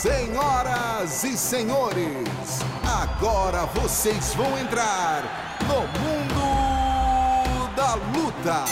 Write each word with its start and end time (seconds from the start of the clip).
Senhoras 0.00 1.24
e 1.24 1.36
senhores, 1.36 2.60
agora 2.86 3.66
vocês 3.66 4.32
vão 4.32 4.56
entrar 4.56 5.58
no 5.62 5.80
mundo 5.98 7.74
da 7.74 7.94
luta. 7.96 8.64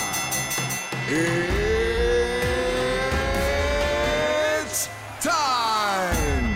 It's 4.62 4.88
time! 5.20 6.46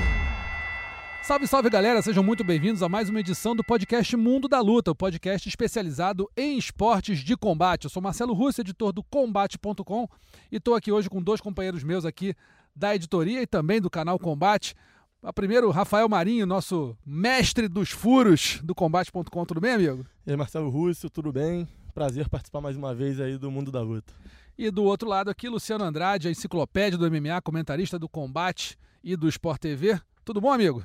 Salve, 1.21 1.49
salve 1.49 1.69
galera, 1.69 2.01
sejam 2.01 2.23
muito 2.23 2.45
bem-vindos 2.45 2.81
a 2.81 2.89
mais 2.89 3.09
uma 3.09 3.19
edição 3.19 3.57
do 3.57 3.65
podcast 3.65 4.17
Mundo 4.17 4.47
da 4.47 4.61
Luta, 4.61 4.93
o 4.93 4.95
podcast 4.95 5.49
especializado 5.49 6.31
em 6.37 6.57
esportes 6.57 7.19
de 7.19 7.37
combate. 7.37 7.87
Eu 7.87 7.91
sou 7.91 8.01
Marcelo 8.01 8.35
Russo, 8.35 8.61
editor 8.61 8.93
do 8.93 9.03
Combate.com 9.03 10.09
e 10.53 10.59
estou 10.59 10.77
aqui 10.77 10.93
hoje 10.93 11.11
com 11.11 11.21
dois 11.21 11.41
companheiros 11.41 11.83
meus 11.83 12.05
aqui 12.05 12.37
da 12.81 12.95
editoria 12.95 13.43
e 13.43 13.47
também 13.47 13.79
do 13.79 13.91
canal 13.91 14.19
Combate. 14.19 14.75
A 15.23 15.31
primeiro, 15.35 15.71
Rafael 15.71 16.09
Marinho, 16.09 16.47
nosso 16.47 16.97
mestre 17.05 17.69
dos 17.69 17.91
furos 17.91 18.59
do 18.65 18.75
Combate.com. 18.75 19.45
Tudo 19.45 19.61
bem, 19.61 19.75
amigo? 19.75 20.07
E 20.27 20.31
aí, 20.31 20.37
Marcelo 20.37 20.71
Russo, 20.71 21.11
tudo 21.11 21.31
bem? 21.31 21.69
Prazer 21.93 22.27
participar 22.27 22.63
mais 22.63 22.79
uma 22.79 22.95
vez 22.95 23.21
aí 23.21 23.37
do 23.37 23.51
Mundo 23.51 23.71
da 23.71 23.83
Luta. 23.83 24.15
E 24.57 24.71
do 24.71 24.83
outro 24.85 25.07
lado 25.07 25.29
aqui, 25.29 25.47
Luciano 25.47 25.85
Andrade, 25.85 26.29
a 26.29 26.31
enciclopédia 26.31 26.99
do 26.99 27.11
MMA, 27.11 27.43
comentarista 27.43 27.99
do 27.99 28.09
Combate 28.09 28.79
e 29.05 29.15
do 29.15 29.29
Sport 29.29 29.61
TV. 29.61 30.01
Tudo 30.25 30.41
bom, 30.41 30.51
amigo? 30.51 30.83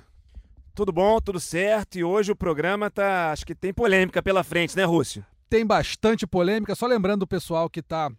Tudo 0.74 0.92
bom, 0.92 1.22
tudo 1.22 1.40
certo. 1.40 1.98
E 1.98 2.04
hoje 2.04 2.30
o 2.30 2.36
programa 2.36 2.92
tá. 2.92 3.32
Acho 3.32 3.46
que 3.46 3.56
tem 3.56 3.74
polêmica 3.74 4.22
pela 4.22 4.44
frente, 4.44 4.76
né, 4.76 4.84
Rússio? 4.84 5.26
Tem 5.50 5.66
bastante 5.66 6.28
polêmica. 6.28 6.76
Só 6.76 6.88
lembrando 6.88 7.24
o 7.24 7.28
pessoal 7.28 7.70
que 7.70 7.80
está 7.80 8.12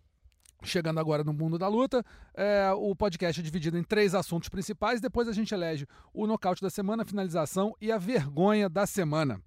chegando 0.63 0.99
agora 0.99 1.23
no 1.23 1.33
mundo 1.33 1.59
da 1.59 1.69
luta, 1.69 2.05
é, 2.35 2.71
o 2.73 2.95
podcast 2.95 3.41
é 3.41 3.45
dividido 3.45 3.79
em 3.79 3.83
três 3.83 4.15
assuntos 4.15 4.49
principais. 4.49 5.01
Depois 5.01 5.29
a 5.29 5.33
gente 5.33 5.55
elege 5.55 5.87
o 6.13 6.27
nocaute 6.27 6.63
da 6.63 6.71
semana, 6.71 7.03
a 7.03 7.07
finalização 7.07 7.75
e 7.81 7.93
a 7.93 7.99
vergonha 7.99 8.69
da 8.69 8.87
semana. 8.87 9.41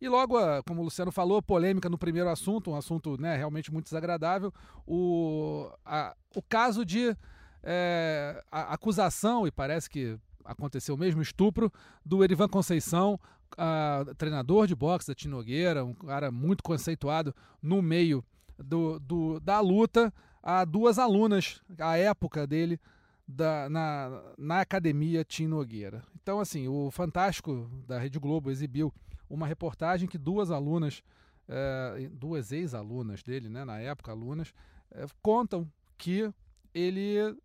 E 0.00 0.08
logo, 0.08 0.36
ah, 0.36 0.62
como 0.66 0.82
o 0.82 0.84
Luciano 0.84 1.10
falou, 1.10 1.40
polêmica 1.40 1.88
no 1.88 1.96
primeiro 1.96 2.28
assunto, 2.28 2.70
um 2.70 2.76
assunto 2.76 3.20
né, 3.20 3.36
realmente 3.36 3.72
muito 3.72 3.86
desagradável, 3.86 4.52
o, 4.86 5.70
a, 5.84 6.14
o 6.34 6.42
caso 6.42 6.84
de 6.84 7.16
é, 7.62 8.42
a 8.52 8.74
acusação, 8.74 9.46
e 9.46 9.50
parece 9.50 9.88
que 9.88 10.18
aconteceu 10.44 10.94
o 10.94 10.98
mesmo 10.98 11.22
estupro, 11.22 11.72
do 12.04 12.22
Erivan 12.22 12.48
Conceição, 12.48 13.18
a, 13.56 14.04
treinador 14.18 14.66
de 14.66 14.74
boxe 14.74 15.08
da 15.08 15.14
Tinogueira, 15.14 15.84
um 15.84 15.94
cara 15.94 16.30
muito 16.30 16.62
conceituado 16.62 17.34
no 17.62 17.80
meio 17.80 18.22
do, 18.58 18.98
do, 19.00 19.40
da 19.40 19.60
luta, 19.60 20.12
a 20.48 20.64
duas 20.64 20.96
alunas, 20.96 21.60
a 21.76 21.98
época 21.98 22.46
dele, 22.46 22.80
da, 23.26 23.68
na, 23.68 24.22
na 24.38 24.60
academia 24.60 25.24
Tim 25.24 25.48
Nogueira. 25.48 26.04
Então, 26.22 26.38
assim, 26.38 26.68
o 26.68 26.88
Fantástico 26.92 27.68
da 27.84 27.98
Rede 27.98 28.20
Globo 28.20 28.48
exibiu 28.48 28.94
uma 29.28 29.44
reportagem 29.44 30.08
que 30.08 30.16
duas 30.16 30.52
alunas, 30.52 31.02
é, 31.48 32.08
duas 32.12 32.52
ex-alunas 32.52 33.24
dele, 33.24 33.48
né, 33.48 33.64
na 33.64 33.80
época, 33.80 34.12
alunas, 34.12 34.54
é, 34.92 35.04
contam 35.20 35.68
que 35.98 36.32
ele 36.72 37.36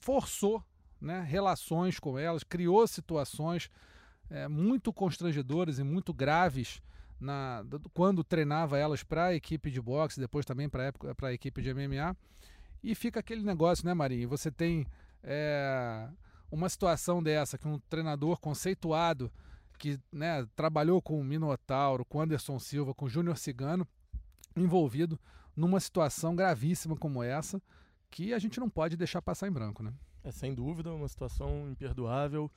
forçou 0.00 0.64
né, 0.98 1.20
relações 1.20 2.00
com 2.00 2.18
elas, 2.18 2.42
criou 2.42 2.86
situações 2.86 3.70
é, 4.30 4.48
muito 4.48 4.94
constrangedoras 4.94 5.78
e 5.78 5.84
muito 5.84 6.14
graves 6.14 6.80
na, 7.20 7.64
quando 7.92 8.24
treinava 8.24 8.78
elas 8.78 9.02
para 9.02 9.26
a 9.26 9.34
equipe 9.34 9.70
de 9.70 9.80
boxe, 9.80 10.18
depois 10.18 10.46
também 10.46 10.68
para 10.68 10.92
a 11.22 11.32
equipe 11.32 11.60
de 11.60 11.74
MMA. 11.74 12.16
E 12.82 12.94
fica 12.94 13.20
aquele 13.20 13.42
negócio, 13.42 13.84
né, 13.84 13.92
Marinho? 13.92 14.28
Você 14.28 14.50
tem 14.50 14.86
é, 15.22 16.08
uma 16.50 16.68
situação 16.68 17.22
dessa, 17.22 17.58
que 17.58 17.68
um 17.68 17.78
treinador 17.78 18.38
conceituado, 18.38 19.30
que 19.78 19.98
né, 20.10 20.46
trabalhou 20.56 21.00
com 21.00 21.20
o 21.20 21.24
Minotauro, 21.24 22.04
com 22.04 22.20
Anderson 22.20 22.58
Silva, 22.58 22.94
com 22.94 23.04
o 23.04 23.08
Júnior 23.08 23.36
Cigano, 23.36 23.86
envolvido 24.56 25.18
numa 25.54 25.78
situação 25.78 26.34
gravíssima 26.34 26.96
como 26.96 27.22
essa, 27.22 27.60
que 28.10 28.32
a 28.32 28.38
gente 28.38 28.58
não 28.58 28.68
pode 28.68 28.96
deixar 28.96 29.22
passar 29.22 29.46
em 29.46 29.52
branco, 29.52 29.82
né? 29.82 29.92
É 30.22 30.30
sem 30.30 30.54
dúvida 30.54 30.92
uma 30.92 31.08
situação 31.08 31.70
imperdoável, 31.70 32.50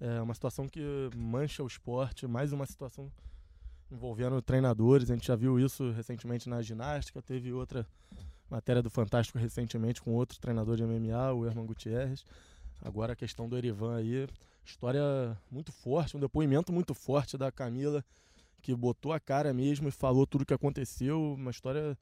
é 0.00 0.20
uma 0.20 0.34
situação 0.34 0.68
que 0.68 0.80
mancha 1.16 1.62
o 1.62 1.66
esporte, 1.66 2.26
mais 2.26 2.52
uma 2.52 2.66
situação 2.66 3.10
envolvendo 3.94 4.42
treinadores. 4.42 5.10
A 5.10 5.14
gente 5.14 5.26
já 5.26 5.36
viu 5.36 5.58
isso 5.58 5.90
recentemente 5.92 6.48
na 6.48 6.60
ginástica, 6.60 7.22
teve 7.22 7.52
outra 7.52 7.86
matéria 8.50 8.82
do 8.82 8.90
Fantástico 8.90 9.38
recentemente 9.38 10.02
com 10.02 10.12
outro 10.12 10.38
treinador 10.38 10.76
de 10.76 10.84
MMA, 10.84 11.32
o 11.32 11.46
Herman 11.46 11.66
Gutierrez. 11.66 12.24
Agora 12.82 13.14
a 13.14 13.16
questão 13.16 13.48
do 13.48 13.56
Erivan 13.56 13.96
aí, 13.96 14.28
história 14.64 15.02
muito 15.50 15.72
forte, 15.72 16.16
um 16.16 16.20
depoimento 16.20 16.72
muito 16.72 16.92
forte 16.92 17.38
da 17.38 17.50
Camila, 17.50 18.04
que 18.60 18.74
botou 18.74 19.12
a 19.12 19.20
cara 19.20 19.52
mesmo 19.54 19.88
e 19.88 19.92
falou 19.92 20.26
tudo 20.26 20.42
o 20.42 20.46
que 20.46 20.54
aconteceu, 20.54 21.34
uma 21.34 21.50
história 21.50 21.96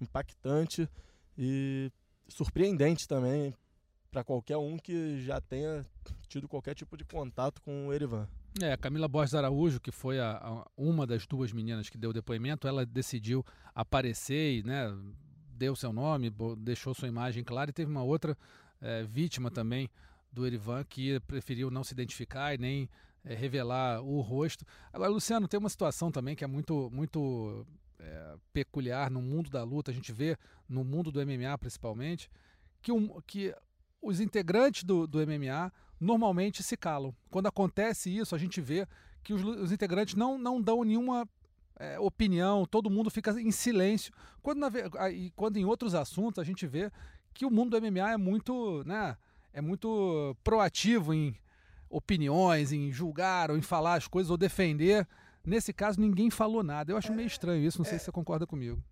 impactante 0.00 0.88
e 1.36 1.90
surpreendente 2.28 3.08
também 3.08 3.54
para 4.10 4.24
qualquer 4.24 4.56
um 4.56 4.76
que 4.76 5.22
já 5.22 5.40
tenha 5.40 5.86
tido 6.28 6.48
qualquer 6.48 6.74
tipo 6.74 6.96
de 6.96 7.04
contato 7.04 7.62
com 7.62 7.88
o 7.88 7.92
Erivan. 7.92 8.28
É, 8.58 8.72
a 8.72 8.76
Camila 8.76 9.06
Borges 9.06 9.34
Araújo, 9.34 9.80
que 9.80 9.92
foi 9.92 10.18
a, 10.18 10.32
a, 10.32 10.66
uma 10.76 11.06
das 11.06 11.26
duas 11.26 11.52
meninas 11.52 11.88
que 11.88 11.96
deu 11.96 12.12
depoimento, 12.12 12.66
ela 12.66 12.84
decidiu 12.84 13.44
aparecer 13.74 14.58
e 14.58 14.62
né, 14.64 14.92
deu 15.56 15.76
seu 15.76 15.92
nome, 15.92 16.32
deixou 16.58 16.92
sua 16.92 17.06
imagem 17.06 17.44
clara, 17.44 17.70
e 17.70 17.72
teve 17.72 17.90
uma 17.90 18.02
outra 18.02 18.36
é, 18.80 19.04
vítima 19.04 19.50
também 19.50 19.88
do 20.32 20.46
Erivan 20.46 20.84
que 20.84 21.20
preferiu 21.20 21.70
não 21.70 21.84
se 21.84 21.92
identificar 21.92 22.54
e 22.54 22.58
nem 22.58 22.88
é, 23.24 23.34
revelar 23.34 24.02
o 24.02 24.20
rosto. 24.20 24.64
Agora, 24.92 25.10
Luciano, 25.10 25.46
tem 25.46 25.58
uma 25.58 25.68
situação 25.68 26.10
também 26.10 26.34
que 26.34 26.42
é 26.42 26.46
muito, 26.46 26.90
muito 26.92 27.66
é, 27.98 28.36
peculiar 28.52 29.10
no 29.10 29.22
mundo 29.22 29.48
da 29.48 29.62
luta, 29.62 29.90
a 29.90 29.94
gente 29.94 30.12
vê 30.12 30.36
no 30.68 30.82
mundo 30.82 31.12
do 31.12 31.24
MMA 31.24 31.56
principalmente, 31.58 32.30
que, 32.82 32.90
um, 32.90 33.20
que 33.26 33.54
os 34.02 34.18
integrantes 34.18 34.82
do, 34.82 35.06
do 35.06 35.18
MMA 35.18 35.72
normalmente 36.00 36.62
se 36.62 36.76
calam. 36.76 37.14
Quando 37.30 37.46
acontece 37.46 38.16
isso, 38.16 38.34
a 38.34 38.38
gente 38.38 38.60
vê 38.60 38.86
que 39.22 39.34
os, 39.34 39.44
os 39.44 39.70
integrantes 39.70 40.14
não, 40.14 40.38
não 40.38 40.60
dão 40.60 40.82
nenhuma 40.82 41.28
é, 41.78 41.98
opinião, 42.00 42.64
todo 42.64 42.90
mundo 42.90 43.10
fica 43.10 43.30
em 43.40 43.50
silêncio. 43.50 44.12
Quando, 44.42 44.58
na, 44.58 44.70
quando 45.36 45.58
em 45.58 45.64
outros 45.64 45.94
assuntos 45.94 46.38
a 46.38 46.44
gente 46.44 46.66
vê 46.66 46.90
que 47.34 47.44
o 47.44 47.50
mundo 47.50 47.78
do 47.78 47.86
MMA 47.86 48.12
é 48.12 48.16
muito, 48.16 48.82
né, 48.84 49.16
é 49.52 49.60
muito 49.60 50.36
proativo 50.42 51.12
em 51.12 51.34
opiniões, 51.88 52.72
em 52.72 52.92
julgar 52.92 53.50
ou 53.50 53.56
em 53.56 53.62
falar 53.62 53.94
as 53.94 54.06
coisas 54.06 54.30
ou 54.30 54.36
defender. 54.36 55.06
Nesse 55.44 55.72
caso, 55.72 56.00
ninguém 56.00 56.30
falou 56.30 56.62
nada. 56.62 56.92
Eu 56.92 56.96
acho 56.96 57.12
meio 57.12 57.26
estranho 57.26 57.64
isso, 57.64 57.78
não 57.78 57.84
sei 57.84 57.98
se 57.98 58.04
você 58.06 58.12
concorda 58.12 58.46
comigo. 58.46 58.82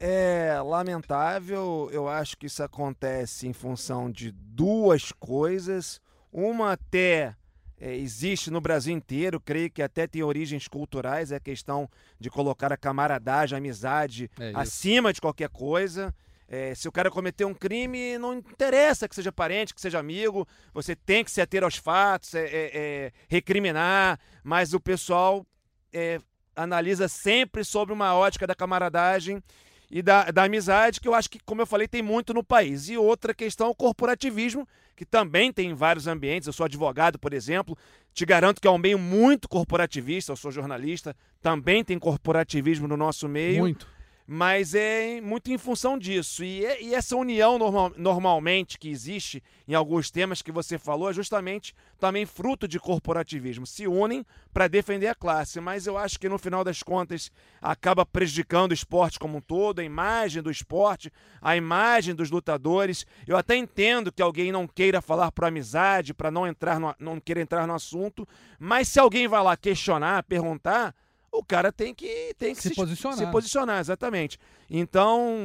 É 0.00 0.60
lamentável, 0.64 1.88
eu 1.90 2.08
acho 2.08 2.36
que 2.36 2.46
isso 2.46 2.62
acontece 2.62 3.48
em 3.48 3.52
função 3.52 4.10
de 4.10 4.30
duas 4.30 5.10
coisas. 5.10 6.00
Uma 6.32 6.72
até 6.72 7.34
é, 7.80 7.94
existe 7.96 8.50
no 8.50 8.60
Brasil 8.60 8.94
inteiro, 8.94 9.40
creio 9.40 9.70
que 9.70 9.82
até 9.82 10.06
tem 10.06 10.22
origens 10.22 10.66
culturais, 10.66 11.32
é 11.32 11.36
a 11.36 11.40
questão 11.40 11.88
de 12.18 12.28
colocar 12.28 12.72
a 12.72 12.76
camaradagem, 12.76 13.54
a 13.54 13.58
amizade 13.58 14.30
É 14.38 14.52
acima 14.54 15.12
de 15.12 15.20
qualquer 15.20 15.48
coisa. 15.48 16.14
É, 16.50 16.74
se 16.74 16.88
o 16.88 16.92
cara 16.92 17.10
cometer 17.10 17.44
um 17.44 17.52
crime, 17.52 18.16
não 18.16 18.34
interessa 18.34 19.06
que 19.06 19.14
seja 19.14 19.30
parente, 19.30 19.74
que 19.74 19.80
seja 19.80 19.98
amigo, 19.98 20.48
você 20.72 20.96
tem 20.96 21.22
que 21.22 21.30
se 21.30 21.42
ater 21.42 21.62
aos 21.62 21.76
fatos, 21.76 22.34
é, 22.34 22.44
é, 22.44 22.70
é, 22.74 23.12
recriminar, 23.28 24.18
mas 24.42 24.72
o 24.72 24.80
pessoal 24.80 25.46
é, 25.92 26.18
analisa 26.56 27.06
sempre 27.06 27.62
sobre 27.64 27.92
uma 27.92 28.14
ótica 28.14 28.46
da 28.46 28.54
camaradagem 28.54 29.42
e 29.90 30.02
da, 30.02 30.30
da 30.30 30.44
amizade, 30.44 31.00
que 31.00 31.08
eu 31.08 31.14
acho 31.14 31.30
que, 31.30 31.38
como 31.44 31.62
eu 31.62 31.66
falei, 31.66 31.88
tem 31.88 32.02
muito 32.02 32.34
no 32.34 32.44
país. 32.44 32.88
E 32.88 32.96
outra 32.96 33.32
questão, 33.32 33.70
o 33.70 33.74
corporativismo, 33.74 34.66
que 34.94 35.04
também 35.04 35.52
tem 35.52 35.70
em 35.70 35.74
vários 35.74 36.06
ambientes. 36.06 36.46
Eu 36.46 36.52
sou 36.52 36.66
advogado, 36.66 37.18
por 37.18 37.32
exemplo, 37.32 37.76
te 38.12 38.26
garanto 38.26 38.60
que 38.60 38.66
é 38.66 38.70
um 38.70 38.78
meio 38.78 38.98
muito 38.98 39.48
corporativista, 39.48 40.32
eu 40.32 40.36
sou 40.36 40.50
jornalista, 40.50 41.16
também 41.40 41.82
tem 41.84 41.98
corporativismo 41.98 42.86
no 42.86 42.96
nosso 42.96 43.28
meio. 43.28 43.60
Muito. 43.60 43.88
Mas 44.30 44.74
é 44.74 45.22
muito 45.22 45.50
em 45.50 45.56
função 45.56 45.98
disso. 45.98 46.44
E, 46.44 46.62
é- 46.62 46.82
e 46.82 46.94
essa 46.94 47.16
união 47.16 47.58
normal- 47.58 47.94
normalmente 47.96 48.78
que 48.78 48.90
existe 48.90 49.42
em 49.66 49.72
alguns 49.72 50.10
temas 50.10 50.42
que 50.42 50.52
você 50.52 50.78
falou 50.78 51.08
é 51.08 51.14
justamente 51.14 51.74
também 51.98 52.26
fruto 52.26 52.68
de 52.68 52.78
corporativismo. 52.78 53.66
Se 53.66 53.86
unem 53.86 54.26
para 54.52 54.68
defender 54.68 55.06
a 55.06 55.14
classe, 55.14 55.58
mas 55.62 55.86
eu 55.86 55.96
acho 55.96 56.20
que 56.20 56.28
no 56.28 56.36
final 56.36 56.62
das 56.62 56.82
contas 56.82 57.32
acaba 57.58 58.04
prejudicando 58.04 58.72
o 58.72 58.74
esporte 58.74 59.18
como 59.18 59.38
um 59.38 59.40
todo, 59.40 59.78
a 59.78 59.84
imagem 59.84 60.42
do 60.42 60.50
esporte, 60.50 61.10
a 61.40 61.56
imagem 61.56 62.14
dos 62.14 62.30
lutadores. 62.30 63.06
Eu 63.26 63.34
até 63.34 63.56
entendo 63.56 64.12
que 64.12 64.20
alguém 64.20 64.52
não 64.52 64.68
queira 64.68 65.00
falar 65.00 65.32
por 65.32 65.46
amizade, 65.46 66.12
para 66.12 66.30
não 66.30 66.46
entrar 66.46 66.78
no, 66.78 66.94
não 66.98 67.18
queira 67.18 67.40
entrar 67.40 67.66
no 67.66 67.72
assunto, 67.72 68.28
mas 68.58 68.88
se 68.88 69.00
alguém 69.00 69.26
vai 69.26 69.42
lá 69.42 69.56
questionar, 69.56 70.22
perguntar, 70.24 70.94
o 71.32 71.44
cara 71.44 71.70
tem 71.70 71.94
que, 71.94 72.34
tem 72.38 72.54
que 72.54 72.62
Se 72.62 72.74
posicionar. 72.74 73.18
Se 73.18 73.26
posicionar, 73.26 73.80
exatamente. 73.80 74.38
Então, 74.68 75.36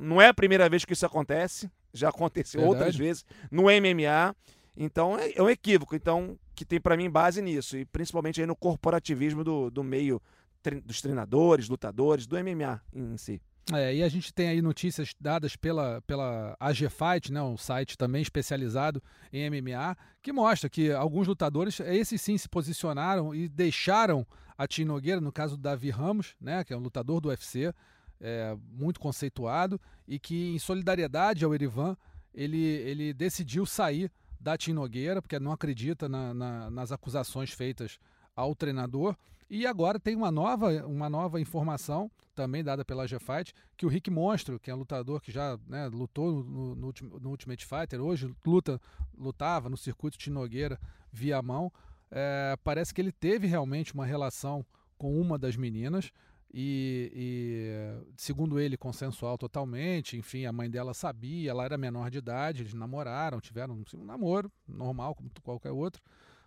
não 0.00 0.20
é 0.20 0.28
a 0.28 0.34
primeira 0.34 0.68
vez 0.68 0.84
que 0.84 0.92
isso 0.92 1.06
acontece, 1.06 1.70
já 1.92 2.08
aconteceu 2.08 2.60
Verdade. 2.60 2.78
outras 2.78 2.96
vezes 2.96 3.24
no 3.50 3.64
MMA. 3.64 4.34
Então 4.76 5.16
é, 5.18 5.32
é 5.36 5.42
um 5.42 5.48
equívoco, 5.48 5.94
então 5.94 6.36
que 6.54 6.64
tem 6.64 6.80
para 6.80 6.96
mim 6.96 7.08
base 7.08 7.40
nisso 7.40 7.76
e 7.76 7.84
principalmente 7.84 8.40
aí 8.40 8.46
no 8.46 8.56
corporativismo 8.56 9.44
do, 9.44 9.70
do 9.70 9.84
meio 9.84 10.20
tre 10.62 10.80
dos 10.80 11.00
treinadores, 11.00 11.68
lutadores, 11.68 12.26
do 12.26 12.36
MMA 12.36 12.80
em 12.92 13.16
si. 13.16 13.40
É, 13.72 13.94
e 13.94 14.02
a 14.02 14.08
gente 14.08 14.32
tem 14.32 14.48
aí 14.48 14.60
notícias 14.60 15.14
dadas 15.18 15.56
pela, 15.56 16.02
pela 16.02 16.54
AG 16.60 16.86
Fight, 16.90 17.32
né, 17.32 17.40
um 17.40 17.56
site 17.56 17.96
também 17.96 18.20
especializado 18.20 19.02
em 19.32 19.48
MMA, 19.48 19.96
que 20.22 20.32
mostra 20.32 20.68
que 20.68 20.92
alguns 20.92 21.26
lutadores, 21.26 21.80
esses 21.80 22.20
sim, 22.20 22.36
se 22.36 22.46
posicionaram 22.46 23.34
e 23.34 23.48
deixaram 23.48 24.26
a 24.56 24.66
Tim 24.66 24.84
Nogueira, 24.84 25.20
no 25.20 25.32
caso 25.32 25.56
do 25.56 25.62
Davi 25.62 25.90
Ramos, 25.90 26.34
né, 26.40 26.64
que 26.64 26.72
é 26.72 26.76
um 26.76 26.80
lutador 26.80 27.20
do 27.20 27.28
UFC, 27.28 27.72
é, 28.20 28.56
muito 28.72 29.00
conceituado, 29.00 29.80
e 30.06 30.18
que 30.18 30.54
em 30.54 30.58
solidariedade 30.58 31.44
ao 31.44 31.54
Erivan, 31.54 31.96
ele, 32.32 32.58
ele 32.58 33.12
decidiu 33.12 33.66
sair 33.66 34.10
da 34.40 34.56
Tim 34.56 34.72
Nogueira, 34.72 35.22
porque 35.22 35.38
não 35.38 35.52
acredita 35.52 36.08
na, 36.08 36.34
na, 36.34 36.70
nas 36.70 36.92
acusações 36.92 37.50
feitas 37.50 37.98
ao 38.36 38.54
treinador. 38.54 39.16
E 39.48 39.66
agora 39.66 39.98
tem 40.00 40.16
uma 40.16 40.30
nova, 40.30 40.70
uma 40.86 41.08
nova 41.08 41.40
informação, 41.40 42.10
também 42.34 42.64
dada 42.64 42.84
pela 42.84 43.06
G-Fight, 43.06 43.54
que 43.76 43.86
o 43.86 43.88
Rick 43.88 44.10
Monstro, 44.10 44.58
que 44.58 44.70
é 44.70 44.74
um 44.74 44.78
lutador 44.78 45.20
que 45.20 45.30
já 45.30 45.58
né, 45.66 45.86
lutou 45.86 46.42
no, 46.44 46.74
no, 46.74 46.94
no, 47.20 47.30
Ultimate 47.30 47.64
Fighter, 47.64 48.00
hoje 48.00 48.34
luta, 48.44 48.80
lutava 49.16 49.68
no 49.68 49.76
circuito 49.76 50.18
de 50.18 50.30
Nogueira 50.30 50.78
via 51.12 51.40
mão, 51.40 51.72
é, 52.14 52.56
parece 52.62 52.94
que 52.94 53.00
ele 53.00 53.12
teve 53.12 53.46
realmente 53.46 53.92
uma 53.92 54.06
relação 54.06 54.64
com 54.96 55.20
uma 55.20 55.36
das 55.36 55.56
meninas, 55.56 56.12
e, 56.56 57.10
e, 57.12 58.14
segundo 58.16 58.60
ele, 58.60 58.76
consensual 58.76 59.36
totalmente. 59.36 60.16
Enfim, 60.16 60.46
a 60.46 60.52
mãe 60.52 60.70
dela 60.70 60.94
sabia, 60.94 61.50
ela 61.50 61.64
era 61.64 61.76
menor 61.76 62.10
de 62.12 62.18
idade, 62.18 62.62
eles 62.62 62.74
namoraram, 62.74 63.40
tiveram 63.40 63.82
um 63.92 64.04
namoro 64.04 64.50
normal, 64.68 65.16
como 65.16 65.28
qualquer 65.42 65.72
outro, 65.72 66.00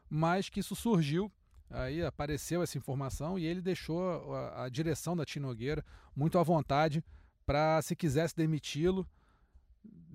mas 0.10 0.48
que 0.48 0.62
isso 0.62 0.76
surgiu 0.78 1.30
Aí 1.70 2.02
apareceu 2.02 2.64
essa 2.64 2.78
informação 2.78 3.38
e 3.38 3.46
ele 3.46 3.62
deixou 3.62 4.34
a, 4.34 4.64
a 4.66 4.70
direção 4.70 5.16
da 5.16 5.26
Tinogueira 5.26 5.84
muito 6.16 6.40
à 6.40 6.44
vontade 6.44 7.04
para, 7.46 7.82
se 7.82 7.96
quisesse 7.96 8.36
demiti-lo, 8.36 9.08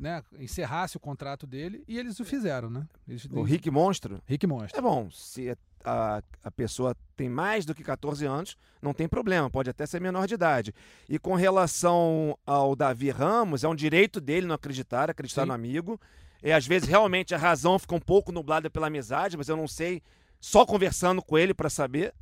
né, 0.02 0.20
encerrasse 0.40 0.96
o 0.96 1.00
contrato 1.00 1.46
dele 1.46 1.84
e 1.86 1.96
eles 1.96 2.18
o 2.18 2.24
fizeram, 2.24 2.68
né? 2.68 2.88
Eles, 3.06 3.24
o 3.30 3.42
Rick 3.42 3.70
Monstro? 3.70 4.20
Rick 4.26 4.44
Monstro. 4.48 4.76
É 4.76 4.82
bom, 4.82 5.08
se 5.12 5.56
a, 5.84 6.20
a 6.42 6.50
pessoa 6.50 6.96
tem 7.16 7.28
mais 7.28 7.64
do 7.64 7.72
que 7.72 7.84
14 7.84 8.26
anos, 8.26 8.56
não 8.82 8.92
tem 8.92 9.06
problema, 9.06 9.48
pode 9.48 9.70
até 9.70 9.86
ser 9.86 10.00
menor 10.00 10.26
de 10.26 10.34
idade. 10.34 10.74
E 11.08 11.20
com 11.20 11.36
relação 11.36 12.36
ao 12.44 12.74
Davi 12.74 13.10
Ramos, 13.10 13.62
é 13.62 13.68
um 13.68 13.76
direito 13.76 14.20
dele 14.20 14.44
não 14.44 14.56
acreditar, 14.56 15.08
acreditar 15.08 15.42
Sim. 15.42 15.48
no 15.48 15.54
amigo. 15.54 16.00
E 16.42 16.50
às 16.50 16.66
vezes 16.66 16.88
realmente 16.88 17.32
a 17.32 17.38
razão 17.38 17.78
fica 17.78 17.94
um 17.94 18.00
pouco 18.00 18.32
nublada 18.32 18.68
pela 18.68 18.88
amizade, 18.88 19.36
mas 19.36 19.48
eu 19.48 19.56
não 19.56 19.68
sei 19.68 20.02
só 20.40 20.66
conversando 20.66 21.22
com 21.22 21.38
ele 21.38 21.54
para 21.54 21.70
saber, 21.70 22.12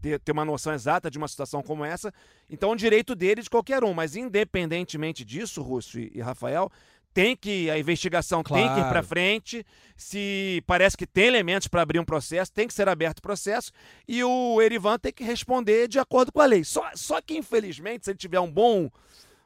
ter, 0.00 0.18
ter 0.20 0.32
uma 0.32 0.46
noção 0.46 0.72
exata 0.72 1.10
de 1.10 1.18
uma 1.18 1.28
situação 1.28 1.62
como 1.62 1.84
essa. 1.84 2.14
Então, 2.48 2.70
é 2.70 2.72
um 2.72 2.76
direito 2.76 3.14
dele 3.14 3.42
de 3.42 3.50
qualquer 3.50 3.84
um. 3.84 3.92
Mas, 3.92 4.16
independentemente 4.16 5.22
disso, 5.24 5.62
Russo 5.62 6.00
e, 6.00 6.10
e 6.14 6.20
Rafael, 6.22 6.70
tem 7.12 7.36
que 7.36 7.70
a 7.70 7.78
investigação 7.78 8.42
claro. 8.42 8.64
tem 8.64 8.74
que 8.74 8.80
ir 8.80 8.88
para 8.88 9.02
frente. 9.02 9.66
Se 9.96 10.62
parece 10.66 10.96
que 10.96 11.06
tem 11.06 11.26
elementos 11.26 11.68
para 11.68 11.82
abrir 11.82 11.98
um 11.98 12.04
processo, 12.04 12.52
tem 12.52 12.66
que 12.66 12.74
ser 12.74 12.88
aberto 12.88 13.18
o 13.18 13.22
processo 13.22 13.70
e 14.08 14.22
o 14.24 14.60
Erivan 14.62 14.98
tem 14.98 15.12
que 15.12 15.24
responder 15.24 15.88
de 15.88 15.98
acordo 15.98 16.32
com 16.32 16.40
a 16.40 16.46
lei. 16.46 16.64
Só, 16.64 16.88
só 16.94 17.20
que 17.20 17.36
infelizmente, 17.36 18.04
se 18.04 18.10
ele 18.10 18.18
tiver 18.18 18.40
um 18.40 18.50
bom 18.50 18.90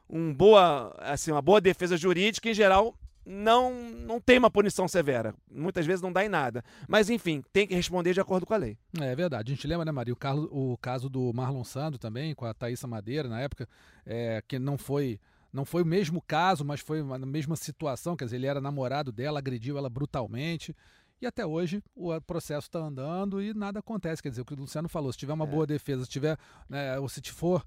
um 0.09 0.33
boa, 0.33 0.95
assim, 0.99 1.31
uma 1.31 1.41
boa 1.41 1.59
defesa 1.59 1.97
jurídica, 1.97 2.49
em 2.49 2.53
geral, 2.53 2.95
não, 3.25 3.73
não 3.73 4.21
tem 4.21 4.37
uma 4.37 4.51
punição 4.51 4.87
severa. 4.87 5.33
Muitas 5.49 5.85
vezes 5.85 6.01
não 6.01 6.13
dá 6.13 6.23
em 6.23 6.29
nada. 6.29 6.63
Mas, 6.87 7.09
enfim, 7.09 7.43
tem 7.51 7.65
que 7.65 7.73
responder 7.73 8.13
de 8.13 8.21
acordo 8.21 8.45
com 8.45 8.53
a 8.53 8.57
lei. 8.57 8.77
É 9.01 9.15
verdade. 9.15 9.51
A 9.51 9.55
gente 9.55 9.67
lembra, 9.67 9.83
né, 9.83 9.91
Maria, 9.91 10.13
o, 10.13 10.17
Carlos, 10.17 10.47
o 10.51 10.77
caso 10.77 11.09
do 11.09 11.33
Marlon 11.33 11.63
Sando 11.63 11.97
também, 11.97 12.35
com 12.35 12.45
a 12.45 12.53
Thaísa 12.53 12.87
Madeira, 12.87 13.27
na 13.27 13.41
época, 13.41 13.67
é, 14.05 14.43
que 14.47 14.59
não 14.59 14.77
foi. 14.77 15.19
Não 15.55 15.63
foi 15.63 15.83
o 15.83 15.85
mesmo 15.85 16.21
caso, 16.21 16.65
mas 16.65 16.81
foi 16.81 16.99
a 16.99 17.17
mesma 17.19 17.55
situação. 17.55 18.17
Quer 18.17 18.25
dizer, 18.25 18.35
ele 18.35 18.45
era 18.45 18.59
namorado 18.59 19.09
dela, 19.09 19.39
agrediu 19.39 19.77
ela 19.77 19.89
brutalmente. 19.89 20.75
E 21.21 21.25
até 21.25 21.45
hoje 21.45 21.81
o 21.95 22.19
processo 22.19 22.67
está 22.67 22.79
andando 22.79 23.41
e 23.41 23.53
nada 23.53 23.79
acontece. 23.79 24.21
Quer 24.21 24.31
dizer, 24.31 24.41
o 24.41 24.45
que 24.45 24.53
o 24.53 24.57
Luciano 24.57 24.89
falou: 24.89 25.13
se 25.13 25.17
tiver 25.17 25.31
uma 25.31 25.45
é. 25.45 25.47
boa 25.47 25.65
defesa, 25.65 26.03
se 26.03 26.09
tiver, 26.09 26.37
né, 26.67 26.99
ou 26.99 27.07
se 27.07 27.21
te 27.21 27.31
for 27.31 27.65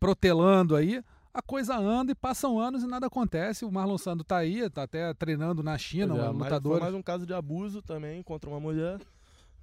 protelando 0.00 0.74
aí, 0.74 1.00
a 1.32 1.40
coisa 1.40 1.76
anda 1.76 2.10
e 2.10 2.14
passam 2.14 2.58
anos 2.58 2.82
e 2.82 2.88
nada 2.88 3.06
acontece. 3.06 3.64
O 3.64 3.70
Marlon 3.70 3.98
Sando 3.98 4.24
tá 4.24 4.38
aí, 4.38 4.68
tá 4.68 4.82
até 4.82 5.14
treinando 5.14 5.62
na 5.62 5.78
China, 5.78 6.18
é, 6.18 6.28
um 6.30 6.32
lutador. 6.32 6.72
Foi 6.72 6.80
mais 6.80 6.94
um 6.94 7.02
caso 7.02 7.24
de 7.24 7.32
abuso 7.32 7.80
também 7.80 8.20
contra 8.20 8.50
uma 8.50 8.58
mulher. 8.58 8.98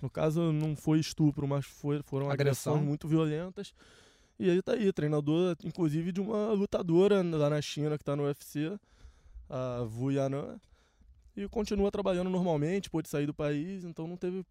No 0.01 0.10
caso, 0.10 0.54
não 0.54 0.77
foi 0.77 1.00
estupro, 1.00 1.45
mas 1.45 1.66
foi, 1.66 2.01
foram 2.04 2.30
Agressão. 2.30 2.74
agressões 2.74 2.88
muito 2.88 3.06
violentas. 3.06 3.74
E 4.38 4.50
ele 4.50 4.62
tá 4.62 4.74
aí, 4.74 4.92
treinador, 4.92 5.56
inclusive, 5.64 6.12
de 6.12 6.20
uma 6.20 6.52
lutadora 6.52 7.22
lá 7.24 7.50
na 7.50 7.62
China 7.62 7.98
que 7.98 8.04
tá 8.04 8.16
no 8.16 8.24
UFC, 8.24 8.78
a 9.50 9.82
Wu 9.82 10.12
Yanan. 10.12 10.60
E 11.36 11.48
continua 11.48 11.92
trabalhando 11.92 12.30
normalmente, 12.30 12.90
pôde 12.90 13.10
sair 13.10 13.26
do 13.26 13.34
país, 13.34 13.84
então 13.84 14.08
não 14.08 14.18
teve. 14.18 14.46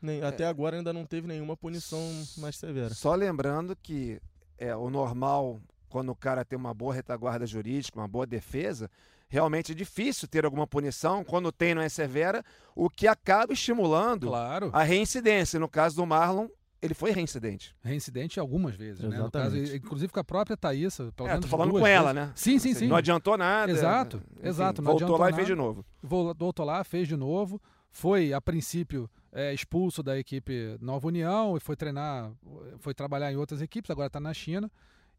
Nem, 0.00 0.20
é. 0.20 0.24
Até 0.26 0.46
agora 0.46 0.76
ainda 0.76 0.92
não 0.92 1.06
teve 1.06 1.26
nenhuma 1.26 1.56
punição 1.56 2.00
mais 2.38 2.56
severa. 2.56 2.94
Só 2.94 3.14
lembrando 3.14 3.74
que 3.74 4.20
é 4.58 4.74
o 4.76 4.90
normal 4.90 5.60
quando 5.88 6.10
o 6.10 6.16
cara 6.16 6.44
tem 6.44 6.58
uma 6.58 6.74
boa 6.74 6.94
retaguarda 6.94 7.46
jurídica, 7.46 7.98
uma 7.98 8.08
boa 8.08 8.26
defesa, 8.26 8.90
realmente 9.28 9.72
é 9.72 9.74
difícil 9.74 10.28
ter 10.28 10.44
alguma 10.44 10.66
punição. 10.66 11.24
Quando 11.24 11.52
tem, 11.52 11.74
não 11.74 11.82
é 11.82 11.88
severa, 11.88 12.44
o 12.74 12.90
que 12.90 13.06
acaba 13.06 13.52
estimulando 13.52 14.28
claro. 14.28 14.70
a 14.72 14.82
reincidência. 14.82 15.58
No 15.58 15.68
caso 15.68 15.96
do 15.96 16.06
Marlon, 16.06 16.48
ele 16.80 16.94
foi 16.94 17.10
reincidente. 17.10 17.74
Reincidente 17.82 18.38
algumas 18.38 18.74
vezes, 18.74 19.02
né? 19.02 19.18
No 19.18 19.30
caso, 19.30 19.56
inclusive 19.56 20.12
com 20.12 20.20
a 20.20 20.24
própria 20.24 20.56
Thaísa. 20.56 21.12
É, 21.26 21.38
tô 21.38 21.48
falando 21.48 21.72
com 21.72 21.86
ela, 21.86 22.12
vezes. 22.12 22.28
né? 22.28 22.32
Sim, 22.34 22.58
sim, 22.58 22.74
sim. 22.74 22.86
Não 22.86 22.96
adiantou 22.96 23.36
nada. 23.36 23.70
Exato, 23.70 24.22
enfim, 24.36 24.48
exato. 24.48 24.82
voltou 24.82 25.12
lá 25.12 25.26
nada. 25.26 25.30
e 25.30 25.34
fez 25.34 25.46
de 25.46 25.54
novo. 25.54 25.84
Voltou 26.02 26.64
lá, 26.64 26.84
fez 26.84 27.08
de 27.08 27.16
novo. 27.16 27.60
Foi, 27.90 28.32
a 28.32 28.40
princípio, 28.40 29.08
é, 29.32 29.54
expulso 29.54 30.02
da 30.02 30.18
equipe 30.18 30.76
Nova 30.80 31.06
União 31.06 31.56
e 31.56 31.60
foi 31.60 31.76
treinar, 31.76 32.30
foi 32.78 32.92
trabalhar 32.92 33.32
em 33.32 33.36
outras 33.36 33.62
equipes, 33.62 33.90
agora 33.90 34.08
está 34.08 34.20
na 34.20 34.34
China. 34.34 34.70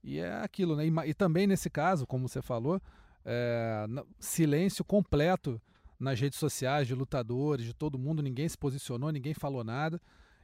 E 0.03 0.19
é 0.19 0.33
aquilo, 0.41 0.75
né? 0.75 0.85
E, 0.85 1.09
e 1.09 1.13
também 1.13 1.47
nesse 1.47 1.69
caso, 1.69 2.05
como 2.05 2.27
você 2.27 2.41
falou, 2.41 2.79
é, 3.25 3.85
silêncio 4.19 4.85
completo 4.85 5.59
nas 5.99 6.19
redes 6.19 6.37
sociais 6.37 6.87
de 6.87 6.93
lutadores, 6.93 7.65
de 7.65 7.73
todo 7.73 7.97
mundo, 7.97 8.21
ninguém 8.21 8.47
se 8.47 8.57
posicionou, 8.57 9.11
ninguém 9.11 9.33
falou 9.33 9.63
nada. 9.63 9.99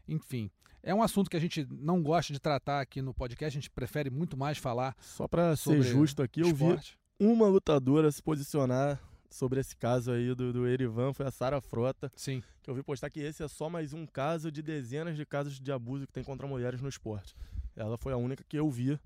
Enfim, 0.08 0.50
é 0.82 0.94
um 0.94 1.02
assunto 1.02 1.30
que 1.30 1.38
a 1.38 1.40
gente 1.40 1.66
não 1.72 2.04
gosta 2.04 2.34
de 2.34 2.40
tratar 2.40 2.82
aqui 2.82 3.02
no 3.02 3.14
podcast, 3.14 3.58
a 3.58 3.62
gente 3.62 3.70
prefere 3.70 4.10
muito 4.10 4.36
mais 4.36 4.58
falar. 4.58 4.96
Só 5.00 5.28
para 5.28 5.56
ser 5.56 5.82
justo 5.82 6.22
aqui, 6.22 6.42
eu 6.42 6.54
vi 6.54 6.78
uma 7.20 7.48
lutadora 7.48 8.12
se 8.12 8.22
posicionar 8.22 9.00
sobre 9.30 9.60
esse 9.60 9.76
caso 9.76 10.12
aí 10.12 10.36
do, 10.36 10.54
do 10.54 10.68
Erivan, 10.68 11.14
foi 11.14 11.26
a 11.26 11.32
Sara 11.32 11.60
Frota. 11.60 12.12
Sim. 12.16 12.44
Que 12.62 12.70
eu 12.70 12.76
vi 12.76 12.84
postar 12.84 13.10
que 13.10 13.20
esse 13.20 13.42
é 13.42 13.48
só 13.48 13.70
mais 13.70 13.94
um 13.94 14.06
caso 14.06 14.52
de 14.52 14.62
dezenas 14.62 15.16
de 15.16 15.26
casos 15.26 15.60
de 15.60 15.72
abuso 15.72 16.06
que 16.06 16.14
tem 16.14 16.24
contra 16.24 16.48
mulheres 16.48 16.82
no 16.82 16.90
esporte. 16.90 17.36
Ela 17.76 17.98
foi 17.98 18.14
a 18.14 18.18
única 18.18 18.44
que 18.48 18.58
eu 18.58 18.70
vi 18.70 19.00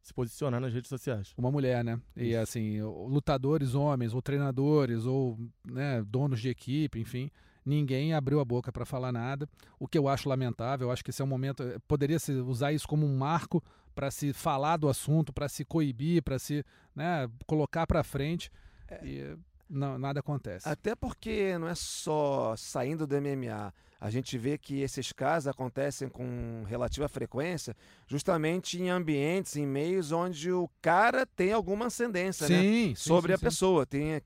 se 0.00 0.12
posicionar 0.12 0.60
nas 0.60 0.72
redes 0.72 0.88
sociais. 0.88 1.32
Uma 1.36 1.50
mulher, 1.50 1.84
né? 1.84 2.00
E 2.16 2.34
assim, 2.34 2.80
lutadores 2.82 3.74
homens, 3.74 4.12
ou 4.14 4.22
treinadores, 4.22 5.04
ou 5.04 5.38
né, 5.64 6.02
donos 6.02 6.40
de 6.40 6.48
equipe, 6.48 7.00
enfim, 7.00 7.30
ninguém 7.64 8.14
abriu 8.14 8.40
a 8.40 8.44
boca 8.44 8.72
para 8.72 8.84
falar 8.84 9.12
nada. 9.12 9.48
O 9.78 9.86
que 9.86 9.98
eu 9.98 10.08
acho 10.08 10.28
lamentável, 10.28 10.88
eu 10.88 10.92
acho 10.92 11.04
que 11.04 11.10
esse 11.10 11.22
é 11.22 11.24
um 11.24 11.28
momento, 11.28 11.62
eh, 11.62 11.78
poderia 11.86 12.18
se 12.18 12.32
usar 12.32 12.72
isso 12.72 12.86
como 12.86 13.06
um 13.06 13.16
marco 13.16 13.62
para 13.94 14.10
se 14.10 14.32
falar 14.32 14.76
do 14.76 14.88
assunto, 14.88 15.32
para 15.32 15.48
se 15.48 15.64
coibir, 15.64 16.22
para 16.22 16.38
se 16.38 16.64
né, 16.94 17.28
colocar 17.46 17.86
para 17.86 18.02
frente. 18.02 18.50
É. 18.88 19.04
E 19.04 19.36
não, 19.68 19.98
nada 19.98 20.20
acontece. 20.20 20.68
Até 20.68 20.94
porque 20.94 21.56
não 21.58 21.68
é 21.68 21.74
só 21.74 22.54
saindo 22.56 23.06
do 23.06 23.20
MMA 23.20 23.72
a 24.02 24.10
gente 24.10 24.36
vê 24.36 24.58
que 24.58 24.80
esses 24.80 25.12
casos 25.12 25.46
acontecem 25.46 26.08
com 26.08 26.64
relativa 26.66 27.08
frequência, 27.08 27.76
justamente 28.08 28.76
em 28.76 28.90
ambientes, 28.90 29.54
em 29.54 29.64
meios 29.64 30.10
onde 30.10 30.50
o 30.50 30.68
cara 30.82 31.24
tem 31.24 31.52
alguma 31.52 31.86
ascendência 31.86 32.48
sim, 32.48 32.52
né? 32.52 32.62
sim 32.62 32.94
sobre 32.96 33.30
sim, 33.30 33.34
a 33.34 33.38
sim. 33.38 33.44
pessoa. 33.44 33.86
Tem 33.86 34.14
é, 34.14 34.20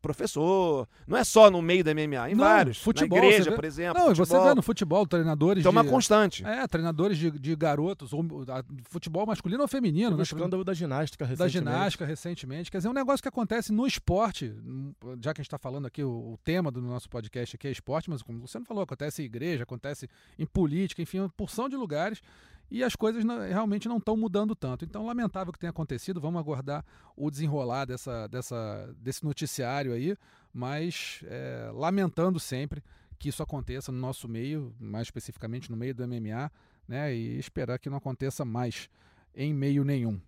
professor, 0.00 0.86
não 1.04 1.18
é 1.18 1.24
só 1.24 1.50
no 1.50 1.60
meio 1.60 1.82
da 1.82 1.92
MMA, 1.92 2.30
em 2.30 2.34
não, 2.36 2.44
vários. 2.44 2.78
Futebol, 2.78 3.18
na 3.18 3.24
igreja, 3.24 3.50
por 3.50 3.64
exemplo. 3.64 3.98
Não, 3.98 4.14
futebol. 4.14 4.40
você 4.40 4.48
vê 4.48 4.54
no 4.54 4.62
futebol 4.62 5.04
treinadores. 5.04 5.64
Tem 5.64 5.72
uma 5.72 5.82
de, 5.82 5.90
constante. 5.90 6.46
É, 6.46 6.64
treinadores 6.68 7.18
de, 7.18 7.32
de 7.32 7.56
garotos, 7.56 8.12
ou, 8.12 8.24
futebol 8.84 9.26
masculino 9.26 9.62
ou 9.62 9.68
feminino. 9.68 10.14
O 10.14 10.16
né? 10.16 10.22
escândalo 10.22 10.62
da 10.62 10.74
ginástica 10.74 11.24
recentemente. 11.24 11.64
Da 11.64 11.72
ginástica 11.72 12.06
recentemente. 12.06 12.70
Quer 12.70 12.76
dizer, 12.76 12.86
é 12.86 12.90
um 12.92 12.94
negócio 12.94 13.20
que 13.20 13.28
acontece 13.28 13.72
no 13.72 13.84
esporte, 13.84 14.54
já 15.20 15.34
que 15.34 15.40
a 15.40 15.42
gente 15.42 15.48
está 15.48 15.58
falando 15.58 15.86
aqui, 15.86 16.04
o, 16.04 16.34
o 16.34 16.38
tema 16.44 16.70
do 16.70 16.80
nosso 16.80 17.10
podcast 17.10 17.56
aqui 17.56 17.66
é 17.66 17.72
esporte, 17.72 18.08
mas 18.08 18.22
como 18.22 18.38
você 18.38 18.60
não 18.60 18.64
falou, 18.64 18.86
acontece 18.92 19.22
em 19.22 19.24
igreja, 19.24 19.62
acontece 19.62 20.08
em 20.38 20.46
política, 20.46 21.02
enfim, 21.02 21.20
uma 21.20 21.28
porção 21.28 21.68
de 21.68 21.76
lugares 21.76 22.22
e 22.70 22.82
as 22.82 22.96
coisas 22.96 23.22
não, 23.22 23.38
realmente 23.38 23.86
não 23.86 23.98
estão 23.98 24.16
mudando 24.16 24.54
tanto. 24.54 24.82
Então, 24.82 25.04
lamentável 25.04 25.52
que 25.52 25.58
tenha 25.58 25.68
acontecido, 25.68 26.18
vamos 26.18 26.40
aguardar 26.40 26.82
o 27.14 27.30
desenrolar 27.30 27.84
dessa, 27.84 28.26
dessa, 28.28 28.94
desse 28.96 29.22
noticiário 29.24 29.92
aí, 29.92 30.16
mas 30.54 31.20
é, 31.24 31.70
lamentando 31.74 32.40
sempre 32.40 32.82
que 33.18 33.28
isso 33.28 33.42
aconteça 33.42 33.92
no 33.92 33.98
nosso 33.98 34.26
meio, 34.26 34.74
mais 34.80 35.06
especificamente 35.06 35.70
no 35.70 35.76
meio 35.76 35.94
do 35.94 36.08
MMA, 36.08 36.50
né? 36.88 37.14
E 37.14 37.38
esperar 37.38 37.78
que 37.78 37.90
não 37.90 37.98
aconteça 37.98 38.42
mais 38.42 38.88
em 39.34 39.52
meio 39.52 39.84
nenhum. 39.84 40.18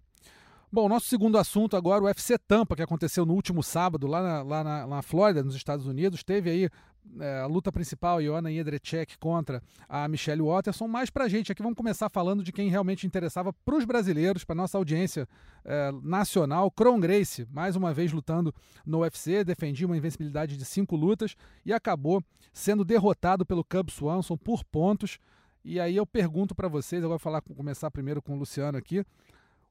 Bom, 0.70 0.88
nosso 0.88 1.06
segundo 1.06 1.38
assunto 1.38 1.76
agora, 1.76 2.02
o 2.02 2.06
UFC 2.06 2.36
Tampa, 2.36 2.76
que 2.76 2.82
aconteceu 2.82 3.24
no 3.24 3.32
último 3.32 3.62
sábado 3.62 4.06
lá 4.06 4.22
na, 4.22 4.42
lá 4.42 4.64
na, 4.64 4.86
na 4.86 5.02
Flórida, 5.02 5.42
nos 5.42 5.54
Estados 5.54 5.86
Unidos. 5.86 6.22
Teve 6.22 6.50
aí 6.50 6.70
é, 7.20 7.40
a 7.40 7.46
luta 7.46 7.70
principal, 7.70 8.22
Joana 8.22 8.50
Jedrzejczyk 8.50 9.18
contra 9.18 9.62
a 9.88 10.08
Michelle 10.08 10.42
Watterson. 10.42 10.88
Mas 10.88 11.10
pra 11.10 11.28
gente 11.28 11.52
aqui, 11.52 11.62
vamos 11.62 11.76
começar 11.76 12.08
falando 12.08 12.42
de 12.42 12.52
quem 12.52 12.68
realmente 12.68 13.06
interessava 13.06 13.52
para 13.52 13.76
os 13.76 13.84
brasileiros, 13.84 14.44
para 14.44 14.54
nossa 14.54 14.78
audiência 14.78 15.28
é, 15.64 15.92
nacional. 16.02 16.70
Kron 16.70 16.98
Grace, 17.00 17.46
mais 17.50 17.76
uma 17.76 17.92
vez 17.92 18.12
lutando 18.12 18.54
no 18.84 19.00
UFC, 19.00 19.44
defendia 19.44 19.86
uma 19.86 19.96
invencibilidade 19.96 20.56
de 20.56 20.64
cinco 20.64 20.96
lutas 20.96 21.36
e 21.64 21.72
acabou 21.72 22.22
sendo 22.52 22.84
derrotado 22.84 23.44
pelo 23.44 23.64
Cub 23.64 23.90
Swanson 23.90 24.36
por 24.36 24.64
pontos. 24.64 25.18
E 25.64 25.80
aí 25.80 25.96
eu 25.96 26.06
pergunto 26.06 26.54
para 26.54 26.68
vocês, 26.68 27.02
eu 27.02 27.08
vou 27.08 27.18
falar, 27.18 27.40
começar 27.40 27.90
primeiro 27.90 28.20
com 28.20 28.34
o 28.34 28.38
Luciano 28.38 28.76
aqui. 28.76 29.04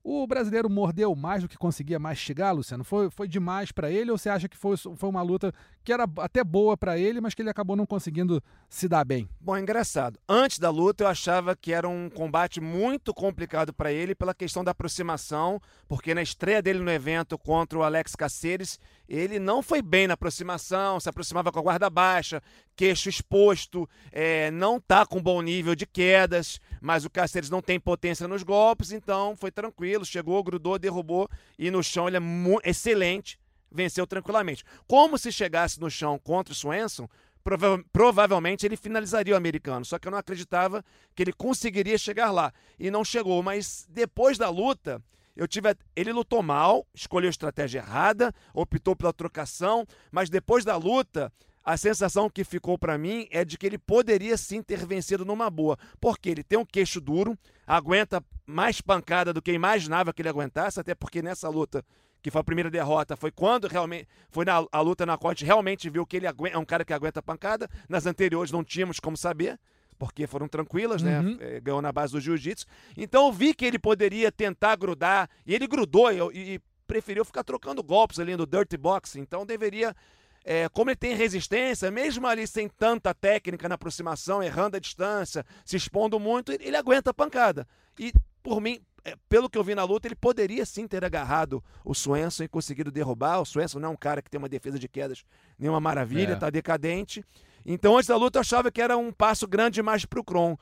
O 0.03 0.27
brasileiro 0.27 0.69
mordeu 0.69 1.15
mais 1.15 1.43
do 1.43 1.47
que 1.47 1.57
conseguia 1.57 1.97
mastigar, 1.97 2.53
Luciano? 2.53 2.83
Foi, 2.83 3.09
foi 3.09 3.25
demais 3.25 3.71
para 3.71 3.89
ele 3.89 4.11
ou 4.11 4.17
você 4.17 4.27
acha 4.27 4.49
que 4.49 4.57
foi, 4.57 4.75
foi 4.75 5.09
uma 5.09 5.21
luta 5.21 5.53
que 5.81 5.93
era 5.93 6.05
até 6.17 6.43
boa 6.43 6.75
para 6.75 6.97
ele, 6.97 7.21
mas 7.21 7.33
que 7.33 7.41
ele 7.41 7.49
acabou 7.49 7.75
não 7.75 7.85
conseguindo 7.85 8.43
se 8.69 8.89
dar 8.89 9.05
bem? 9.05 9.29
Bom, 9.39 9.55
é 9.55 9.61
engraçado. 9.61 10.19
Antes 10.27 10.59
da 10.59 10.69
luta 10.69 11.05
eu 11.05 11.07
achava 11.07 11.55
que 11.55 11.71
era 11.71 11.87
um 11.87 12.09
combate 12.09 12.59
muito 12.59 13.13
complicado 13.13 13.71
para 13.71 13.93
ele 13.93 14.13
pela 14.13 14.33
questão 14.33 14.61
da 14.61 14.71
aproximação, 14.71 15.61
porque 15.87 16.13
na 16.13 16.21
estreia 16.21 16.61
dele 16.61 16.79
no 16.79 16.91
evento 16.91 17.37
contra 17.37 17.79
o 17.79 17.83
Alex 17.83 18.13
Caceres, 18.13 18.79
ele 19.07 19.39
não 19.39 19.61
foi 19.61 19.81
bem 19.81 20.07
na 20.07 20.15
aproximação, 20.15 20.99
se 20.99 21.07
aproximava 21.07 21.51
com 21.51 21.59
a 21.59 21.63
guarda 21.63 21.89
baixa, 21.89 22.41
queixo 22.75 23.09
exposto, 23.09 23.87
é, 24.11 24.49
não 24.51 24.79
tá 24.79 25.05
com 25.05 25.21
bom 25.21 25.41
nível 25.41 25.75
de 25.75 25.85
quedas, 25.85 26.59
mas 26.81 27.05
o 27.05 27.09
Caceres 27.09 27.49
não 27.49 27.61
tem 27.61 27.79
potência 27.79 28.27
nos 28.27 28.43
golpes, 28.43 28.91
então 28.91 29.35
foi 29.35 29.51
tranquilo, 29.51 29.92
chegou, 30.03 30.43
grudou, 30.43 30.79
derrubou 30.79 31.29
e 31.57 31.69
no 31.69 31.83
chão 31.83 32.07
ele 32.07 32.17
é 32.17 32.69
excelente, 32.69 33.39
venceu 33.71 34.07
tranquilamente. 34.07 34.63
Como 34.87 35.17
se 35.17 35.31
chegasse 35.31 35.79
no 35.79 35.89
chão 35.89 36.17
contra 36.17 36.51
o 36.51 36.55
Swenson, 36.55 37.07
prova 37.43 37.83
provavelmente 37.91 38.65
ele 38.65 38.77
finalizaria 38.77 39.33
o 39.33 39.37
americano, 39.37 39.85
só 39.85 39.99
que 39.99 40.07
eu 40.07 40.11
não 40.11 40.17
acreditava 40.17 40.83
que 41.13 41.23
ele 41.23 41.33
conseguiria 41.33 41.97
chegar 41.97 42.31
lá 42.31 42.53
e 42.79 42.89
não 42.89 43.03
chegou, 43.03 43.43
mas 43.43 43.85
depois 43.89 44.37
da 44.37 44.49
luta, 44.49 45.01
eu 45.35 45.47
tive. 45.47 45.75
Ele 45.95 46.13
lutou 46.13 46.41
mal, 46.41 46.87
escolheu 46.93 47.27
a 47.27 47.31
estratégia 47.31 47.79
errada, 47.79 48.33
optou 48.53 48.95
pela 48.95 49.11
trocação, 49.11 49.85
mas 50.11 50.29
depois 50.29 50.63
da 50.63 50.75
luta, 50.75 51.31
a 51.63 51.77
sensação 51.77 52.29
que 52.29 52.43
ficou 52.43 52.77
para 52.77 52.97
mim 52.97 53.27
é 53.31 53.45
de 53.45 53.57
que 53.57 53.65
ele 53.65 53.77
poderia 53.77 54.35
sim 54.37 54.61
ter 54.61 54.85
vencido 54.85 55.23
numa 55.23 55.49
boa, 55.49 55.77
porque 55.99 56.29
ele 56.29 56.43
tem 56.43 56.59
um 56.59 56.65
queixo 56.65 56.99
duro, 56.99 57.37
aguenta 57.65 58.23
mais 58.45 58.81
pancada 58.81 59.31
do 59.33 59.41
que 59.41 59.51
imaginava 59.51 60.13
que 60.13 60.21
ele 60.21 60.29
aguentasse, 60.29 60.79
até 60.79 60.93
porque 60.93 61.21
nessa 61.21 61.47
luta, 61.47 61.83
que 62.21 62.29
foi 62.29 62.41
a 62.41 62.43
primeira 62.43 62.69
derrota, 62.69 63.15
foi 63.15 63.31
quando 63.31 63.67
realmente 63.67 64.07
foi 64.29 64.43
na 64.43 64.65
a 64.71 64.81
luta 64.81 65.05
na 65.05 65.17
qual 65.17 65.31
a 65.31 65.33
gente 65.33 65.45
realmente 65.45 65.89
viu 65.89 66.05
que 66.05 66.17
ele 66.17 66.27
é 66.27 66.57
um 66.57 66.65
cara 66.65 66.83
que 66.83 66.93
aguenta 66.93 67.21
pancada. 67.21 67.69
Nas 67.87 68.05
anteriores 68.05 68.51
não 68.51 68.63
tínhamos 68.63 68.99
como 68.99 69.15
saber 69.15 69.57
porque 69.97 70.27
foram 70.27 70.47
tranquilas, 70.49 71.01
né? 71.01 71.19
uhum. 71.19 71.37
né? 71.37 71.59
Ganhou 71.61 71.81
na 71.81 71.91
base 71.91 72.11
do 72.11 72.19
jiu-jitsu. 72.19 72.65
Então 72.97 73.27
eu 73.27 73.31
vi 73.31 73.53
que 73.53 73.63
ele 73.63 73.79
poderia 73.79 74.31
tentar 74.31 74.75
grudar, 74.75 75.29
e 75.45 75.55
ele 75.55 75.67
grudou 75.67 76.11
e, 76.11 76.55
e 76.55 76.59
preferiu 76.85 77.23
ficar 77.23 77.43
trocando 77.43 77.81
golpes 77.81 78.19
ali 78.19 78.35
no 78.35 78.45
dirty 78.45 78.75
box. 78.75 79.17
Então 79.17 79.45
deveria 79.45 79.95
é, 80.43 80.67
como 80.69 80.89
ele 80.89 80.97
tem 80.97 81.15
resistência, 81.15 81.89
mesmo 81.89 82.27
ali 82.27 82.45
sem 82.45 82.67
tanta 82.67 83.13
técnica 83.13 83.69
na 83.69 83.75
aproximação, 83.75 84.43
errando 84.43 84.77
a 84.77 84.79
distância, 84.79 85.45
se 85.63 85.77
expondo 85.77 86.19
muito, 86.19 86.51
ele, 86.51 86.65
ele 86.65 86.77
aguenta 86.77 87.11
a 87.11 87.13
pancada. 87.13 87.67
E, 87.97 88.13
por 88.41 88.59
mim, 88.59 88.79
é, 89.05 89.15
pelo 89.27 89.49
que 89.49 89.57
eu 89.57 89.63
vi 89.63 89.75
na 89.75 89.83
luta, 89.83 90.07
ele 90.07 90.15
poderia 90.15 90.65
sim 90.65 90.87
ter 90.87 91.03
agarrado 91.03 91.63
o 91.83 91.93
Swenson 91.93 92.43
e 92.43 92.47
conseguido 92.47 92.91
derrubar. 92.91 93.41
O 93.41 93.45
Swenson 93.45 93.79
não 93.79 93.89
é 93.89 93.91
um 93.91 93.97
cara 93.97 94.21
que 94.21 94.29
tem 94.29 94.37
uma 94.37 94.49
defesa 94.49 94.79
de 94.79 94.87
quedas 94.87 95.25
nenhuma 95.57 95.79
maravilha, 95.79 96.33
é. 96.33 96.35
tá 96.35 96.49
decadente. 96.49 97.23
Então, 97.65 97.95
antes 97.95 98.07
da 98.07 98.17
luta, 98.17 98.39
eu 98.39 98.41
achava 98.41 98.71
que 98.71 98.81
era 98.81 98.97
um 98.97 99.11
passo 99.11 99.47
grande 99.47 99.75
demais 99.75 100.05
para 100.05 100.19
o 100.19 100.23
Kron. 100.23 100.57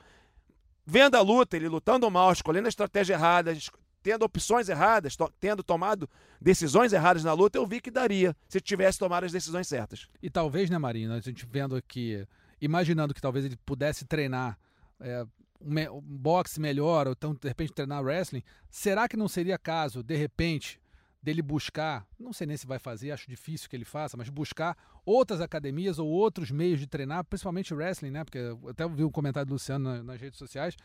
Vendo 0.84 1.16
a 1.16 1.20
luta, 1.20 1.56
ele 1.56 1.68
lutando 1.68 2.10
mal, 2.10 2.32
escolhendo 2.32 2.66
a 2.66 2.68
estratégia 2.68 3.14
errada, 3.14 3.56
tendo 4.02 4.24
opções 4.24 4.68
erradas, 4.68 5.16
to 5.16 5.30
tendo 5.38 5.62
tomado 5.62 6.08
decisões 6.40 6.92
erradas 6.92 7.22
na 7.22 7.32
luta, 7.32 7.58
eu 7.58 7.66
vi 7.66 7.80
que 7.80 7.90
daria 7.90 8.36
se 8.48 8.60
tivesse 8.60 8.98
tomado 8.98 9.24
as 9.24 9.32
decisões 9.32 9.68
certas. 9.68 10.08
E 10.22 10.28
talvez, 10.28 10.68
né, 10.68 10.78
Marina, 10.78 11.16
a 11.16 11.20
gente 11.20 11.46
vendo 11.46 11.76
aqui, 11.76 12.26
imaginando 12.60 13.14
que 13.14 13.20
talvez 13.20 13.44
ele 13.44 13.56
pudesse 13.64 14.04
treinar 14.04 14.58
é, 15.00 15.24
um, 15.60 16.00
boxe 16.00 16.60
melhor, 16.60 17.06
ou 17.06 17.12
então, 17.12 17.34
de 17.34 17.48
repente, 17.48 17.72
treinar 17.72 18.02
wrestling, 18.02 18.42
será 18.68 19.08
que 19.08 19.16
não 19.16 19.28
seria 19.28 19.56
caso, 19.56 20.02
de 20.02 20.16
repente, 20.16 20.80
dele 21.22 21.40
buscar, 21.40 22.04
não 22.18 22.32
sei 22.32 22.48
nem 22.48 22.56
se 22.56 22.66
vai 22.66 22.80
fazer, 22.80 23.12
acho 23.12 23.30
difícil 23.30 23.70
que 23.70 23.76
ele 23.76 23.84
faça, 23.84 24.16
mas 24.16 24.28
buscar 24.28 24.76
outras 25.06 25.40
academias 25.40 26.00
ou 26.00 26.08
outros 26.08 26.50
meios 26.50 26.80
de 26.80 26.86
treinar, 26.88 27.24
principalmente 27.24 27.72
wrestling, 27.72 28.10
né? 28.10 28.24
Porque 28.24 28.38
eu 28.38 28.68
até 28.68 28.88
vi 28.88 29.04
um 29.04 29.10
comentário 29.10 29.46
do 29.46 29.52
Luciano 29.52 30.02
nas 30.02 30.20
redes 30.20 30.38
sociais 30.38 30.76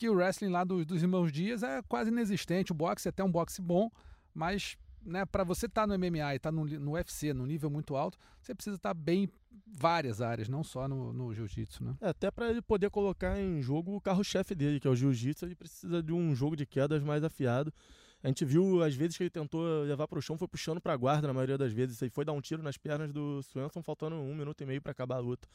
que 0.00 0.08
o 0.08 0.14
wrestling 0.14 0.48
lá 0.48 0.64
dos, 0.64 0.86
dos 0.86 1.02
irmãos 1.02 1.30
Dias 1.30 1.62
é 1.62 1.82
quase 1.82 2.08
inexistente. 2.08 2.72
O 2.72 2.74
boxe 2.74 3.06
é 3.06 3.10
até 3.10 3.22
um 3.22 3.30
boxe 3.30 3.60
bom, 3.60 3.90
mas 4.32 4.78
né, 5.02 5.26
para 5.26 5.44
você 5.44 5.66
estar 5.66 5.82
tá 5.82 5.86
no 5.86 5.92
MMA 5.98 6.32
e 6.32 6.36
estar 6.36 6.50
tá 6.50 6.52
no, 6.52 6.64
no 6.64 6.92
UFC, 6.92 7.34
no 7.34 7.44
nível 7.44 7.68
muito 7.68 7.94
alto, 7.94 8.16
você 8.40 8.54
precisa 8.54 8.76
estar 8.76 8.94
tá 8.94 8.94
bem 8.94 9.28
várias 9.66 10.22
áreas, 10.22 10.48
não 10.48 10.64
só 10.64 10.88
no, 10.88 11.12
no 11.12 11.34
jiu-jitsu, 11.34 11.84
né? 11.84 11.96
É, 12.00 12.08
até 12.08 12.30
para 12.30 12.48
ele 12.48 12.62
poder 12.62 12.88
colocar 12.88 13.38
em 13.38 13.60
jogo 13.60 13.94
o 13.94 14.00
carro-chefe 14.00 14.54
dele, 14.54 14.80
que 14.80 14.88
é 14.88 14.90
o 14.90 14.96
jiu-jitsu, 14.96 15.44
ele 15.44 15.54
precisa 15.54 16.02
de 16.02 16.14
um 16.14 16.34
jogo 16.34 16.56
de 16.56 16.64
quedas 16.64 17.02
mais 17.02 17.22
afiado. 17.22 17.70
A 18.22 18.28
gente 18.28 18.42
viu 18.42 18.82
as 18.82 18.94
vezes 18.94 19.18
que 19.18 19.22
ele 19.22 19.30
tentou 19.30 19.82
levar 19.82 20.08
para 20.08 20.18
o 20.18 20.22
chão, 20.22 20.38
foi 20.38 20.48
puxando 20.48 20.80
para 20.80 20.94
a 20.94 20.96
guarda 20.96 21.26
na 21.26 21.34
maioria 21.34 21.58
das 21.58 21.74
vezes. 21.74 22.02
Aí 22.02 22.08
foi 22.08 22.24
dar 22.24 22.32
um 22.32 22.40
tiro 22.40 22.62
nas 22.62 22.78
pernas 22.78 23.12
do 23.12 23.42
Swenson, 23.42 23.82
faltando 23.82 24.16
um 24.16 24.34
minuto 24.34 24.62
e 24.62 24.66
meio 24.66 24.80
para 24.80 24.92
acabar 24.92 25.16
a 25.16 25.20
luta. 25.20 25.46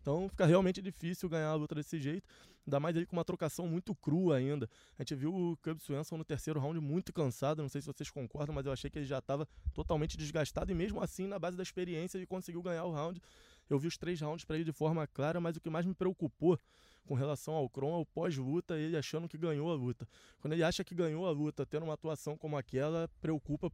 Então 0.00 0.28
fica 0.28 0.46
realmente 0.46 0.80
difícil 0.80 1.28
ganhar 1.28 1.48
a 1.48 1.54
luta 1.54 1.74
desse 1.74 1.98
jeito, 1.98 2.26
ainda 2.66 2.80
mais 2.80 2.96
ele 2.96 3.06
com 3.06 3.16
uma 3.16 3.24
trocação 3.24 3.66
muito 3.66 3.94
crua 3.94 4.36
ainda. 4.36 4.68
A 4.98 5.02
gente 5.02 5.14
viu 5.14 5.34
o 5.34 5.56
Cub 5.58 5.78
Swenson 5.78 6.16
no 6.16 6.24
terceiro 6.24 6.60
round 6.60 6.80
muito 6.80 7.12
cansado, 7.12 7.62
não 7.62 7.68
sei 7.68 7.80
se 7.80 7.86
vocês 7.86 8.10
concordam, 8.10 8.54
mas 8.54 8.66
eu 8.66 8.72
achei 8.72 8.90
que 8.90 8.98
ele 8.98 9.06
já 9.06 9.18
estava 9.18 9.46
totalmente 9.74 10.16
desgastado 10.16 10.70
e 10.70 10.74
mesmo 10.74 11.02
assim, 11.02 11.26
na 11.26 11.38
base 11.38 11.56
da 11.56 11.62
experiência, 11.62 12.18
ele 12.18 12.26
conseguiu 12.26 12.62
ganhar 12.62 12.84
o 12.84 12.92
round. 12.92 13.20
Eu 13.68 13.78
vi 13.78 13.86
os 13.86 13.98
três 13.98 14.20
rounds 14.20 14.44
para 14.44 14.56
ele 14.56 14.64
de 14.64 14.72
forma 14.72 15.06
clara, 15.06 15.40
mas 15.40 15.56
o 15.56 15.60
que 15.60 15.68
mais 15.68 15.84
me 15.84 15.94
preocupou 15.94 16.58
com 17.06 17.14
relação 17.14 17.54
ao 17.54 17.68
Kron 17.68 17.98
é 17.98 18.00
o 18.00 18.06
pós-luta, 18.06 18.78
ele 18.78 18.96
achando 18.96 19.28
que 19.28 19.38
ganhou 19.38 19.70
a 19.70 19.74
luta. 19.74 20.06
Quando 20.40 20.52
ele 20.52 20.62
acha 20.62 20.84
que 20.84 20.94
ganhou 20.94 21.26
a 21.26 21.30
luta, 21.30 21.64
tendo 21.64 21.84
uma 21.84 21.94
atuação 21.94 22.36
como 22.36 22.56
aquela, 22.56 23.08
preocupa 23.20 23.70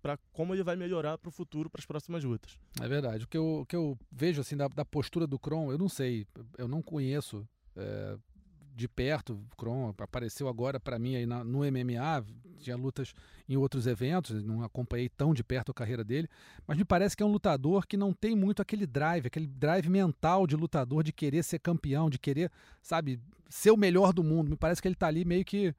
para 0.00 0.18
como 0.32 0.54
ele 0.54 0.62
vai 0.62 0.76
melhorar 0.76 1.18
para 1.18 1.28
o 1.28 1.32
futuro, 1.32 1.68
para 1.68 1.80
as 1.80 1.86
próximas 1.86 2.24
lutas. 2.24 2.58
É 2.80 2.88
verdade. 2.88 3.24
O 3.24 3.28
que 3.28 3.36
eu, 3.36 3.60
o 3.60 3.66
que 3.66 3.76
eu 3.76 3.98
vejo 4.10 4.40
assim 4.40 4.56
da, 4.56 4.68
da 4.68 4.84
postura 4.84 5.26
do 5.26 5.38
Kron, 5.38 5.70
eu 5.70 5.78
não 5.78 5.88
sei, 5.88 6.26
eu 6.56 6.66
não 6.66 6.82
conheço 6.82 7.46
é, 7.76 8.16
de 8.74 8.88
perto. 8.88 9.44
Kron 9.56 9.94
apareceu 9.98 10.48
agora 10.48 10.80
para 10.80 10.98
mim 10.98 11.16
aí 11.16 11.26
na, 11.26 11.44
no 11.44 11.58
MMA, 11.60 12.24
tinha 12.58 12.76
lutas 12.76 13.12
em 13.48 13.56
outros 13.56 13.86
eventos, 13.86 14.42
não 14.42 14.62
acompanhei 14.62 15.08
tão 15.08 15.34
de 15.34 15.42
perto 15.42 15.70
a 15.70 15.74
carreira 15.74 16.04
dele, 16.04 16.28
mas 16.66 16.78
me 16.78 16.84
parece 16.84 17.16
que 17.16 17.22
é 17.22 17.26
um 17.26 17.32
lutador 17.32 17.86
que 17.86 17.96
não 17.96 18.12
tem 18.12 18.34
muito 18.34 18.62
aquele 18.62 18.86
drive, 18.86 19.26
aquele 19.26 19.46
drive 19.46 19.88
mental 19.88 20.46
de 20.46 20.56
lutador 20.56 21.02
de 21.02 21.12
querer 21.12 21.42
ser 21.42 21.58
campeão, 21.58 22.08
de 22.08 22.18
querer, 22.18 22.50
sabe, 22.82 23.20
ser 23.48 23.70
o 23.70 23.76
melhor 23.76 24.12
do 24.12 24.22
mundo. 24.22 24.50
Me 24.50 24.56
parece 24.56 24.80
que 24.80 24.88
ele 24.88 24.94
está 24.94 25.08
ali 25.08 25.24
meio 25.24 25.44
que 25.44 25.74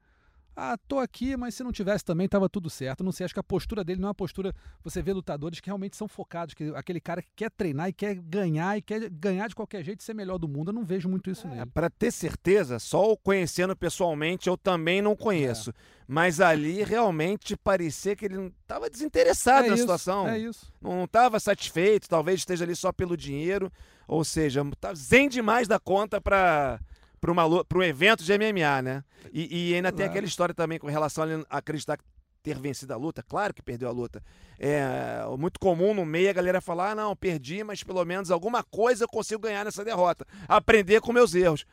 ah, 0.54 0.76
tô 0.86 0.98
aqui, 0.98 1.36
mas 1.36 1.54
se 1.54 1.64
não 1.64 1.72
tivesse 1.72 2.04
também 2.04 2.28
tava 2.28 2.48
tudo 2.48 2.68
certo. 2.68 3.02
Não 3.02 3.12
sei, 3.12 3.24
acho 3.24 3.34
que 3.34 3.40
a 3.40 3.44
postura 3.44 3.82
dele 3.82 4.00
não 4.00 4.08
é 4.08 4.10
uma 4.10 4.14
postura. 4.14 4.54
Você 4.84 5.00
vê 5.00 5.12
lutadores 5.12 5.60
que 5.60 5.66
realmente 5.66 5.96
são 5.96 6.06
focados, 6.06 6.54
que 6.54 6.72
aquele 6.74 7.00
cara 7.00 7.22
que 7.22 7.30
quer 7.34 7.50
treinar 7.50 7.88
e 7.88 7.92
quer 7.92 8.14
ganhar 8.14 8.76
e 8.76 8.82
quer 8.82 9.08
ganhar 9.08 9.48
de 9.48 9.54
qualquer 9.54 9.82
jeito 9.82 10.00
e 10.00 10.04
ser 10.04 10.14
melhor 10.14 10.38
do 10.38 10.46
mundo. 10.46 10.68
Eu 10.68 10.74
não 10.74 10.84
vejo 10.84 11.08
muito 11.08 11.30
isso 11.30 11.46
é, 11.46 11.50
nele. 11.50 11.66
Para 11.66 11.88
ter 11.88 12.10
certeza, 12.10 12.78
só 12.78 13.12
o 13.12 13.16
conhecendo 13.16 13.74
pessoalmente 13.74 14.48
eu 14.48 14.56
também 14.56 15.00
não 15.00 15.16
conheço. 15.16 15.70
É. 15.70 15.72
Mas 16.06 16.40
ali 16.40 16.82
realmente 16.82 17.56
parecia 17.56 18.14
que 18.14 18.26
ele 18.26 18.36
não 18.36 18.46
estava 18.48 18.90
desinteressado 18.90 19.66
é 19.66 19.68
na 19.70 19.74
isso, 19.74 19.84
situação. 19.84 20.28
É 20.28 20.38
isso. 20.38 20.70
Não 20.80 21.04
estava 21.04 21.40
satisfeito, 21.40 22.08
talvez 22.08 22.40
esteja 22.40 22.64
ali 22.64 22.76
só 22.76 22.92
pelo 22.92 23.16
dinheiro. 23.16 23.72
Ou 24.06 24.22
seja, 24.22 24.62
tá 24.78 24.92
zen 24.92 25.28
demais 25.28 25.66
da 25.66 25.78
conta 25.78 26.20
para 26.20 26.78
para 27.22 27.78
um 27.78 27.82
evento 27.82 28.24
de 28.24 28.36
MMA, 28.36 28.82
né? 28.82 29.04
E, 29.32 29.70
e 29.70 29.74
ainda 29.76 29.92
tem 29.92 30.04
aquela 30.04 30.26
história 30.26 30.52
também 30.52 30.80
com 30.80 30.88
relação 30.88 31.24
a 31.48 31.58
acreditar 31.58 31.96
que 31.96 32.02
ter 32.42 32.58
vencido 32.58 32.92
a 32.92 32.96
luta, 32.96 33.22
claro 33.22 33.54
que 33.54 33.62
perdeu 33.62 33.88
a 33.88 33.92
luta. 33.92 34.20
É 34.58 35.24
muito 35.38 35.60
comum 35.60 35.94
no 35.94 36.04
meio 36.04 36.28
a 36.28 36.32
galera 36.32 36.60
falar: 36.60 36.90
ah, 36.90 36.94
não, 36.96 37.14
perdi, 37.14 37.62
mas 37.62 37.84
pelo 37.84 38.04
menos 38.04 38.32
alguma 38.32 38.64
coisa 38.64 39.04
eu 39.04 39.08
consigo 39.08 39.42
ganhar 39.42 39.64
nessa 39.64 39.84
derrota. 39.84 40.26
Aprender 40.48 41.00
com 41.00 41.12
meus 41.12 41.32
erros. 41.32 41.64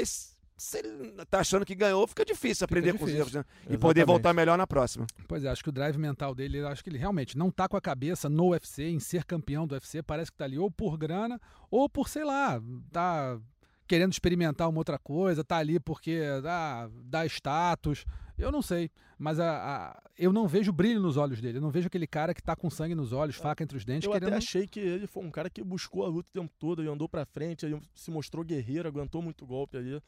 Isso 0.00 0.34
se 0.56 0.78
ele 0.78 1.12
tá 1.28 1.40
achando 1.40 1.64
que 1.64 1.74
ganhou, 1.74 2.06
fica 2.06 2.24
difícil 2.24 2.64
aprender 2.64 2.92
com 2.92 3.04
os 3.04 3.10
difícil. 3.10 3.20
erros, 3.20 3.32
né? 3.34 3.40
E 3.40 3.58
Exatamente. 3.60 3.80
poder 3.80 4.04
voltar 4.06 4.32
melhor 4.32 4.56
na 4.56 4.66
próxima. 4.66 5.06
Pois 5.26 5.44
é, 5.44 5.48
acho 5.48 5.62
que 5.62 5.68
o 5.68 5.72
drive 5.72 5.96
mental 5.98 6.34
dele, 6.34 6.60
acho 6.60 6.82
que 6.82 6.90
ele 6.90 6.98
realmente 6.98 7.36
não 7.36 7.50
tá 7.50 7.68
com 7.68 7.76
a 7.76 7.80
cabeça 7.80 8.28
no 8.28 8.50
UFC, 8.50 8.84
em 8.84 9.00
ser 9.00 9.24
campeão 9.24 9.66
do 9.66 9.74
UFC, 9.74 10.02
parece 10.02 10.30
que 10.30 10.38
tá 10.38 10.44
ali 10.44 10.58
ou 10.58 10.70
por 10.70 10.96
grana, 10.96 11.40
ou 11.70 11.88
por, 11.88 12.08
sei 12.08 12.24
lá, 12.24 12.62
tá 12.92 13.38
querendo 13.86 14.12
experimentar 14.12 14.68
uma 14.68 14.78
outra 14.78 14.98
coisa, 14.98 15.44
tá 15.44 15.56
ali 15.58 15.78
porque 15.78 16.20
ah, 16.44 16.88
dá 17.04 17.24
status, 17.26 18.04
eu 18.38 18.50
não 18.50 18.62
sei, 18.62 18.90
mas 19.18 19.38
a, 19.38 19.50
a- 19.92 20.02
eu 20.18 20.32
não 20.32 20.46
vejo 20.48 20.72
brilho 20.72 21.00
nos 21.00 21.16
olhos 21.16 21.40
dele, 21.40 21.58
eu 21.58 21.62
não 21.62 21.70
vejo 21.70 21.86
aquele 21.86 22.06
cara 22.06 22.32
que 22.34 22.42
tá 22.42 22.56
com 22.56 22.70
sangue 22.70 22.94
nos 22.94 23.12
olhos, 23.12 23.36
faca 23.36 23.62
entre 23.62 23.76
os 23.76 23.84
dentes, 23.84 24.06
Eu 24.06 24.12
querendo... 24.12 24.28
até 24.28 24.36
achei 24.38 24.66
que 24.66 24.80
ele 24.80 25.06
foi 25.06 25.22
um 25.24 25.30
cara 25.30 25.50
que 25.50 25.62
buscou 25.62 26.04
a 26.04 26.08
luta 26.08 26.28
o 26.30 26.40
tempo 26.40 26.52
todo, 26.58 26.80
ele 26.82 26.88
andou 26.90 27.08
pra 27.08 27.24
frente, 27.24 27.64
ele 27.66 27.80
se 27.94 28.10
mostrou 28.10 28.44
guerreiro, 28.44 28.88
aguentou 28.88 29.20
muito 29.22 29.44
golpe 29.46 29.76
ali. 29.76 30.00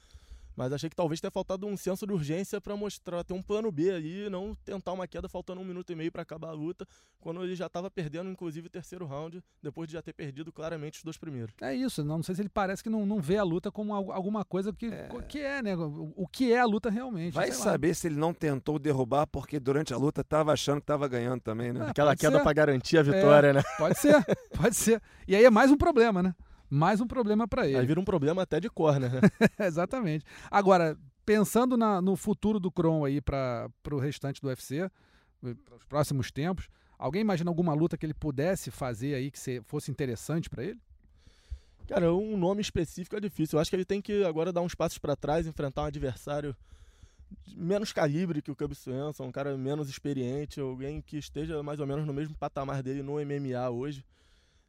Mas 0.57 0.73
achei 0.73 0.89
que 0.89 0.97
talvez 0.97 1.21
tenha 1.21 1.31
faltado 1.31 1.67
um 1.67 1.77
senso 1.77 2.07
de 2.07 2.13
urgência 2.15 2.61
pra 2.61 2.75
mostrar, 2.77 3.23
ter 3.23 3.35
um 3.35 3.43
plano 3.43 3.71
B 3.71 3.91
ali, 3.91 4.27
e 4.27 4.31
não 4.31 4.55
tentar 4.65 4.93
uma 4.93 5.07
queda 5.07 5.29
faltando 5.29 5.61
um 5.61 5.65
minuto 5.65 5.93
e 5.93 5.95
meio 5.95 6.11
pra 6.11 6.23
acabar 6.23 6.49
a 6.49 6.53
luta, 6.53 6.87
quando 7.21 7.45
ele 7.45 7.55
já 7.55 7.69
tava 7.69 7.91
perdendo, 7.91 8.31
inclusive, 8.31 8.69
o 8.69 8.71
terceiro 8.71 9.05
round, 9.05 9.43
depois 9.63 9.87
de 9.87 9.93
já 9.93 10.03
ter 10.03 10.15
perdido 10.15 10.51
claramente 10.51 10.99
os 10.99 11.05
dois 11.05 11.19
primeiros. 11.19 11.55
É 11.61 11.75
isso, 11.75 12.03
não, 12.03 12.23
sei 12.23 12.35
se 12.35 12.41
ele 12.43 12.49
parece 12.49 12.83
que 12.83 12.89
não, 12.89 13.05
não 13.05 13.21
vê 13.21 13.37
a 13.37 13.43
luta 13.43 13.71
como 13.71 13.95
al- 13.95 14.13
alguma 14.13 14.45
coisa 14.45 14.73
que 14.73 14.87
é, 14.87 15.09
que 15.29 15.39
é 15.41 15.63
né? 15.63 15.77
O, 15.77 16.13
o 16.17 16.27
que 16.27 16.53
é 16.53 16.59
a 16.61 16.65
luta 16.65 16.89
realmente. 16.89 17.35
Vai 17.35 17.49
sei 17.51 17.59
lá. 17.59 17.65
saber 17.73 17.95
se 17.95 18.07
ele 18.09 18.17
não 18.17 18.33
tentou 18.33 18.79
derrubar 18.79 19.27
porque 19.27 19.61
durante 19.61 19.93
a 19.93 19.97
luta 19.99 20.25
tava 20.25 20.53
achando 20.53 20.81
que 20.81 20.87
tava 20.87 21.07
ganhando 21.07 21.41
também, 21.41 21.73
né? 21.73 21.81
Ah, 21.87 21.91
Aquela 21.91 22.17
queda 22.17 22.41
pra 22.43 22.53
garantir 22.53 22.97
a 22.99 23.03
vitória, 23.03 23.53
né? 23.53 23.63
Pode 23.77 23.99
ser, 23.99 24.15
pode 24.57 24.75
ser. 24.75 25.03
E 25.29 25.37
aí 25.37 25.45
é 25.45 25.51
mais 25.51 25.71
um 25.71 25.77
problema, 25.77 26.23
né? 26.23 26.35
Mais 26.69 27.01
um 27.01 27.07
problema 27.07 27.47
para 27.47 27.63
Aí 27.63 27.75
ele. 27.75 27.87
vira 27.87 28.01
um 28.01 28.05
problema 28.05 28.43
até 28.43 28.59
de 28.61 28.69
corner, 28.69 29.11
né? 29.13 29.21
Exatamente. 29.67 30.25
Agora, 30.51 30.97
pensando 31.25 31.77
na- 31.77 32.01
no 32.03 32.17
futuro 32.17 32.59
do 32.59 32.71
Kron 32.71 33.05
aí 33.05 33.21
para 33.21 33.71
o 33.91 33.99
restante 33.99 34.41
do 34.41 34.49
UFC, 34.49 34.91
para 35.41 35.77
os 35.77 35.85
próximos 35.85 36.31
tempos, 36.33 36.69
alguém 36.99 37.21
imagina 37.21 37.51
alguma 37.51 37.73
luta 37.75 37.97
que 37.97 38.05
ele 38.07 38.15
pudesse 38.15 38.71
fazer 38.71 39.15
aí 39.15 39.31
que 39.31 39.39
se- 39.39 39.63
fosse 39.63 39.91
interessante 39.91 40.51
para 40.51 40.65
ele? 40.65 40.81
Cara, 41.87 42.13
um 42.13 42.37
nome 42.37 42.61
específico 42.61 43.15
é 43.17 43.21
difícil. 43.21 43.57
Eu 43.57 43.61
acho 43.61 43.71
que 43.71 43.77
ele 43.77 43.85
tem 43.85 44.03
que 44.03 44.25
agora 44.25 44.53
dar 44.53 44.61
uns 44.61 44.75
passos 44.75 44.99
pra 44.99 45.15
trás, 45.15 45.47
enfrentar 45.47 45.83
um 45.83 45.87
adversário 45.87 46.57
menos 47.57 47.93
calibre 47.93 48.43
que 48.43 48.51
o 48.51 48.57
Cub 48.57 48.75
Swanson, 48.75 49.25
um 49.27 49.33
cara 49.33 49.57
menos 49.57 49.89
experiente, 49.89 50.61
alguém 50.61 51.01
que 51.01 51.17
esteja 51.17 51.63
mais 51.63 51.79
ou 51.79 51.87
menos 51.87 52.05
no 52.05 52.13
mesmo 52.13 52.37
patamar 52.37 52.83
dele 52.83 53.03
no 53.05 53.21
MMA 53.21 53.71
hoje. 53.71 54.05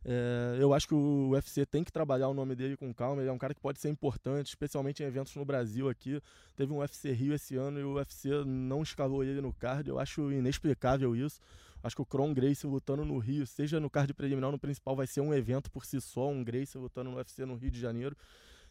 É, 0.10 0.56
eu 0.58 0.74
acho 0.74 0.88
que 0.88 0.94
o 0.94 1.32
UFC 1.32 1.66
tem 1.66 1.84
que 1.84 1.92
trabalhar 1.92 2.30
o 2.30 2.34
nome 2.34 2.56
dele 2.56 2.78
com 2.78 2.94
calma. 2.94 3.22
Ele 3.22 3.30
é 3.30 3.34
um 3.34 3.38
cara 3.38 3.54
que 3.54 3.60
pode 3.60 3.78
ser 3.78 3.90
importante, 3.90 4.48
especialmente 4.48 5.04
em 5.04 5.06
eventos 5.06 5.36
no 5.36 5.44
Brasil 5.44 5.90
aqui. 5.90 6.22
Teve 6.56 6.72
um 6.72 6.78
UFC 6.78 7.12
Rio 7.12 7.34
esse 7.34 7.58
ano 7.58 7.78
e 7.78 7.84
o 7.84 7.96
UFC 7.96 8.30
não 8.46 8.82
escalou 8.82 9.22
ele 9.22 9.42
no 9.42 9.52
card. 9.52 9.90
Eu 9.90 10.00
acho 10.00 10.32
inexplicável 10.32 11.14
isso. 11.14 11.42
Acho 11.84 11.94
que 11.94 12.02
o 12.02 12.06
Kron 12.06 12.34
Gracie 12.34 12.68
lutando 12.68 13.04
no 13.04 13.18
Rio, 13.18 13.46
seja 13.46 13.82
no 13.82 13.90
card 13.90 14.14
preliminar 14.14 14.48
ou 14.48 14.54
no 14.54 14.60
principal, 14.60 14.96
vai 14.96 15.06
ser 15.06 15.20
um 15.20 15.34
evento 15.34 15.70
por 15.70 15.86
si 15.86 16.00
só, 16.00 16.30
um 16.30 16.44
Gracie 16.44 16.80
lutando 16.80 17.12
no 17.12 17.18
UFC 17.18 17.46
no 17.46 17.56
Rio 17.56 17.70
de 17.70 17.80
Janeiro. 17.80 18.16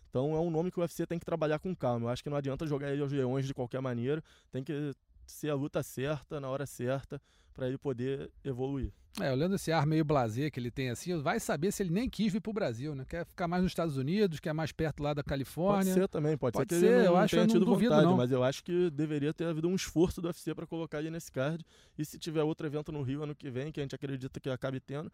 Então 0.08 0.34
é 0.34 0.40
um 0.40 0.50
nome 0.50 0.70
que 0.70 0.78
o 0.78 0.80
UFC 0.80 1.06
tem 1.06 1.18
que 1.18 1.24
trabalhar 1.24 1.58
com 1.58 1.76
calma. 1.76 2.06
Eu 2.06 2.08
acho 2.08 2.22
que 2.22 2.30
não 2.30 2.36
adianta 2.38 2.66
jogar 2.66 2.90
ele 2.90 3.02
aos 3.02 3.12
leões 3.12 3.46
de 3.46 3.52
qualquer 3.52 3.82
maneira. 3.82 4.24
Tem 4.50 4.64
que 4.64 4.92
ser 5.26 5.50
a 5.50 5.54
luta 5.54 5.82
certa, 5.82 6.40
na 6.40 6.48
hora 6.48 6.64
certa, 6.64 7.20
para 7.56 7.66
ele 7.66 7.78
poder 7.78 8.30
evoluir. 8.44 8.92
É, 9.18 9.32
olhando 9.32 9.54
esse 9.54 9.72
ar 9.72 9.86
meio 9.86 10.04
blasé 10.04 10.50
que 10.50 10.60
ele 10.60 10.70
tem 10.70 10.90
assim, 10.90 11.18
vai 11.22 11.40
saber 11.40 11.72
se 11.72 11.82
ele 11.82 11.90
nem 11.90 12.08
quis 12.08 12.30
vir 12.30 12.40
pro 12.40 12.52
Brasil, 12.52 12.94
né? 12.94 13.06
Quer 13.08 13.24
ficar 13.24 13.48
mais 13.48 13.62
nos 13.62 13.70
Estados 13.72 13.96
Unidos, 13.96 14.38
quer 14.38 14.52
mais 14.52 14.72
perto 14.72 15.02
lá 15.02 15.14
da 15.14 15.22
Pode 15.22 15.30
Califórnia. 15.30 15.94
ser 15.94 16.06
também, 16.06 16.36
pode, 16.36 16.52
Pode 16.52 16.74
ser 16.74 16.80
que 16.80 16.86
ser, 16.86 16.92
ele 16.92 16.98
não 16.98 17.12
eu 17.12 17.16
acho, 17.16 17.30
tenha 17.30 17.42
eu 17.42 17.46
não 17.46 17.54
tido 17.54 17.64
duvido, 17.64 17.90
vontade, 17.92 18.06
não. 18.10 18.16
mas 18.18 18.30
eu 18.30 18.44
acho 18.44 18.62
que 18.62 18.90
deveria 18.90 19.32
ter 19.32 19.46
havido 19.46 19.68
um 19.68 19.74
esforço 19.74 20.20
do 20.20 20.26
UFC 20.26 20.54
para 20.54 20.66
colocar 20.66 20.98
ele 20.98 21.08
nesse 21.08 21.32
card. 21.32 21.64
E 21.96 22.04
se 22.04 22.18
tiver 22.18 22.42
outro 22.42 22.66
evento 22.66 22.92
no 22.92 23.00
Rio 23.00 23.22
ano 23.22 23.34
que 23.34 23.48
vem, 23.50 23.72
que 23.72 23.80
a 23.80 23.82
gente 23.82 23.94
acredita 23.94 24.38
que 24.38 24.50
acabe 24.50 24.80
tendo, 24.80 25.10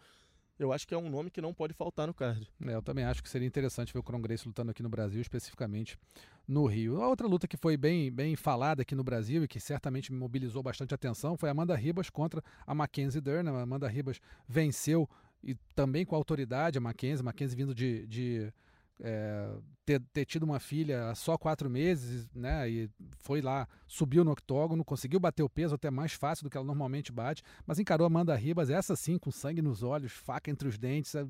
eu 0.58 0.72
acho 0.72 0.86
que 0.86 0.94
é 0.94 0.98
um 0.98 1.08
nome 1.08 1.30
que 1.30 1.40
não 1.40 1.52
pode 1.52 1.72
faltar 1.74 2.06
no 2.06 2.14
card. 2.14 2.48
É, 2.64 2.74
eu 2.74 2.82
também 2.82 3.04
acho 3.04 3.22
que 3.22 3.28
seria 3.28 3.46
interessante 3.46 3.92
ver 3.92 3.98
o 3.98 4.18
Gracie 4.18 4.46
lutando 4.46 4.70
aqui 4.70 4.82
no 4.82 4.88
Brasil, 4.88 5.20
especificamente 5.20 5.98
no 6.46 6.66
Rio. 6.66 7.00
A 7.02 7.08
outra 7.08 7.26
luta 7.26 7.48
que 7.48 7.56
foi 7.56 7.76
bem, 7.76 8.10
bem 8.10 8.36
falada 8.36 8.82
aqui 8.82 8.94
no 8.94 9.04
Brasil 9.04 9.44
e 9.44 9.48
que 9.48 9.58
certamente 9.58 10.12
mobilizou 10.12 10.62
bastante 10.62 10.94
atenção 10.94 11.36
foi 11.36 11.48
a 11.48 11.52
Amanda 11.52 11.74
Ribas 11.74 12.10
contra 12.10 12.42
a 12.66 12.74
Mackenzie 12.74 13.20
Dern. 13.20 13.48
A 13.48 13.62
Amanda 13.62 13.88
Ribas 13.88 14.20
venceu 14.48 15.08
e 15.42 15.54
também 15.74 16.04
com 16.04 16.14
autoridade 16.14 16.78
a 16.78 16.80
Mackenzie. 16.80 17.24
Mackenzie 17.24 17.56
vindo 17.56 17.74
de, 17.74 18.06
de 18.06 18.52
é, 19.00 19.48
ter, 19.84 20.00
ter 20.12 20.24
tido 20.24 20.44
uma 20.44 20.60
filha 20.60 21.08
há 21.08 21.14
só 21.14 21.36
quatro 21.36 21.68
meses, 21.68 22.28
né? 22.34 22.68
E 22.68 22.90
foi 23.18 23.40
lá, 23.40 23.68
subiu 23.86 24.24
no 24.24 24.32
octógono, 24.32 24.84
conseguiu 24.84 25.18
bater 25.18 25.42
o 25.42 25.48
peso 25.48 25.74
até 25.74 25.90
mais 25.90 26.12
fácil 26.12 26.44
do 26.44 26.50
que 26.50 26.56
ela 26.56 26.66
normalmente 26.66 27.12
bate, 27.12 27.42
mas 27.66 27.78
encarou 27.78 28.06
Amanda 28.06 28.34
Ribas, 28.34 28.70
essa 28.70 28.94
sim, 28.94 29.18
com 29.18 29.30
sangue 29.30 29.62
nos 29.62 29.82
olhos, 29.82 30.12
faca 30.12 30.50
entre 30.50 30.68
os 30.68 30.78
dentes, 30.78 31.14
é, 31.14 31.26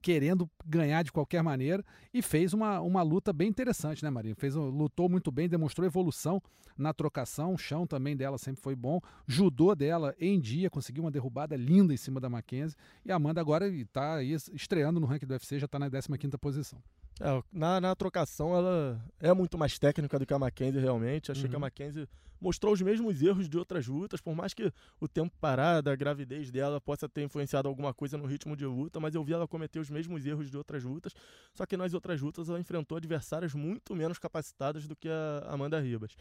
querendo 0.00 0.48
ganhar 0.64 1.02
de 1.02 1.12
qualquer 1.12 1.42
maneira 1.42 1.84
e 2.12 2.22
fez 2.22 2.52
uma, 2.52 2.80
uma 2.80 3.02
luta 3.02 3.32
bem 3.32 3.48
interessante, 3.48 4.02
né, 4.02 4.10
Marinho? 4.10 4.34
Fez, 4.36 4.54
lutou 4.54 5.08
muito 5.08 5.30
bem, 5.30 5.48
demonstrou 5.48 5.86
evolução 5.86 6.42
na 6.76 6.92
trocação, 6.92 7.54
o 7.54 7.58
chão 7.58 7.86
também 7.86 8.16
dela 8.16 8.38
sempre 8.38 8.62
foi 8.62 8.74
bom, 8.74 9.00
judô 9.26 9.74
dela 9.74 10.14
em 10.18 10.40
dia, 10.40 10.70
conseguiu 10.70 11.04
uma 11.04 11.10
derrubada 11.10 11.56
linda 11.56 11.92
em 11.92 11.96
cima 11.96 12.20
da 12.20 12.30
Mackenzie 12.30 12.76
e 13.04 13.12
a 13.12 13.16
Amanda 13.16 13.40
agora 13.40 13.68
está 13.68 14.22
estreando 14.22 14.98
no 14.98 15.06
ranking 15.06 15.26
do 15.26 15.32
UFC, 15.32 15.58
já 15.58 15.66
está 15.66 15.78
na 15.78 15.90
15ª 15.90 16.38
posição. 16.38 16.82
É, 17.24 17.42
na, 17.52 17.80
na 17.80 17.94
trocação, 17.94 18.56
ela 18.56 19.00
é 19.20 19.32
muito 19.32 19.56
mais 19.56 19.78
técnica 19.78 20.18
do 20.18 20.26
que 20.26 20.34
a 20.34 20.38
Mackenzie, 20.40 20.80
realmente. 20.80 21.30
Achei 21.30 21.48
que 21.48 21.54
a 21.54 21.58
Uhum. 21.58 21.60
Mackenzie 21.60 22.08
mostrou 22.40 22.72
os 22.72 22.82
mesmos 22.82 23.22
erros 23.22 23.48
de 23.48 23.56
outras 23.56 23.86
lutas, 23.86 24.20
por 24.20 24.34
mais 24.34 24.52
que 24.52 24.72
o 25.00 25.06
tempo 25.06 25.32
parado, 25.40 25.88
a 25.88 25.94
gravidez 25.94 26.50
dela 26.50 26.80
possa 26.80 27.08
ter 27.08 27.22
influenciado 27.22 27.68
alguma 27.68 27.94
coisa 27.94 28.18
no 28.18 28.26
ritmo 28.26 28.56
de 28.56 28.66
luta, 28.66 28.98
mas 28.98 29.14
eu 29.14 29.22
vi 29.22 29.32
ela 29.32 29.46
cometer 29.46 29.78
os 29.78 29.88
mesmos 29.88 30.26
erros 30.26 30.50
de 30.50 30.56
outras 30.56 30.82
lutas. 30.82 31.12
Só 31.54 31.64
que 31.64 31.76
nas 31.76 31.94
outras 31.94 32.20
lutas 32.20 32.48
ela 32.48 32.58
enfrentou 32.58 32.96
adversárias 32.98 33.54
muito 33.54 33.94
menos 33.94 34.18
capacitadas 34.18 34.88
do 34.88 34.96
que 34.96 35.08
a 35.08 35.46
Amanda 35.46 35.78
Ribas. 35.80 36.16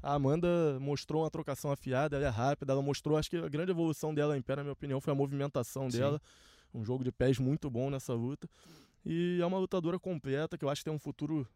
A 0.00 0.12
Amanda 0.14 0.78
mostrou 0.78 1.24
uma 1.24 1.30
trocação 1.30 1.72
afiada, 1.72 2.14
ela 2.16 2.26
é 2.26 2.28
rápida, 2.28 2.72
ela 2.72 2.82
mostrou, 2.82 3.18
acho 3.18 3.28
que 3.28 3.36
a 3.36 3.48
grande 3.48 3.72
evolução 3.72 4.14
dela 4.14 4.38
em 4.38 4.42
pé, 4.42 4.54
na 4.54 4.62
minha 4.62 4.72
opinião, 4.74 5.00
foi 5.00 5.12
a 5.12 5.16
movimentação 5.16 5.90
Sim. 5.90 5.98
dela. 5.98 6.20
Um 6.72 6.84
jogo 6.84 7.02
de 7.02 7.10
pés 7.10 7.38
muito 7.40 7.68
bom 7.68 7.90
nessa 7.90 8.12
luta. 8.12 8.48
E 9.06 9.38
é 9.40 9.46
uma 9.46 9.58
lutadora 9.58 9.98
completa 10.00 10.58
que 10.58 10.64
eu 10.64 10.68
acho 10.68 10.80
que 10.80 10.86
tem 10.86 10.92
um 10.92 10.98
futuro 10.98 11.46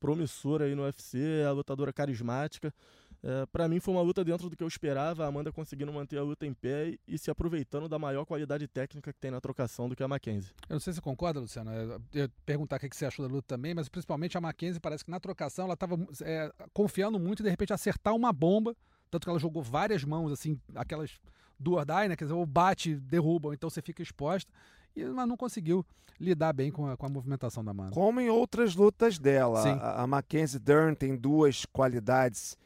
promissor 0.00 0.60
aí 0.62 0.74
no 0.74 0.82
UFC, 0.82 1.18
é 1.42 1.44
a 1.44 1.52
lutadora 1.52 1.92
carismática. 1.92 2.74
É, 3.22 3.46
para 3.46 3.68
mim 3.68 3.78
foi 3.78 3.92
uma 3.92 4.02
luta 4.02 4.24
dentro 4.24 4.48
do 4.48 4.56
que 4.56 4.62
eu 4.62 4.66
esperava, 4.66 5.24
a 5.24 5.28
Amanda 5.28 5.52
conseguindo 5.52 5.92
manter 5.92 6.16
a 6.16 6.22
luta 6.22 6.46
em 6.46 6.54
pé 6.54 6.98
e 7.06 7.18
se 7.18 7.30
aproveitando 7.30 7.86
da 7.86 7.98
maior 7.98 8.24
qualidade 8.24 8.66
técnica 8.66 9.12
que 9.12 9.20
tem 9.20 9.30
na 9.30 9.40
trocação 9.40 9.88
do 9.88 9.94
que 9.94 10.02
a 10.02 10.08
Mackenzie. 10.08 10.52
Eu 10.68 10.74
não 10.74 10.80
sei 10.80 10.92
se 10.92 10.96
você 10.96 11.02
concorda, 11.02 11.38
Luciano. 11.38 11.70
é, 11.70 11.98
Eu 12.14 12.28
perguntar 12.46 12.76
o 12.76 12.80
que 12.80 12.96
você 12.96 13.04
achou 13.04 13.26
da 13.28 13.32
luta 13.32 13.46
também, 13.46 13.74
mas 13.74 13.88
principalmente 13.88 14.36
a 14.38 14.40
Mackenzie 14.40 14.80
parece 14.80 15.04
que 15.04 15.10
na 15.10 15.20
trocação 15.20 15.66
ela 15.66 15.74
estava 15.74 15.96
confiando 16.72 17.20
muito 17.20 17.40
e 17.40 17.44
de 17.44 17.50
repente 17.50 17.72
acertar 17.72 18.14
uma 18.14 18.32
bomba. 18.32 18.74
Tanto 19.10 19.24
que 19.24 19.30
ela 19.30 19.38
jogou 19.38 19.62
várias 19.62 20.02
mãos, 20.02 20.32
assim, 20.32 20.58
aquelas 20.74 21.20
do 21.58 21.74
or 21.74 21.84
die, 21.84 22.08
né? 22.08 22.16
Quer 22.16 22.24
dizer, 22.24 22.34
ou 22.34 22.46
bate, 22.46 22.94
derruba, 22.94 23.48
ou 23.48 23.54
então 23.54 23.68
você 23.68 23.82
fica 23.82 24.02
exposta. 24.02 24.50
E, 24.94 25.04
mas 25.04 25.28
não 25.28 25.36
conseguiu 25.36 25.84
lidar 26.18 26.52
bem 26.52 26.70
com 26.70 26.86
a, 26.86 26.96
com 26.96 27.06
a 27.06 27.08
movimentação 27.08 27.64
da 27.64 27.70
Amanda. 27.70 27.92
Como 27.92 28.20
em 28.20 28.28
outras 28.28 28.74
lutas 28.74 29.18
dela. 29.18 29.62
Sim. 29.62 29.78
A, 29.80 30.02
a 30.02 30.06
Mackenzie 30.06 30.58
Dern 30.58 30.94
tem 30.94 31.16
duas 31.16 31.64
qualidades 31.66 32.58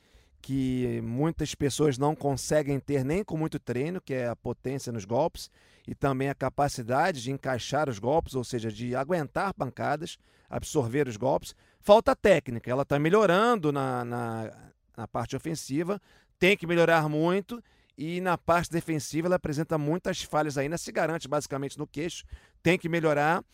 que 0.43 1.01
muitas 1.03 1.55
pessoas 1.55 1.97
não 1.97 2.15
conseguem 2.15 2.79
ter 2.79 3.03
nem 3.03 3.25
com 3.25 3.35
muito 3.35 3.59
treino, 3.59 3.99
que 3.99 4.13
é 4.13 4.29
a 4.29 4.37
potência 4.37 4.93
nos 4.93 5.07
golpes 5.07 5.51
e 5.87 5.95
também 5.95 6.29
a 6.29 6.35
capacidade 6.35 7.23
de 7.23 7.31
encaixar 7.31 7.89
os 7.89 7.99
golpes, 7.99 8.35
ou 8.35 8.45
seja, 8.45 8.71
de 8.71 8.95
aguentar 8.95 9.55
pancadas, 9.55 10.19
absorver 10.51 11.09
os 11.09 11.17
golpes. 11.17 11.55
Falta 11.81 12.15
técnica, 12.15 12.71
ela 12.71 12.83
está 12.83 12.99
melhorando 12.99 13.73
na, 13.73 14.05
na, 14.05 14.53
na 14.95 15.09
parte 15.09 15.35
ofensiva, 15.35 15.99
tem 16.39 16.57
que 16.57 16.67
melhorar 16.67 17.09
muito 17.09 17.63
e 17.97 18.21
na 18.21 18.37
parte 18.37 18.71
defensiva 18.71 19.29
ela 19.29 19.37
apresenta 19.37 19.79
muitas 19.79 20.23
falhas 20.23 20.59
ainda, 20.59 20.77
se 20.77 20.91
garante 20.91 21.29
basicamente 21.29 21.79
no 21.79 21.87
queixo, 21.87 22.25
tem 22.63 22.79
que 22.79 22.89
melhorar. 22.89 23.45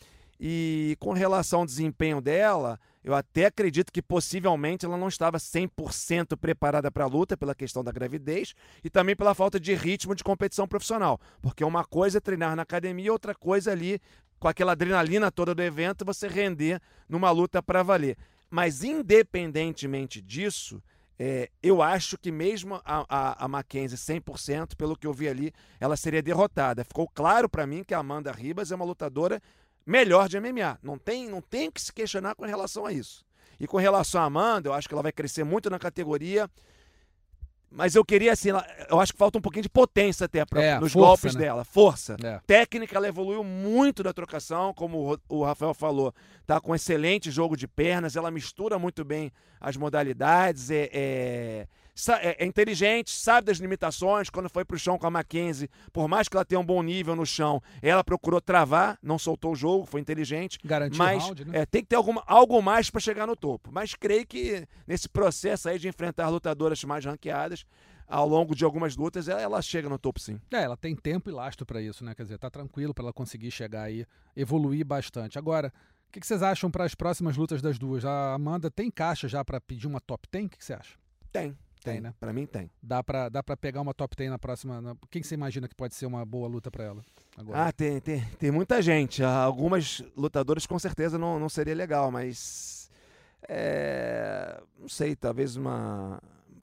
E 0.43 0.97
com 0.99 1.13
relação 1.13 1.59
ao 1.59 1.65
desempenho 1.67 2.19
dela, 2.19 2.79
eu 3.03 3.13
até 3.13 3.45
acredito 3.45 3.91
que 3.91 4.01
possivelmente 4.01 4.83
ela 4.83 4.97
não 4.97 5.07
estava 5.07 5.37
100% 5.37 6.35
preparada 6.35 6.89
para 6.89 7.03
a 7.03 7.07
luta 7.07 7.37
pela 7.37 7.53
questão 7.53 7.83
da 7.83 7.91
gravidez 7.91 8.55
e 8.83 8.89
também 8.89 9.15
pela 9.15 9.35
falta 9.35 9.59
de 9.59 9.75
ritmo 9.75 10.15
de 10.15 10.23
competição 10.23 10.67
profissional. 10.67 11.19
Porque 11.43 11.63
uma 11.63 11.85
coisa 11.85 12.17
é 12.17 12.21
treinar 12.21 12.55
na 12.55 12.63
academia, 12.63 13.11
outra 13.11 13.35
coisa 13.35 13.71
ali, 13.71 13.99
com 14.39 14.47
aquela 14.47 14.71
adrenalina 14.71 15.31
toda 15.31 15.53
do 15.53 15.61
evento, 15.61 16.03
você 16.03 16.27
render 16.27 16.81
numa 17.07 17.29
luta 17.29 17.61
para 17.61 17.83
valer. 17.83 18.17
Mas 18.49 18.83
independentemente 18.83 20.19
disso, 20.19 20.81
é, 21.23 21.51
eu 21.61 21.83
acho 21.83 22.17
que 22.17 22.31
mesmo 22.31 22.81
a, 22.83 23.05
a, 23.07 23.45
a 23.45 23.47
Mackenzie 23.47 23.95
100%, 23.95 24.75
pelo 24.75 24.97
que 24.97 25.05
eu 25.05 25.13
vi 25.13 25.29
ali, 25.29 25.53
ela 25.79 25.95
seria 25.95 26.19
derrotada. 26.19 26.83
Ficou 26.83 27.07
claro 27.07 27.47
para 27.47 27.67
mim 27.67 27.83
que 27.83 27.93
a 27.93 27.99
Amanda 27.99 28.31
Ribas 28.31 28.71
é 28.71 28.75
uma 28.75 28.83
lutadora 28.83 29.39
melhor 29.85 30.27
de 30.27 30.39
MMA. 30.39 30.79
Não 30.81 30.97
tem, 30.97 31.29
não 31.29 31.39
tem 31.39 31.69
que 31.69 31.79
se 31.79 31.93
questionar 31.93 32.33
com 32.33 32.43
relação 32.43 32.87
a 32.87 32.91
isso. 32.91 33.23
E 33.59 33.67
com 33.67 33.77
relação 33.77 34.19
à 34.19 34.25
Amanda, 34.25 34.69
eu 34.69 34.73
acho 34.73 34.87
que 34.87 34.95
ela 34.95 35.03
vai 35.03 35.11
crescer 35.11 35.43
muito 35.43 35.69
na 35.69 35.77
categoria. 35.77 36.49
Mas 37.73 37.95
eu 37.95 38.03
queria, 38.03 38.33
assim, 38.33 38.49
ela- 38.49 38.67
eu 38.89 38.99
acho 38.99 39.13
que 39.13 39.17
falta 39.17 39.37
um 39.37 39.41
pouquinho 39.41 39.63
de 39.63 39.69
potência 39.69 40.25
até 40.25 40.43
pra, 40.45 40.61
É, 40.61 40.77
nos 40.79 40.91
força, 40.91 41.07
golpes 41.07 41.35
né? 41.35 41.41
dela. 41.41 41.63
Força. 41.63 42.17
É. 42.21 42.39
Técnica, 42.45 42.97
ela 42.97 43.07
evoluiu 43.07 43.43
muito 43.45 44.03
na 44.03 44.11
trocação, 44.11 44.73
como 44.73 45.13
o 45.29 45.39
o 45.39 45.43
Rafael 45.45 45.73
falou. 45.73 46.13
Tá 46.45 46.59
com 46.59 46.75
excelente 46.75 47.31
jogo 47.31 47.55
de 47.55 47.67
pernas, 47.69 48.15
ela 48.17 48.29
mistura 48.29 48.77
muito 48.77 49.05
bem 49.05 49.31
as 49.59 49.77
modalidades, 49.77 50.69
é, 50.69 50.89
é, 50.91 51.67
é- 52.09 52.37
é 52.39 52.45
inteligente, 52.45 53.11
sabe 53.11 53.47
das 53.47 53.57
limitações. 53.57 54.29
Quando 54.29 54.49
foi 54.49 54.65
pro 54.65 54.79
chão 54.79 54.97
com 54.97 55.05
a 55.05 55.09
Mackenzie, 55.11 55.69
por 55.91 56.07
mais 56.07 56.27
que 56.27 56.35
ela 56.35 56.45
tenha 56.45 56.59
um 56.59 56.65
bom 56.65 56.81
nível 56.81 57.15
no 57.15 57.25
chão, 57.25 57.61
ela 57.81 58.03
procurou 58.03 58.41
travar, 58.41 58.97
não 59.03 59.19
soltou 59.19 59.51
o 59.51 59.55
jogo, 59.55 59.85
foi 59.85 60.01
inteligente. 60.01 60.57
Garantiu 60.63 60.97
Mas 60.97 61.23
o 61.23 61.27
round, 61.27 61.45
né? 61.45 61.59
é, 61.59 61.65
tem 61.65 61.81
que 61.81 61.89
ter 61.89 61.95
alguma, 61.95 62.23
algo 62.25 62.61
mais 62.61 62.89
para 62.89 62.99
chegar 63.01 63.27
no 63.27 63.35
topo. 63.35 63.71
Mas 63.71 63.93
creio 63.93 64.25
que 64.25 64.67
nesse 64.87 65.07
processo 65.07 65.69
aí 65.69 65.77
de 65.77 65.87
enfrentar 65.87 66.29
lutadoras 66.29 66.83
mais 66.83 67.05
ranqueadas, 67.05 67.65
ao 68.07 68.27
longo 68.27 68.53
de 68.53 68.65
algumas 68.65 68.97
lutas, 68.97 69.29
ela, 69.29 69.61
chega 69.61 69.87
no 69.87 69.97
topo 69.97 70.19
sim. 70.19 70.39
É, 70.51 70.63
ela 70.63 70.75
tem 70.75 70.95
tempo 70.95 71.29
e 71.29 71.33
lastro 71.33 71.65
pra 71.65 71.81
isso, 71.81 72.03
né? 72.03 72.13
Quer 72.13 72.23
dizer, 72.23 72.37
tá 72.37 72.49
tranquilo 72.49 72.93
pra 72.93 73.05
ela 73.05 73.13
conseguir 73.13 73.51
chegar 73.51 73.83
aí, 73.83 74.05
evoluir 74.35 74.85
bastante. 74.85 75.39
Agora, 75.39 75.71
o 76.09 76.11
que, 76.11 76.19
que 76.19 76.27
vocês 76.27 76.43
acham 76.43 76.69
para 76.69 76.83
as 76.83 76.93
próximas 76.93 77.37
lutas 77.37 77.61
das 77.61 77.79
duas? 77.79 78.03
A 78.03 78.33
Amanda 78.33 78.69
tem 78.69 78.91
caixa 78.91 79.29
já 79.29 79.45
pra 79.45 79.61
pedir 79.61 79.87
uma 79.87 80.01
top 80.01 80.27
10? 80.29 80.45
O 80.45 80.49
que, 80.49 80.57
que 80.57 80.65
você 80.65 80.73
acha? 80.73 80.95
Tem, 81.31 81.57
tem, 81.83 81.93
Tem, 81.95 82.01
né? 82.01 82.13
Pra 82.19 82.31
mim 82.31 82.45
tem. 82.45 82.69
Dá 82.81 83.03
pra, 83.03 83.27
dá 83.29 83.41
pra 83.43 83.57
pegar 83.57 83.81
uma 83.81 83.93
top 83.93 84.15
10 84.15 84.29
na 84.29 84.39
próxima. 84.39 84.79
Na... 84.81 84.95
Quem 85.09 85.21
que 85.21 85.27
você 85.27 85.35
imagina 85.35 85.67
que 85.67 85.75
pode 85.75 85.95
ser 85.95 86.05
uma 86.05 86.23
boa 86.25 86.47
luta 86.47 86.69
pra 86.71 86.83
ela? 86.85 87.01
Agora? 87.37 87.67
Ah, 87.67 87.71
tem, 87.71 87.99
tem, 87.99 88.23
tem 88.39 88.51
muita 88.51 88.81
gente. 88.81 89.23
Ah, 89.23 89.37
Algumas 89.43 90.03
lutadoras 90.15 90.65
com 90.65 90.77
certeza 90.79 91.17
não, 91.17 91.39
não 91.39 91.49
seria 91.49 91.75
legal, 91.75 92.11
mas. 92.11 92.89
é, 93.49 94.61
não 94.79 94.87
sei, 94.89 95.15
talvez 95.15 95.55
uma. 95.55 96.21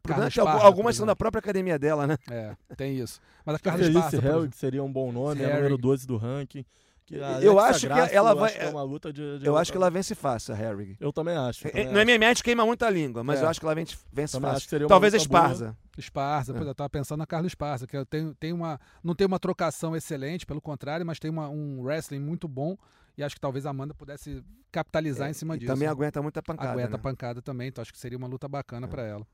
É 0.08 0.12
algu- 0.12 0.26
Esparza, 0.28 0.64
algumas 0.64 0.96
são 0.96 1.04
da 1.06 1.14
própria 1.14 1.40
academia 1.40 1.78
dela, 1.78 2.06
né? 2.06 2.16
É, 2.30 2.56
tem 2.76 2.96
isso. 2.98 3.20
Mas 3.44 3.56
a 3.62 3.68
Herrig 3.74 3.96
exemplo, 3.98 4.50
seria 4.54 4.82
um 4.82 4.90
bom 4.90 5.12
nome, 5.12 5.42
é 5.42 5.44
a 5.44 5.48
Herrig. 5.48 5.56
número 5.58 5.76
12 5.78 6.06
do 6.06 6.16
ranking. 6.16 6.64
Que 7.08 7.16
a 7.22 7.40
Eu 7.40 7.58
acho 7.58 7.86
que 7.86 7.92
ela 8.14 8.32
eu 8.32 8.36
vai- 8.36 8.50
acho 8.50 8.58
que 8.58 8.64
é 8.66 8.68
uma 8.68 8.82
luta 8.82 9.10
de, 9.10 9.38
de 9.38 9.46
Eu 9.46 9.56
acho 9.56 9.72
que 9.72 9.78
ela 9.78 9.90
vence 9.90 10.14
fácil, 10.14 10.52
a 10.52 10.56
Harry. 10.58 10.94
Eu 11.00 11.10
também 11.10 11.34
acho. 11.34 11.66
eu 11.66 11.70
É, 11.70 11.72
também 11.72 11.86
No 11.86 11.98
acho. 11.98 12.06
MMA 12.18 12.26
a 12.26 12.28
gente 12.28 12.42
queima 12.44 12.66
muita 12.66 12.90
língua, 12.90 13.24
mas 13.24 13.40
É. 13.40 13.44
eu 13.44 13.48
acho 13.48 13.58
que 13.58 13.64
ela 13.64 13.74
vence, 13.74 13.96
vence 14.12 14.32
Também 14.34 14.50
fácil. 14.50 14.86
Talvez 14.86 15.14
a 15.14 15.16
boa. 15.16 15.22
Esparza. 15.22 15.76
Esparza, 15.96 16.52
É. 16.52 16.54
pois 16.54 16.66
eu 16.68 16.74
tava 16.74 16.90
pensando 16.90 17.18
na 17.20 17.26
Carla 17.26 17.46
Esparza, 17.46 17.86
que 17.86 18.04
tem, 18.04 18.34
tem 18.34 18.52
uma, 18.52 18.78
não 19.02 19.14
tem 19.14 19.26
uma 19.26 19.38
trocação 19.38 19.96
excelente, 19.96 20.44
pelo 20.44 20.60
contrário, 20.60 21.06
mas 21.06 21.18
tem 21.18 21.30
uma- 21.30 21.48
um 21.48 21.80
wrestling 21.80 22.20
muito 22.20 22.46
bom 22.46 22.76
e 23.16 23.24
acho 23.24 23.34
que 23.34 23.40
talvez 23.40 23.64
a 23.64 23.70
Amanda 23.70 23.94
pudesse 23.94 24.44
capitalizar 24.70 25.30
em 25.30 25.32
cima 25.32 25.54
É, 25.54 25.56
E 25.56 25.60
disso. 25.60 25.72
também 25.72 25.88
aguenta 25.88 26.20
muita 26.20 26.42
pancada. 26.42 26.72
aguenta 26.72 26.90
né? 26.98 26.98
pancada 26.98 27.40
também, 27.40 27.68
então 27.68 27.80
acho 27.80 27.90
que 27.92 27.98
seria 27.98 28.18
uma 28.18 28.28
luta 28.28 28.46
bacana 28.46 28.86
É. 28.86 28.90
pra 28.90 29.02
ela. 29.02 29.26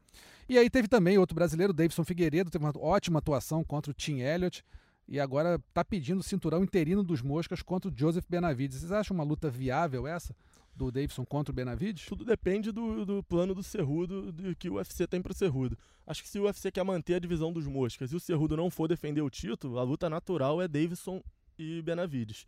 E 0.48 0.56
aí 0.56 0.70
teve 0.70 0.86
também 0.86 1.18
outro 1.18 1.34
brasileiro, 1.34 1.72
Davidson 1.72 2.04
Figueiredo, 2.04 2.50
teve 2.52 2.64
uma 2.64 2.72
ótima 2.78 3.18
atuação 3.18 3.64
contra 3.64 3.90
o 3.90 3.94
Tim 3.94 4.20
Elliott 4.20 4.64
e 5.06 5.20
agora 5.20 5.58
tá 5.72 5.84
pedindo 5.84 6.20
o 6.20 6.22
cinturão 6.22 6.62
interino 6.62 7.02
dos 7.02 7.20
moscas 7.20 7.62
contra 7.62 7.90
o 7.90 7.94
Joseph 7.94 8.24
Benavides. 8.28 8.78
Vocês 8.78 8.92
acham 8.92 9.14
uma 9.14 9.24
luta 9.24 9.50
viável 9.50 10.06
essa 10.06 10.34
do 10.74 10.90
Davidson 10.90 11.24
contra 11.24 11.52
o 11.52 11.54
Benavides? 11.54 12.06
Tudo 12.06 12.24
depende 12.24 12.72
do, 12.72 13.04
do 13.04 13.22
plano 13.22 13.54
do 13.54 13.62
Cerrudo, 13.62 14.32
do 14.32 14.56
que 14.56 14.68
o 14.68 14.74
UFC 14.74 15.06
tem 15.06 15.20
pro 15.20 15.34
Cerrudo. 15.34 15.78
Acho 16.06 16.22
que 16.22 16.28
se 16.28 16.38
o 16.38 16.44
UFC 16.44 16.72
quer 16.72 16.84
manter 16.84 17.14
a 17.14 17.18
divisão 17.18 17.52
dos 17.52 17.66
moscas 17.66 18.12
e 18.12 18.16
o 18.16 18.20
Cerrudo 18.20 18.56
não 18.56 18.70
for 18.70 18.88
defender 18.88 19.20
o 19.20 19.30
título, 19.30 19.78
a 19.78 19.82
luta 19.82 20.08
natural 20.08 20.60
é 20.60 20.66
Davidson 20.66 21.22
e 21.58 21.82
Benavides. 21.82 22.46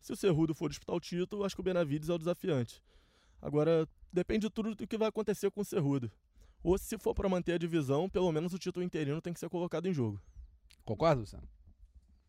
Se 0.00 0.12
o 0.12 0.16
Cerrudo 0.16 0.54
for 0.54 0.68
disputar 0.68 0.96
o 0.96 1.00
título, 1.00 1.44
acho 1.44 1.54
que 1.54 1.60
o 1.60 1.64
Benavides 1.64 2.08
é 2.08 2.12
o 2.14 2.18
desafiante. 2.18 2.82
Agora, 3.40 3.86
depende 4.12 4.46
de 4.46 4.50
tudo 4.50 4.74
do 4.74 4.86
que 4.86 4.98
vai 4.98 5.08
acontecer 5.08 5.50
com 5.50 5.60
o 5.60 5.64
Cerrudo. 5.64 6.10
Ou 6.62 6.76
se 6.76 6.98
for 6.98 7.14
para 7.14 7.28
manter 7.28 7.52
a 7.52 7.58
divisão, 7.58 8.08
pelo 8.08 8.30
menos 8.32 8.52
o 8.52 8.58
título 8.58 8.84
interino 8.84 9.20
tem 9.20 9.32
que 9.32 9.40
ser 9.40 9.48
colocado 9.48 9.86
em 9.86 9.92
jogo. 9.92 10.20
Concorda, 10.84 11.20
Luciano? 11.20 11.48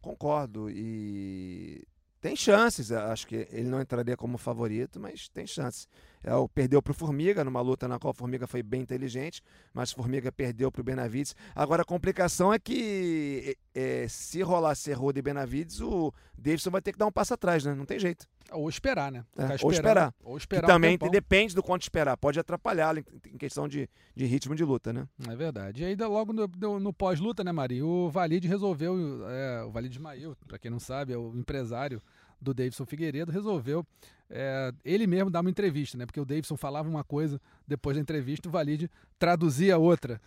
Concordo. 0.01 0.69
E 0.69 1.85
tem 2.19 2.35
chances. 2.35 2.91
Acho 2.91 3.27
que 3.27 3.47
ele 3.51 3.69
não 3.69 3.81
entraria 3.81 4.17
como 4.17 4.37
favorito, 4.37 4.99
mas 4.99 5.29
tem 5.29 5.45
chances. 5.45 5.87
É, 6.23 6.31
perdeu 6.53 6.81
para 6.81 6.91
o 6.91 6.93
Formiga 6.93 7.43
numa 7.43 7.62
luta 7.62 7.88
na 7.88 7.97
qual 7.99 8.12
o 8.12 8.15
Formiga 8.15 8.45
foi 8.47 8.62
bem 8.62 8.81
inteligente, 8.81 9.41
mas 9.73 9.91
Formiga 9.91 10.31
perdeu 10.31 10.71
para 10.71 10.81
o 10.81 10.84
Benavides. 10.84 11.36
Agora 11.55 11.81
a 11.81 11.86
complicação 11.86 12.53
é 12.53 12.60
que 12.60 13.57
é, 13.73 14.07
se 14.07 14.41
rolar 14.41 14.75
Cerrudo 14.75 15.17
e 15.17 15.21
Benavides, 15.21 15.81
o 15.81 16.13
Davidson 16.38 16.69
vai 16.71 16.81
ter 16.81 16.91
que 16.91 16.97
dar 16.99 17.07
um 17.07 17.12
passo 17.12 17.34
atrás, 17.34 17.63
né? 17.65 17.73
Não 17.73 17.86
tem 17.86 17.97
jeito. 17.99 18.27
Ou 18.51 18.67
esperar, 18.67 19.12
né? 19.12 19.23
É, 19.38 19.63
ou 19.63 19.71
esperar. 19.71 20.13
Ou 20.23 20.36
Que 20.36 20.41
esperar 20.41 20.65
um 20.65 20.67
também 20.67 20.91
tempão. 20.97 21.10
depende 21.10 21.55
do 21.55 21.63
quanto 21.63 21.84
esperar. 21.84 22.17
Pode 22.17 22.38
atrapalhá-lo 22.39 22.99
em, 22.99 23.38
questão 23.38 23.65
de, 23.67 23.89
de 24.13 24.25
ritmo 24.25 24.53
de 24.55 24.63
luta, 24.65 24.91
né? 24.91 25.07
É 25.29 25.36
verdade. 25.36 25.84
E 25.84 25.86
aí, 25.86 25.95
logo 25.95 26.34
no, 26.34 26.79
no- 26.79 26.91
pós-luta, 26.93 27.43
né, 27.45 27.51
Mari? 27.53 27.81
O 27.81 28.10
Valide 28.10 28.47
resolveu. 28.47 28.95
é, 29.29 29.63
o 29.63 29.71
Valide 29.71 29.95
Ismail, 29.95 30.36
pra 30.47 30.60
quem 30.60 30.69
não 30.69 30.79
sabe, 30.79 31.13
é 31.13 31.17
o 31.17 31.34
empresário 31.36 32.01
do 32.41 32.54
Davidson 32.54 32.86
Figueiredo, 32.86 33.32
resolveu 33.32 33.86
é, 34.30 34.73
ele 34.84 35.06
mesmo 35.06 35.30
dar 35.30 35.41
uma 35.41 35.49
entrevista, 35.49 35.97
né? 35.97 36.06
Porque 36.06 36.19
o 36.19 36.25
Davidson 36.25 36.58
falava 36.58 36.89
uma 36.89 37.04
coisa, 37.04 37.39
depois 37.67 37.95
da 37.95 38.01
entrevista, 38.01 38.47
o 38.47 38.51
Valide 38.51 38.89
traduzia 39.19 39.77
outra. 39.77 40.19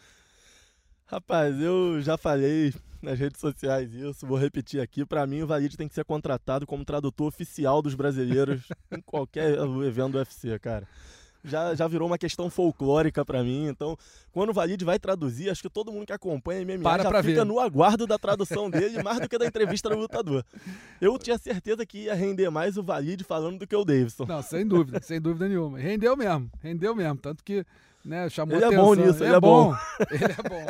Rapaz, 1.07 1.61
eu 1.61 2.01
já 2.01 2.17
falei 2.17 2.73
nas 3.03 3.19
redes 3.19 3.41
sociais 3.41 3.93
isso, 3.93 4.27
vou 4.27 4.39
repetir 4.39 4.81
aqui. 4.81 5.05
Pra 5.05 5.27
mim, 5.27 5.43
o 5.43 5.47
Valide 5.47 5.77
tem 5.77 5.89
que 5.89 5.95
ser 5.95 6.05
contratado 6.05 6.67
como 6.67 6.85
tradutor 6.85 7.29
oficial 7.29 7.83
dos 7.83 7.95
brasileiros 7.95 8.63
em 8.91 9.01
qualquer 9.01 9.59
evento 9.59 10.13
do 10.13 10.19
UFC, 10.19 10.59
cara. 10.59 10.87
Já, 11.45 11.75
já 11.75 11.87
virou 11.87 12.09
uma 12.09 12.17
questão 12.17 12.49
folclórica 12.49 13.23
pra 13.23 13.43
mim, 13.45 13.67
então 13.67 13.99
quando 14.33 14.49
o 14.49 14.53
Valide 14.55 14.83
vai 14.83 14.99
traduzir, 14.99 15.51
acho 15.51 15.61
que 15.61 15.69
todo 15.69 15.93
mundo 15.93 16.07
que 16.07 16.13
acompanha 16.13 16.65
MMA 16.65 16.83
Para 16.83 17.03
já 17.03 17.09
pra 17.11 17.23
fica 17.23 17.41
ver. 17.41 17.45
no 17.45 17.61
aguardo 17.61 18.07
da 18.07 18.19
tradução 18.19 18.71
dele, 18.71 19.03
mais 19.03 19.21
do 19.21 19.29
que 19.29 19.37
da 19.37 19.45
entrevista 19.47 19.91
do 19.91 19.97
lutador. 19.99 20.43
Eu 21.01 21.19
tinha 21.19 21.37
certeza 21.37 21.85
que 21.85 22.05
ia 22.05 22.15
render 22.15 22.49
mais 22.51 22.79
o 22.79 22.83
Valide 22.83 23.25
falando 23.25 23.59
do 23.59 23.67
que 23.67 23.77
o 23.77 23.85
Davidson. 23.85 24.25
Não, 24.25 24.41
sem 24.43 24.67
dúvida, 24.67 25.01
sem 25.03 25.21
dúvida 25.21 25.47
nenhuma. 25.47 25.79
Rendeu 25.79 26.17
mesmo, 26.17 26.51
rendeu 26.63 26.95
mesmo. 26.95 27.17
Tanto 27.19 27.45
que 27.45 27.65
né, 28.03 28.29
chamou 28.31 28.57
Ele 28.57 28.65
é 28.65 28.67
atenção. 28.69 28.85
bom 28.85 28.95
nisso, 28.95 29.25
ele 29.25 29.35
é 29.35 29.41
bom. 29.41 29.75
ele 30.11 30.25
é 30.25 30.49
bom. 30.49 30.67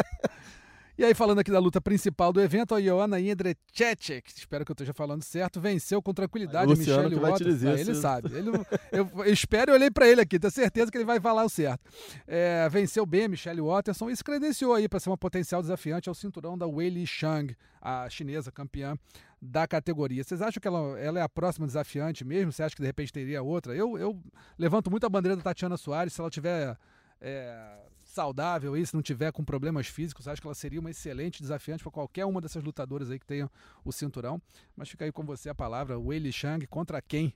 E 0.96 1.04
aí, 1.04 1.12
falando 1.12 1.40
aqui 1.40 1.50
da 1.50 1.58
luta 1.58 1.80
principal 1.80 2.32
do 2.32 2.40
evento, 2.40 2.72
a 2.72 2.80
Joana 2.80 3.20
Jędrzejczyk, 3.20 4.30
espero 4.36 4.64
que 4.64 4.70
eu 4.70 4.74
esteja 4.74 4.94
falando 4.94 5.24
certo, 5.24 5.60
venceu 5.60 6.00
com 6.00 6.14
tranquilidade 6.14 6.72
a 6.72 6.76
Michelle 6.76 7.16
Waters. 7.16 7.54
dizer 7.54 7.68
Ah, 7.70 7.80
ele 7.80 7.94
sabe. 7.96 8.32
Ele, 8.32 8.50
eu, 8.92 9.10
eu 9.16 9.32
espero 9.32 9.72
e 9.72 9.74
olhei 9.74 9.90
pra 9.90 10.06
ele 10.06 10.20
aqui, 10.20 10.38
tenho 10.38 10.52
certeza 10.52 10.92
que 10.92 10.96
ele 10.96 11.04
vai 11.04 11.18
falar 11.18 11.44
o 11.44 11.48
certo. 11.48 11.82
É, 12.28 12.68
venceu 12.68 13.04
bem 13.04 13.24
a 13.24 13.28
Michelle 13.28 13.60
Watterson 13.60 14.08
e 14.08 14.16
se 14.16 14.22
credenciou 14.22 14.72
aí 14.72 14.88
para 14.88 15.00
ser 15.00 15.10
uma 15.10 15.18
potencial 15.18 15.60
desafiante 15.60 16.08
ao 16.08 16.14
cinturão 16.14 16.56
da 16.56 16.68
Weili 16.68 17.04
Shang, 17.04 17.56
a 17.82 18.08
chinesa 18.08 18.52
campeã 18.52 18.96
da 19.42 19.66
categoria. 19.66 20.22
Vocês 20.22 20.40
acham 20.40 20.60
que 20.60 20.68
ela, 20.68 20.96
ela 21.00 21.18
é 21.18 21.22
a 21.22 21.28
próxima 21.28 21.66
desafiante 21.66 22.24
mesmo? 22.24 22.52
Você 22.52 22.62
acha 22.62 22.76
que 22.76 22.82
de 22.82 22.86
repente 22.86 23.12
teria 23.12 23.42
outra? 23.42 23.74
Eu, 23.74 23.98
eu 23.98 24.16
levanto 24.56 24.92
muito 24.92 25.04
a 25.04 25.08
bandeira 25.08 25.34
da 25.34 25.42
Tatiana 25.42 25.76
Soares, 25.76 26.12
se 26.12 26.20
ela 26.20 26.30
tiver 26.30 26.78
é, 27.20 27.78
saudável 28.14 28.74
aí, 28.74 28.86
se 28.86 28.94
não 28.94 29.02
tiver 29.02 29.32
com 29.32 29.44
problemas 29.44 29.88
físicos, 29.88 30.28
acho 30.28 30.40
que 30.40 30.46
ela 30.46 30.54
seria 30.54 30.80
uma 30.80 30.90
excelente 30.90 31.42
desafiante 31.42 31.82
para 31.82 31.92
qualquer 31.92 32.24
uma 32.24 32.40
dessas 32.40 32.62
lutadoras 32.62 33.10
aí 33.10 33.18
que 33.18 33.26
tenham 33.26 33.50
o 33.84 33.92
cinturão. 33.92 34.40
Mas 34.76 34.88
fica 34.88 35.04
aí 35.04 35.12
com 35.12 35.24
você 35.24 35.48
a 35.48 35.54
palavra, 35.54 35.98
Weili 35.98 36.32
Shang 36.32 36.66
contra 36.68 37.02
quem? 37.02 37.34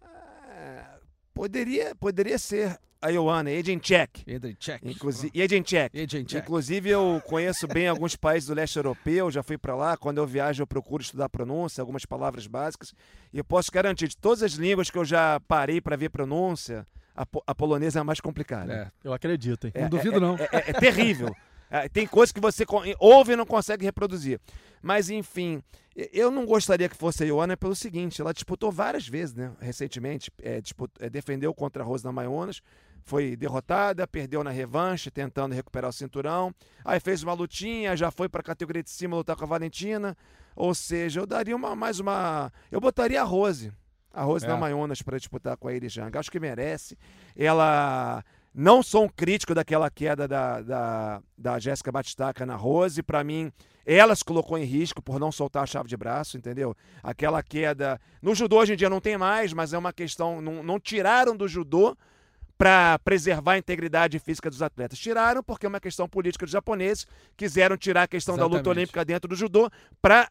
É, 0.51 0.85
poderia, 1.35 1.95
poderia 1.97 2.39
ser 2.39 2.79
a 3.01 3.11
Ioana, 3.11 3.51
Agent 3.51 3.83
Check. 3.83 4.25
Jędrzejczyk. 4.27 4.81
Inclusive, 4.83 5.43
Agent 5.43 5.67
Check. 5.67 5.95
Jędrzejczyk. 5.95 6.43
Inclusive, 6.43 6.91
eu 6.91 7.23
conheço 7.27 7.67
bem 7.69 7.87
alguns 7.89 8.17
países 8.17 8.49
do 8.49 8.55
leste 8.55 8.77
europeu, 8.77 9.31
já 9.31 9.43
fui 9.43 9.57
para 9.57 9.75
lá. 9.75 9.97
Quando 9.97 10.19
eu 10.19 10.27
viajo, 10.27 10.63
eu 10.63 10.67
procuro 10.67 11.03
estudar 11.03 11.29
pronúncia, 11.29 11.81
algumas 11.81 12.05
palavras 12.05 12.47
básicas. 12.47 12.93
E 13.33 13.39
eu 13.39 13.45
posso 13.45 13.71
garantir, 13.71 14.09
de 14.09 14.17
todas 14.17 14.43
as 14.43 14.53
línguas 14.53 14.91
que 14.91 14.99
eu 14.99 15.05
já 15.05 15.41
parei 15.47 15.81
para 15.81 15.97
ver 15.97 16.11
pronúncia, 16.11 16.87
a, 17.23 17.27
po- 17.27 17.43
a 17.47 17.55
polonesa 17.55 17.99
é 17.99 18.01
a 18.01 18.05
mais 18.05 18.21
complicada. 18.21 18.73
É, 18.73 18.91
Eu 19.03 19.13
acredito, 19.13 19.67
hein? 19.67 19.73
É, 19.75 19.83
Não 19.83 19.89
duvido, 19.89 20.17
é- 20.17 20.21
não. 20.21 20.37
É, 20.37 20.49
é- 20.53 20.65
é 20.71 20.73
terrível. 20.73 21.35
Tem 21.93 22.07
coisas 22.07 22.33
que 22.33 22.41
você 22.41 22.65
ouve 22.99 23.33
e 23.33 23.37
não 23.37 23.45
consegue 23.45 23.85
reproduzir. 23.85 24.41
Mas, 24.81 25.11
enfim, 25.11 25.63
eu 26.15 26.31
não 26.31 26.47
gostaria 26.47 26.89
que 26.89 26.97
fosse 26.97 27.23
a 27.23 27.27
Ioana 27.27 27.57
pelo 27.59 27.75
seguinte: 27.75 28.23
ela 28.23 28.33
disputou 28.33 28.73
várias 28.73 29.07
vezes, 29.07 29.35
né? 29.35 29.53
Recentemente, 29.61 30.31
disput- 30.63 30.91
é, 30.99 31.11
defendeu 31.11 31.53
contra 31.53 31.83
a 31.83 31.87
Rosa 31.87 32.11
Maionas, 32.11 32.63
foi 33.05 33.37
derrotada, 33.37 34.07
perdeu 34.07 34.43
na 34.43 34.51
revanche, 34.51 35.11
tentando 35.11 35.55
recuperar 35.55 35.91
o 35.91 35.93
cinturão. 35.93 36.55
Aí 36.85 37.01
fez 37.01 37.23
uma 37.23 37.35
lutinha, 37.35 37.95
já 37.97 38.11
foi 38.11 38.31
para 38.31 38.41
a 38.41 38.45
categoria 38.45 38.83
de 38.83 38.91
cima 38.91 39.17
lutar 39.17 39.37
com 39.37 39.45
a 39.45 39.49
Valentina. 39.49 40.17
Ou 40.57 40.75
seja, 40.75 41.21
eu 41.21 41.27
daria 41.27 41.55
uma, 41.55 41.77
mais 41.77 42.01
uma. 42.01 42.51
Eu 42.73 42.81
botaria 42.81 43.21
a 43.21 43.25
Rose. 43.25 43.71
A 44.13 44.23
Rose 44.23 44.45
É. 44.45 44.49
Namajunas 44.49 45.03
para 45.03 45.19
disputar 45.19 45.57
com 45.57 45.69
a 45.69 45.73
Iris 45.75 45.93
Jang. 45.93 46.17
Acho 46.17 46.31
que 46.31 46.41
merece. 46.41 46.97
Ela. 47.37 48.25
Não 48.55 48.83
sou 48.83 49.05
um 49.05 49.09
crítico 49.09 49.55
daquela 49.55 49.89
queda 49.89 50.27
da, 50.27 50.61
da, 50.63 51.23
da 51.37 51.59
Jéssica 51.59 51.93
Batistaca 51.93 52.45
na 52.45 52.57
Rose. 52.57 53.03
Para 53.03 53.23
mim, 53.23 53.53
ela 53.87 54.17
se 54.17 54.25
colocou 54.25 54.59
em 54.59 54.65
risco 54.65 55.01
por 55.01 55.21
não 55.21 55.31
soltar 55.31 55.63
a 55.63 55.67
chave 55.67 55.89
de 55.89 55.97
braço, 55.97 56.37
entendeu? 56.37 56.75
Aquela 57.03 57.43
queda. 57.43 58.01
No 58.21 58.35
judô 58.35 58.59
hoje 58.59 58.73
em 58.73 58.77
dia 58.77 58.91
não 58.91 59.01
tem 59.01 59.17
mais, 59.17 59.53
mas 59.53 59.73
é 59.73 59.79
uma 59.79 59.93
questão. 59.93 60.41
Não, 60.41 60.63
não 60.63 60.81
tiraram 60.81 61.37
do 61.37 61.47
judô 61.47 61.97
para 62.59 62.99
preservar 62.99 63.53
a 63.53 63.59
integridade 63.59 64.19
física 64.19 64.51
dos 64.51 64.61
atletas. 64.61 64.99
Tiraram 64.99 65.45
porque 65.45 65.65
é 65.65 65.69
uma 65.69 65.79
questão 65.79 66.09
política 66.09 66.45
dos 66.45 66.53
japoneses, 66.53 67.07
quiseram 67.37 67.77
tirar 67.77 68.03
a 68.03 68.09
questão 68.09 68.37
da 68.37 68.43
luta 68.45 68.57
Exatamente. 68.57 68.79
olímpica 68.79 69.05
dentro 69.05 69.29
do 69.29 69.37
judô 69.37 69.71
para 70.03 70.29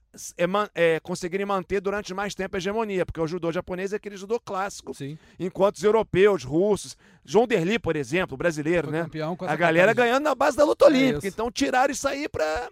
conseguirem 1.02 1.46
manter 1.46 1.80
durante 1.80 2.14
mais 2.14 2.36
tempo 2.36 2.58
a 2.58 2.60
hegemonia, 2.60 3.06
porque 3.06 3.22
o 3.22 3.26
judô 3.28 3.50
japonês 3.50 3.94
é 3.94 3.96
aquele 3.96 4.18
judô 4.18 4.42
clássico, 4.42 4.94
Sim. 4.94 5.18
enquanto 5.40 5.78
os 5.78 5.84
europeus, 5.84 6.44
russos, 6.44 6.98
João 7.24 7.48
Derli, 7.48 7.80
por 7.80 7.96
exemplo, 7.96 8.36
brasileiro, 8.36 8.92
né? 8.92 9.08
A 9.48 9.56
galera 9.56 9.94
ganhando 9.94 10.26
na 10.26 10.36
base 10.36 10.58
da 10.58 10.66
luta 10.66 10.84
É 10.86 10.88
olímpica. 10.90 11.18
isso. 11.20 11.28
então 11.28 11.50
tiraram 11.50 11.94
isso 11.94 12.08
aí 12.10 12.28
para 12.28 12.70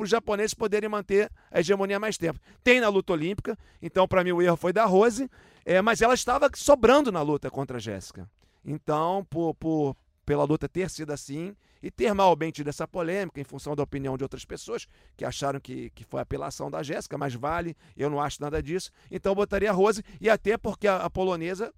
os 0.00 0.08
japoneses 0.08 0.54
poderem 0.54 0.88
manter 0.88 1.30
a 1.50 1.60
hegemonia 1.60 2.00
mais 2.00 2.16
tempo. 2.16 2.40
Tem 2.64 2.80
na 2.80 2.88
luta 2.88 3.12
olímpica, 3.12 3.54
então 3.82 4.08
para 4.08 4.24
mim 4.24 4.32
o 4.32 4.40
erro 4.40 4.56
foi 4.56 4.72
da 4.72 4.86
Rose, 4.86 5.30
é, 5.64 5.82
mas 5.82 6.00
ela 6.00 6.14
estava 6.14 6.50
sobrando 6.54 7.12
na 7.12 7.20
luta 7.20 7.50
contra 7.50 7.76
a 7.76 7.80
Jéssica. 7.80 8.26
Então, 8.64 9.24
por, 9.28 9.54
por- 9.54 9.96
pela 10.24 10.44
luta 10.44 10.68
ter 10.68 10.88
sido 10.88 11.10
assim 11.12 11.54
e 11.82 11.90
ter 11.90 12.14
mal 12.14 12.34
bem 12.36 12.52
tido 12.52 12.68
essa 12.68 12.86
polêmica 12.86 13.40
em 13.40 13.44
função 13.44 13.74
da 13.74 13.82
opinião 13.82 14.16
de 14.16 14.22
outras 14.22 14.44
pessoas 14.44 14.86
que 15.16 15.24
acharam 15.24 15.58
que, 15.60 15.90
que 15.90 16.04
foi 16.04 16.20
apelação 16.20 16.70
da 16.70 16.80
Jéssica, 16.82 17.18
mas 17.18 17.34
vale, 17.34 17.76
eu 17.96 18.08
não 18.08 18.20
acho 18.20 18.40
nada 18.40 18.62
disso. 18.62 18.90
Então 19.10 19.32
eu 19.32 19.36
botaria 19.36 19.68
a 19.70 19.72
Rose 19.72 20.02
e 20.20 20.30
até 20.30 20.56
porque 20.56 20.86
a, 20.86 20.98
a 20.98 21.10
polonesa 21.10 21.74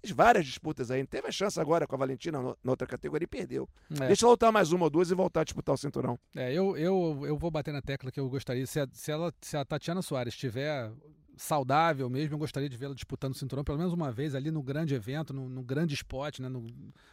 fez 0.00 0.14
várias 0.14 0.46
disputas 0.46 0.90
aí, 0.90 1.04
teve 1.04 1.26
a 1.28 1.32
chance 1.32 1.58
agora 1.60 1.84
com 1.86 1.94
a 1.96 1.98
Valentina 1.98 2.40
no- 2.40 2.56
na 2.62 2.70
outra 2.72 2.86
categoria 2.86 3.24
e 3.24 3.28
perdeu. 3.28 3.68
É. 4.00 4.06
Deixa 4.06 4.24
ela 4.24 4.30
lutar 4.32 4.52
mais 4.52 4.70
uma 4.72 4.84
ou 4.84 4.90
duas 4.90 5.10
e 5.10 5.14
voltar 5.14 5.40
a 5.40 5.44
disputar 5.44 5.74
o 5.74 5.78
cinturão. 5.78 6.16
É, 6.36 6.52
eu, 6.54 6.76
eu, 6.76 7.22
eu 7.26 7.36
vou 7.36 7.50
bater 7.50 7.72
na 7.74 7.82
tecla 7.82 8.10
que 8.12 8.20
eu 8.20 8.28
gostaria. 8.30 8.66
Se 8.68 8.78
a, 8.78 8.86
se 8.92 9.10
ela, 9.10 9.34
se 9.40 9.56
a 9.56 9.64
Tatiana 9.64 10.00
Soares 10.00 10.32
estiver 10.32 10.90
saudável 11.40 12.08
mesmo, 12.10 12.34
eu 12.34 12.38
gostaria 12.38 12.68
de 12.68 12.76
vê-la 12.76 12.94
disputando 12.94 13.32
o 13.32 13.34
cinturão 13.34 13.64
pelo 13.64 13.78
menos 13.78 13.92
uma 13.94 14.12
vez 14.12 14.34
ali 14.34 14.50
no 14.50 14.62
grande 14.62 14.94
evento, 14.94 15.32
no, 15.32 15.48
no 15.48 15.62
grande 15.62 15.94
spot, 15.94 16.38
né, 16.38 16.48
no- 16.50 16.66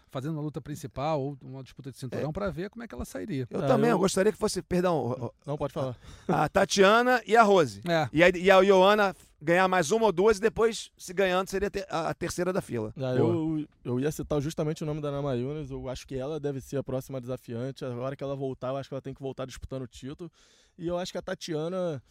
fazendo 0.09 0.33
uma 0.33 0.41
luta 0.41 0.59
principal 0.59 1.21
ou 1.21 1.37
uma 1.41 1.63
disputa 1.63 1.91
de 1.91 1.97
cinturão 1.97 2.33
para 2.33 2.49
ver 2.49 2.69
como 2.69 2.83
é 2.83 2.87
que 2.87 2.93
ela 2.93 3.05
sairia. 3.05 3.47
Eu 3.49 3.61
Ah, 3.63 3.67
também, 3.67 3.89
eu... 3.89 3.95
eu- 3.95 3.99
gostaria 3.99 4.31
que 4.31 4.37
fosse, 4.37 4.61
perdão, 4.61 5.31
Não, 5.45 5.57
pode 5.57 5.73
falar. 5.73 5.95
a 6.27 6.49
Tatiana 6.49 7.21
e 7.25 7.37
a 7.37 7.43
Rose. 7.43 7.81
É, 7.87 8.09
E 8.11 8.21
a, 8.23 8.29
e 8.29 8.51
a 8.51 8.59
Ioana 8.59 9.15
ganhar 9.41 9.67
mais 9.69 9.91
uma 9.91 10.07
ou 10.07 10.11
duas 10.11 10.37
e 10.37 10.41
depois, 10.41 10.91
se 10.97 11.13
ganhando, 11.13 11.47
seria 11.49 11.71
a 11.89 12.13
terceira 12.13 12.51
da 12.51 12.59
fila. 12.61 12.93
Ah, 12.97 13.15
eu, 13.15 13.65
eu 13.85 13.99
ia 13.99 14.11
citar 14.11 14.41
justamente 14.41 14.83
o 14.83 14.85
nome 14.85 14.99
da 14.99 15.07
Ana 15.07 15.21
Mayunas. 15.21 15.69
Eu 15.71 15.87
acho 15.87 16.05
que 16.05 16.15
ela 16.15 16.37
deve 16.39 16.59
ser 16.59 16.75
a 16.77 16.83
próxima 16.83 17.21
desafiante. 17.21 17.85
A 17.85 17.89
hora 17.95 18.15
que 18.15 18.23
ela 18.23 18.35
voltar, 18.35 18.69
eu 18.69 18.77
acho 18.77 18.89
que 18.89 18.93
ela 18.95 19.01
tem 19.01 19.13
que 19.13 19.21
voltar 19.21 19.45
disputando 19.45 19.83
o 19.83 19.87
título. 19.87 20.29
E 20.77 20.85
eu 20.87 20.97
acho 20.97 21.11
que 21.11 21.17
a 21.17 21.21
Tatiana, 21.21 22.01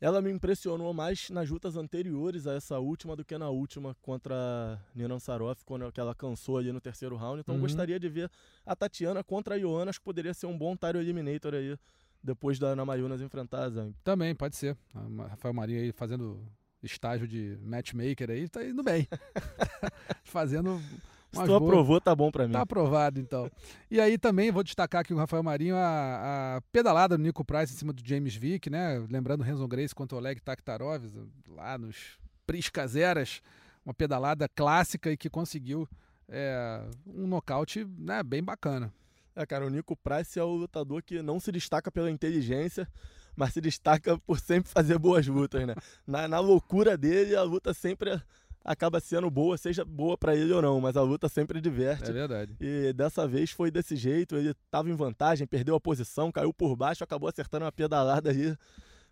ela 0.00 0.20
me 0.20 0.30
impressionou 0.30 0.92
mais 0.92 1.30
nas 1.30 1.48
lutas 1.48 1.76
anteriores 1.76 2.46
a 2.46 2.54
essa 2.54 2.78
última 2.78 3.16
do 3.16 3.24
que 3.24 3.36
na 3.38 3.48
última 3.48 3.94
contra 4.02 4.34
a 4.34 4.78
Nina 4.94 5.18
Saroff, 5.18 5.64
quando 5.64 5.90
que 5.90 6.00
ela 6.00 6.14
cansou 6.14 6.58
ali 6.58 6.70
no 6.72 6.80
terceiro 6.80 7.16
round. 7.16 7.40
Então 7.40 7.54
eu 7.54 7.58
Uhum. 7.58 7.62
gostaria 7.66 7.98
de 7.98 8.08
ver 8.08 8.30
a 8.64 8.76
Tatiana 8.76 9.24
contra 9.24 9.54
a 9.54 9.58
Ioana. 9.58 9.90
Acho 9.90 9.98
que 10.00 10.04
poderia 10.04 10.34
ser 10.34 10.46
um 10.46 10.56
bom 10.56 10.76
title 10.76 11.00
eliminator 11.00 11.54
aí, 11.54 11.76
depois 12.22 12.58
da 12.58 12.68
Ana 12.68 12.84
Mayunas 12.84 13.20
enfrentar 13.20 13.64
a 13.64 13.70
Zhang. 13.70 13.94
também 14.04 14.34
pode 14.34 14.56
ser. 14.56 14.76
A 14.94 15.28
Rafael 15.28 15.54
Maria 15.54 15.80
aí 15.80 15.92
fazendo 15.92 16.46
estágio 16.82 17.26
de 17.26 17.58
matchmaker 17.62 18.30
aí, 18.30 18.48
tá 18.48 18.64
indo 18.64 18.82
bem. 18.82 19.08
Fazendo 20.24 20.80
Se 21.36 21.40
umas 21.42 21.48
tu 21.48 21.58
boas- 21.60 21.70
aprovou, 21.72 22.00
tá 22.00 22.14
bom 22.14 22.30
pra 22.30 22.46
mim. 22.46 22.52
Tá 22.52 22.62
aprovado, 22.62 23.20
então. 23.20 23.50
E 23.90 24.00
aí 24.00 24.18
também 24.18 24.50
vou 24.50 24.62
destacar 24.64 25.02
aqui 25.02 25.14
o 25.14 25.16
Rafael 25.16 25.42
Marinho, 25.42 25.76
a, 25.76 26.56
a 26.56 26.60
pedalada 26.72 27.16
do 27.16 27.22
Nico 27.22 27.44
Price 27.44 27.72
em 27.72 27.76
cima 27.76 27.92
do 27.92 28.02
James 28.04 28.34
Vick, 28.34 28.68
né? 28.68 29.04
Lembrando 29.10 29.40
o 29.40 29.44
Renzo 29.44 29.66
Grace 29.68 29.94
contra 29.94 30.16
o 30.16 30.18
Oleg 30.18 30.40
Taktarov, 30.40 31.02
lá 31.48 31.78
nos 31.78 32.18
Priscazeras. 32.46 33.40
Uma 33.84 33.94
pedalada 33.94 34.48
clássica 34.48 35.12
e 35.12 35.16
que 35.16 35.30
conseguiu 35.30 35.88
é, 36.28 36.82
um 37.06 37.26
nocaute 37.26 37.86
né, 37.98 38.20
bem 38.22 38.42
bacana. 38.42 38.92
É, 39.34 39.46
cara, 39.46 39.64
o 39.66 39.70
Nico 39.70 39.94
Price 39.94 40.38
é 40.38 40.42
o 40.42 40.54
lutador 40.56 41.02
que 41.02 41.22
não 41.22 41.38
se 41.38 41.52
destaca 41.52 41.92
pela 41.92 42.10
inteligência, 42.10 42.88
mas 43.36 43.52
se 43.52 43.60
destaca 43.60 44.18
por 44.18 44.40
sempre 44.40 44.68
fazer 44.68 44.98
boas 44.98 45.26
lutas, 45.28 45.64
né? 45.66 45.74
Na, 46.06 46.26
na 46.26 46.40
loucura 46.40 46.96
dele, 46.96 47.36
a 47.36 47.42
luta 47.44 47.72
sempre 47.74 48.20
acaba 48.66 48.98
sendo 49.00 49.30
boa, 49.30 49.56
seja 49.56 49.84
boa 49.84 50.18
pra 50.18 50.34
ele 50.34 50.52
ou 50.52 50.60
não, 50.60 50.80
mas 50.80 50.96
a 50.96 51.02
luta 51.02 51.28
sempre 51.28 51.60
diverte. 51.60 52.10
É 52.10 52.12
verdade. 52.12 52.56
E 52.60 52.92
dessa 52.92 53.26
vez 53.26 53.50
foi 53.50 53.70
desse 53.70 53.94
jeito, 53.96 54.36
ele 54.36 54.52
tava 54.70 54.90
em 54.90 54.94
vantagem, 54.94 55.46
perdeu 55.46 55.74
a 55.76 55.80
posição, 55.80 56.32
caiu 56.32 56.52
por 56.52 56.74
baixo, 56.76 57.04
acabou 57.04 57.28
acertando 57.28 57.64
uma 57.64 57.72
pedalada 57.72 58.30
aí 58.30 58.56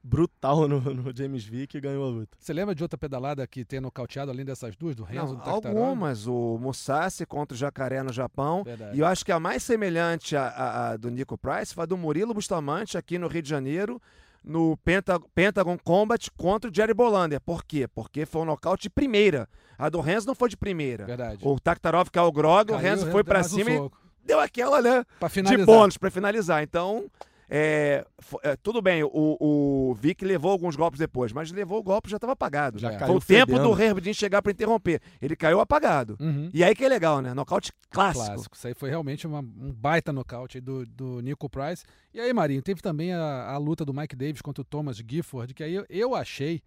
brutal 0.02 0.68
no, 0.68 0.80
no 0.80 1.16
James 1.16 1.44
Vick 1.44 1.76
e 1.76 1.80
ganhou 1.80 2.04
a 2.04 2.08
luta. 2.10 2.36
Você 2.38 2.52
lembra 2.52 2.74
de 2.74 2.82
outra 2.82 2.98
pedalada 2.98 3.46
que 3.46 3.64
tem 3.64 3.80
nocauteado 3.80 4.30
além 4.30 4.44
dessas 4.44 4.76
duas, 4.76 4.94
do 4.94 5.02
Renzo 5.02 5.34
Não, 5.34 5.42
do 5.42 5.50
algumas. 5.50 6.26
O 6.26 6.58
Musashi 6.58 7.24
contra 7.24 7.54
o 7.54 7.58
Jacaré 7.58 8.02
no 8.02 8.12
Japão. 8.12 8.64
Verdade. 8.64 8.96
E 8.96 9.00
eu 9.00 9.06
acho 9.06 9.24
que 9.24 9.32
a 9.32 9.40
mais 9.40 9.62
semelhante 9.62 10.36
à, 10.36 10.46
à- 10.48 10.90
à 10.90 10.96
do 10.98 11.10
Nico 11.10 11.38
Price 11.38 11.72
foi 11.74 11.84
a 11.84 11.86
do 11.86 11.96
Murilo 11.96 12.34
Bustamante 12.34 12.98
aqui 12.98 13.18
no 13.18 13.28
Rio 13.28 13.40
de 13.40 13.48
Janeiro, 13.48 14.00
no 14.44 14.76
Penta- 14.78 15.18
Pentagon 15.34 15.78
Combat 15.82 16.30
contra 16.36 16.70
o 16.70 16.74
Jerry 16.74 16.92
Bolander. 16.94 17.40
Por 17.40 17.64
quê? 17.64 17.88
Porque 17.88 18.26
foi 18.26 18.42
um 18.42 18.44
nocaute 18.44 18.82
de 18.84 18.90
primeira. 18.90 19.48
A 19.78 19.88
do 19.88 20.00
Renzo 20.00 20.26
não 20.26 20.34
foi 20.34 20.48
de 20.48 20.56
primeira. 20.56 21.04
Verdade. 21.06 21.38
O 21.42 21.58
Taktarov 21.58 22.08
caiu 22.10 22.26
o 22.26 22.32
grog, 22.32 22.70
o 22.70 22.74
Caiu, 22.74 22.78
Renzo 22.82 23.00
Renzo 23.02 23.12
foi 23.12 23.24
pra 23.24 23.42
cima 23.42 23.70
e 23.70 23.90
deu 24.24 24.38
aquela, 24.38 24.80
né? 24.82 25.04
Pra 25.18 25.28
De 25.28 25.34
finalizar. 25.34 25.66
bônus 25.66 25.96
pra 25.96 26.10
finalizar. 26.10 26.62
Então, 26.62 27.06
é, 27.48 28.06
é, 28.42 28.56
tudo 28.56 28.80
bem, 28.80 29.02
o, 29.04 29.10
o 29.12 29.94
Vic 29.94 30.24
levou 30.24 30.50
alguns 30.50 30.76
golpes 30.76 30.98
depois, 30.98 31.32
mas 31.32 31.52
levou 31.52 31.78
o 31.78 31.82
golpe 31.82 32.08
já 32.10 32.16
estava 32.16 32.32
apagado. 32.32 32.78
Já 32.78 32.92
É. 32.92 32.98
Foi 32.98 33.16
o 33.16 33.20
tempo 33.20 33.52
fedendo. 33.52 33.74
do 33.74 33.82
Herbdin 33.82 34.14
chegar 34.14 34.40
pra 34.42 34.50
interromper. 34.52 35.00
Ele 35.20 35.36
caiu 35.36 35.60
apagado. 35.60 36.16
Uhum. 36.20 36.48
E 36.54 36.64
aí 36.64 36.74
que 36.74 36.84
é 36.84 36.88
legal, 36.88 37.20
né? 37.20 37.34
Nocaute 37.34 37.72
clássico. 37.90 38.24
Clássico. 38.26 38.56
Isso 38.56 38.66
aí 38.68 38.74
foi 38.74 38.88
realmente 38.90 39.26
uma- 39.26 39.40
um 39.40 39.72
baita 39.72 40.12
nocaute 40.12 40.60
do, 40.60 40.86
do 40.86 41.20
Nico 41.20 41.48
Price. 41.50 41.84
E 42.12 42.20
aí, 42.20 42.32
Marinho, 42.32 42.62
teve 42.62 42.80
também 42.80 43.12
a, 43.12 43.50
a 43.50 43.58
luta 43.58 43.84
do 43.84 43.92
Mike 43.92 44.16
Davis 44.16 44.40
contra 44.42 44.62
o 44.62 44.64
Thomas 44.64 44.96
Gifford, 44.96 45.52
que 45.54 45.62
aí 45.62 45.74
eu, 45.74 45.84
eu 45.90 46.14
achei 46.14 46.62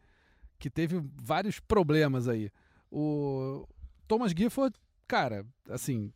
que 0.59 0.69
teve 0.69 1.01
vários 1.21 1.59
problemas 1.59 2.27
aí. 2.27 2.49
O 2.91 3.65
Thomas 4.07 4.31
Gifford, 4.31 4.75
cara, 5.07 5.45
assim, 5.69 6.11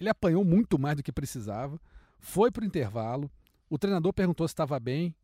ele 0.00 0.08
apanhou 0.08 0.44
muito 0.44 0.78
mais 0.78 0.96
do 0.96 1.02
que 1.02 1.12
precisava, 1.12 1.80
foi 2.18 2.50
pro 2.50 2.64
intervalo, 2.64 3.30
o 3.68 3.78
treinador 3.78 4.12
perguntou 4.12 4.46
se 4.46 4.52
estava 4.52 4.78
bem, 4.78 5.14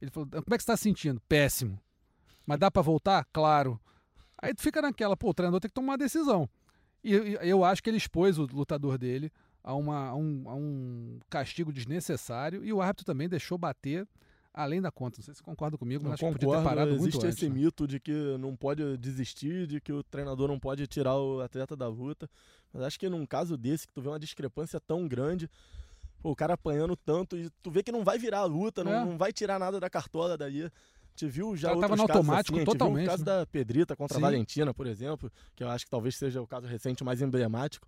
ele 0.00 0.10
falou, 0.10 0.28
como 0.28 0.40
é 0.40 0.42
que 0.42 0.50
você 0.50 0.56
está 0.56 0.76
se 0.76 0.82
sentindo? 0.82 1.20
Péssimo. 1.28 1.78
Mas 2.44 2.58
dá 2.58 2.70
para 2.70 2.82
voltar? 2.82 3.24
Claro. 3.32 3.80
Aí 4.40 4.52
tu 4.52 4.62
fica 4.62 4.82
naquela, 4.82 5.16
pô, 5.16 5.30
o 5.30 5.34
treinador 5.34 5.60
tem 5.60 5.68
que 5.68 5.74
tomar 5.74 5.92
uma 5.92 5.98
decisão. 5.98 6.48
E 7.04 7.12
eu 7.42 7.64
acho 7.64 7.82
que 7.82 7.90
ele 7.90 7.96
expôs 7.96 8.38
o 8.38 8.46
lutador 8.46 8.98
dele 8.98 9.30
a, 9.62 9.74
uma, 9.74 10.08
a, 10.08 10.16
um, 10.16 10.44
a 10.48 10.54
um 10.54 11.18
castigo 11.30 11.72
desnecessário 11.72 12.64
e 12.64 12.72
o 12.72 12.80
árbitro 12.80 13.06
também 13.06 13.28
deixou 13.28 13.56
bater 13.56 14.06
além 14.52 14.80
da 14.80 14.90
conta. 14.90 15.18
Não 15.18 15.24
sei 15.24 15.34
se 15.34 15.38
você 15.38 15.44
concorda 15.44 15.78
comigo, 15.78 16.04
mas 16.04 16.14
acho 16.14 16.24
que 16.24 16.32
podia 16.32 16.48
concordo, 16.48 16.68
ter 16.68 16.74
parado 16.74 16.90
existe 16.90 17.14
muito 17.14 17.26
esse 17.26 17.46
antes. 17.46 17.48
né? 17.48 17.64
mito 17.64 17.86
de 17.86 17.98
que 17.98 18.36
não 18.38 18.54
pode 18.56 18.96
desistir, 18.98 19.66
de 19.66 19.80
que 19.80 19.92
o 19.92 20.02
treinador 20.02 20.48
não 20.48 20.58
pode 20.58 20.86
tirar 20.86 21.16
o 21.16 21.40
atleta 21.40 21.76
da 21.76 21.88
luta. 21.88 22.28
Mas 22.72 22.82
acho 22.82 22.98
que 22.98 23.08
num 23.08 23.24
caso 23.24 23.56
desse, 23.56 23.86
que 23.86 23.92
tu 23.92 24.02
vê 24.02 24.08
uma 24.08 24.18
discrepância 24.18 24.80
tão 24.80 25.08
grande, 25.08 25.48
pô, 26.22 26.30
o 26.30 26.36
cara 26.36 26.54
apanhando 26.54 26.96
tanto, 26.96 27.36
e 27.36 27.50
tu 27.62 27.70
vê 27.70 27.82
que 27.82 27.90
não 27.92 28.04
vai 28.04 28.18
virar 28.18 28.38
a 28.40 28.44
luta, 28.44 28.84
não, 28.84 28.92
É. 28.92 29.04
não 29.04 29.18
vai 29.18 29.32
tirar 29.32 29.58
nada 29.58 29.80
da 29.80 29.90
cartola 29.90 30.38
daí. 30.38 30.70
Te 31.14 31.26
viu 31.28 31.54
já 31.54 31.68
cara 31.68 31.80
tava 31.80 31.92
outros 31.92 32.08
no 32.10 32.16
automático 32.18 32.54
assim, 32.54 32.62
a 32.62 32.64
gente 32.64 32.70
viu 32.70 32.78
totalmente, 32.78 33.06
o 33.06 33.10
caso 33.10 33.22
né? 33.24 33.24
da 33.26 33.46
Pedrita 33.46 33.94
contra 33.94 34.16
Sim. 34.16 34.22
a 34.22 34.26
Valentina, 34.26 34.72
por 34.72 34.86
exemplo, 34.86 35.30
que 35.54 35.62
eu 35.62 35.68
acho 35.68 35.84
que 35.84 35.90
talvez 35.90 36.16
seja 36.16 36.40
o 36.40 36.46
caso 36.46 36.66
recente 36.66 37.04
mais 37.04 37.20
emblemático. 37.20 37.86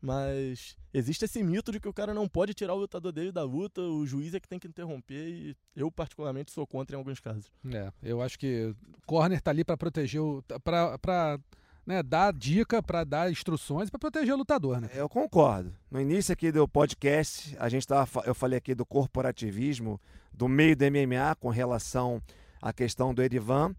Mas 0.00 0.76
existe 0.92 1.24
esse 1.26 1.42
mito 1.44 1.70
de 1.70 1.78
que 1.78 1.88
o 1.88 1.92
cara 1.92 2.12
não 2.12 2.26
pode 2.28 2.52
tirar 2.54 2.74
o 2.74 2.78
lutador 2.78 3.12
dele 3.12 3.30
da 3.30 3.44
luta, 3.44 3.80
o 3.80 4.04
juiz 4.04 4.34
é 4.34 4.40
que 4.40 4.48
tem 4.48 4.58
que 4.58 4.66
interromper, 4.66 5.28
e 5.28 5.56
eu, 5.76 5.92
particularmente, 5.92 6.50
sou 6.50 6.66
contra 6.66 6.96
em 6.96 6.98
alguns 6.98 7.20
casos. 7.20 7.44
É, 7.72 7.92
eu 8.02 8.20
acho 8.20 8.36
que 8.38 8.74
o 8.98 9.06
corner 9.06 9.40
tá 9.40 9.52
ali 9.52 9.62
para 9.64 9.76
proteger 9.76 10.20
o. 10.20 10.42
para 10.64 10.98
pra 10.98 11.38
né, 11.86 12.02
dar 12.02 12.32
dica, 12.32 12.82
para 12.82 13.04
dar 13.04 13.30
instruções, 13.30 13.90
para 13.90 13.98
proteger 13.98 14.34
o 14.34 14.38
lutador, 14.38 14.80
né? 14.80 14.88
Eu 14.94 15.08
concordo. 15.08 15.74
No 15.90 16.00
início 16.00 16.32
aqui 16.32 16.52
do 16.52 16.66
podcast, 16.68 17.56
a 17.58 17.68
gente 17.68 17.86
tava, 17.86 18.22
eu 18.24 18.34
falei 18.34 18.58
aqui 18.58 18.74
do 18.74 18.86
corporativismo 18.86 20.00
do 20.32 20.48
meio 20.48 20.76
do 20.76 20.84
MMA 20.84 21.34
com 21.38 21.48
relação 21.48 22.22
à 22.60 22.72
questão 22.72 23.12
do 23.12 23.22
Edivan. 23.22 23.74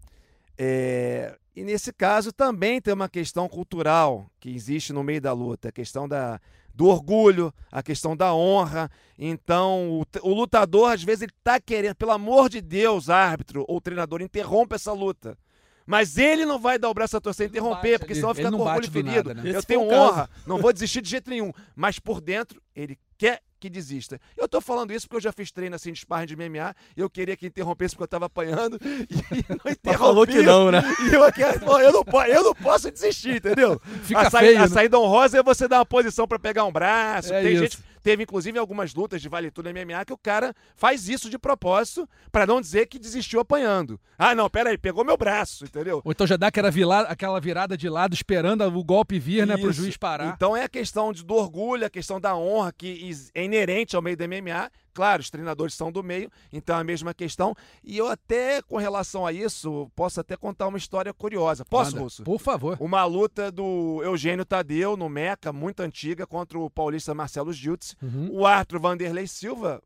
É, 0.56 1.36
e 1.56 1.64
nesse 1.64 1.92
caso 1.92 2.32
também 2.32 2.80
tem 2.80 2.92
uma 2.92 3.08
questão 3.08 3.48
cultural 3.48 4.30
que 4.38 4.50
existe 4.50 4.92
no 4.92 5.02
meio 5.02 5.20
da 5.20 5.32
luta, 5.32 5.68
a 5.68 5.72
questão 5.72 6.06
da, 6.06 6.40
do 6.74 6.86
orgulho, 6.86 7.52
a 7.70 7.82
questão 7.82 8.16
da 8.16 8.34
honra. 8.34 8.90
Então, 9.18 10.00
o, 10.00 10.28
o 10.28 10.34
lutador, 10.34 10.92
às 10.92 11.02
vezes, 11.02 11.22
ele 11.22 11.32
tá 11.42 11.60
querendo, 11.60 11.94
pelo 11.94 12.10
amor 12.10 12.48
de 12.48 12.60
Deus, 12.60 13.08
árbitro 13.08 13.64
ou 13.66 13.80
treinador, 13.80 14.20
interrompa 14.20 14.74
essa 14.74 14.92
luta. 14.92 15.38
Mas 15.86 16.16
ele 16.16 16.46
não 16.46 16.58
vai 16.58 16.78
dar 16.78 16.88
o 16.88 16.94
braço 16.94 17.16
a 17.16 17.20
torcer 17.20 17.44
e 17.44 17.46
Ele 17.48 17.58
interromper, 17.58 17.90
bate 17.92 17.98
porque 17.98 18.12
ali, 18.12 18.20
senão 18.20 18.30
ele 18.30 18.36
fica 18.36 18.50
não 18.50 18.58
com 18.58 18.64
o 18.64 18.68
orgulho 18.68 18.90
ferido. 18.90 19.28
nada, 19.28 19.34
né? 19.34 19.50
Eu 19.52 19.58
Esse 19.58 19.66
tenho 19.66 19.82
honra, 19.82 20.30
não 20.46 20.58
vou 20.58 20.72
desistir 20.72 21.02
de 21.02 21.10
jeito 21.10 21.28
nenhum. 21.28 21.52
Mas 21.76 21.98
por 21.98 22.20
dentro, 22.20 22.60
ele 22.74 22.98
quer 23.18 23.40
que 23.60 23.68
desista. 23.70 24.20
Eu 24.36 24.46
tô 24.46 24.60
falando 24.60 24.92
isso 24.92 25.06
porque 25.06 25.16
eu 25.16 25.20
já 25.22 25.32
fiz 25.32 25.50
treino 25.50 25.74
assim 25.74 25.90
de 25.92 25.98
sparring 26.00 26.26
de 26.26 26.36
MMA 26.36 26.74
eu 26.96 27.08
queria 27.08 27.34
que 27.34 27.46
interrompesse 27.46 27.94
porque 27.94 28.02
eu 28.04 28.08
tava 28.08 28.26
apanhando 28.26 28.78
e 29.08 29.44
não 29.48 29.72
interrompi. 29.72 29.98
falou 29.98 30.26
que 30.26 30.42
não, 30.42 30.70
né? 30.70 30.82
E 31.10 31.14
eu 31.14 31.24
aqui, 31.24 31.40
eu 31.42 31.92
não, 31.92 32.04
po- 32.04 32.22
eu 32.24 32.42
não 32.42 32.54
posso 32.54 32.90
desistir, 32.90 33.36
entendeu? 33.36 33.80
Fica 34.02 34.20
a, 34.26 34.30
feio, 34.30 34.58
a 34.58 34.62
né? 34.62 34.68
saída 34.68 34.98
honrosa 34.98 35.38
é 35.38 35.42
você 35.42 35.66
dar 35.66 35.78
uma 35.78 35.86
posição 35.86 36.26
pra 36.28 36.38
pegar 36.38 36.64
um 36.64 36.72
braço. 36.72 37.32
É 37.32 37.42
Tem 37.42 37.52
isso. 37.54 37.62
gente, 37.62 37.78
teve 38.04 38.22
inclusive 38.22 38.58
algumas 38.58 38.94
lutas 38.94 39.20
de 39.22 39.28
vale 39.28 39.50
tudo 39.50 39.70
MMA 39.70 40.04
que 40.04 40.12
o 40.12 40.18
cara 40.18 40.54
faz 40.76 41.08
isso 41.08 41.28
de 41.30 41.38
propósito 41.38 42.06
pra 42.30 42.46
não 42.46 42.60
dizer 42.60 42.86
que 42.86 42.98
desistiu 42.98 43.40
apanhando. 43.40 43.98
Ah, 44.18 44.34
não, 44.34 44.48
pera 44.50 44.68
aí, 44.70 44.78
pegou 44.78 45.04
meu 45.04 45.16
braço, 45.16 45.64
entendeu? 45.64 46.02
Ou 46.04 46.12
então 46.12 46.26
já 46.26 46.36
dá 46.36 46.48
aquela, 46.48 46.70
vila- 46.70 47.00
aquela 47.08 47.40
virada 47.40 47.76
de 47.76 47.88
lado 47.88 48.12
esperando 48.14 48.62
o 48.62 48.84
golpe 48.84 49.18
vir, 49.18 49.46
né? 49.46 49.56
Pro 49.56 49.70
Isso. 49.70 49.80
juiz 49.82 49.96
parar. 49.96 50.34
Então 50.36 50.54
é 50.54 50.64
a 50.64 50.68
questão 50.68 51.12
de- 51.12 51.24
do 51.24 51.34
orgulho, 51.34 51.86
a 51.86 51.90
questão 51.90 52.20
da 52.20 52.36
honra 52.36 52.70
que 52.72 53.10
é 53.34 53.42
inerente 53.42 53.96
ao 53.96 54.02
meio 54.02 54.16
do 54.16 54.22
MMA. 54.24 54.70
Claro, 54.94 55.20
os 55.20 55.28
treinadores 55.28 55.74
são 55.74 55.90
do 55.90 56.02
meio, 56.04 56.30
então 56.52 56.76
é 56.76 56.80
a 56.80 56.84
mesma 56.84 57.12
questão. 57.12 57.54
E 57.82 57.98
eu 57.98 58.06
até, 58.06 58.62
com 58.62 58.76
relação 58.76 59.26
a 59.26 59.32
isso, 59.32 59.90
posso 59.96 60.20
até 60.20 60.36
contar 60.36 60.68
uma 60.68 60.78
história 60.78 61.12
curiosa. 61.12 61.64
Posso, 61.64 61.90
Manda. 61.90 62.04
Russo? 62.04 62.22
Por 62.22 62.40
favor. 62.40 62.76
Uma 62.80 63.04
luta 63.04 63.50
do 63.50 64.00
Eugênio 64.04 64.44
Tadeu 64.44 64.96
no 64.96 65.08
Meca, 65.08 65.52
muito 65.52 65.80
antiga, 65.80 66.26
contra 66.26 66.56
o 66.56 66.70
paulista 66.70 67.12
Marcelo 67.12 67.52
Jutz. 67.52 67.96
Uhum. 68.00 68.28
O 68.30 68.46
árbitro 68.46 68.78
Vanderlei 68.78 69.26
Silva, 69.26 69.82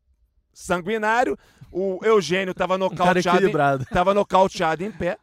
sanguinário. 0.52 1.38
O 1.72 1.98
Eugênio 2.02 2.52
estava 2.52 2.74
Um 2.76 2.78
nocauteado, 2.78 3.38
equilibrado. 3.38 3.86
tava 3.90 4.12
nocauteado 4.12 4.84
em 4.84 4.92
pé. 4.92 5.16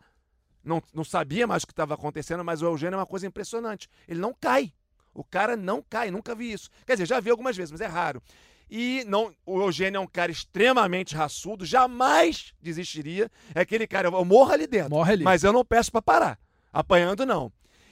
Não, 0.63 0.82
não 0.95 1.04
sabia 1.04 1.45
mais 1.45 1.62
o 1.62 1.67
que 1.67 1.74
estava 1.74 1.93
acontecendo, 1.93 2.43
mas 2.43 2.63
o 2.63 2.65
Eugênio 2.65 2.95
é 2.95 3.00
uma 3.00 3.06
coisa 3.06 3.28
impressionante. 3.28 3.88
Ele 4.08 4.19
não 4.19 4.34
cai. 4.34 4.74
O 5.13 5.24
cara 5.24 5.56
não 5.56 5.82
cai, 5.82 6.10
nunca 6.10 6.34
vi 6.34 6.52
isso. 6.52 6.69
Quer 6.86 6.93
dizer, 6.93 7.06
já 7.06 7.19
vi 7.19 7.30
algumas 7.30 7.56
vezes, 7.56 7.71
mas 7.71 7.82
é 7.82 7.86
raro. 7.86 8.21
E 8.69 9.04
não, 9.08 9.32
o 9.45 9.62
Eugênio 9.62 9.97
é 9.97 10.01
um 10.01 10.08
cara 10.08 10.32
extremamente 10.32 11.15
raçudo, 11.15 11.65
jamais 11.65 12.54
desistiria. 12.62 13.30
É 13.54 13.62
aquele 13.62 13.86
cara, 13.86 14.08
eu 14.10 14.25
morro 14.25 14.51
ali 14.51 14.65
dentro. 14.67 14.89
Morre 14.89 15.13
ali. 15.13 15.23
Mas 15.23 15.43
eu 15.43 15.54
não 15.54 15.63
peço 15.63 15.91
pra 15.91 16.01
parar. 16.01 16.39
Apanhando, 16.73 17.25
não. 17.25 17.51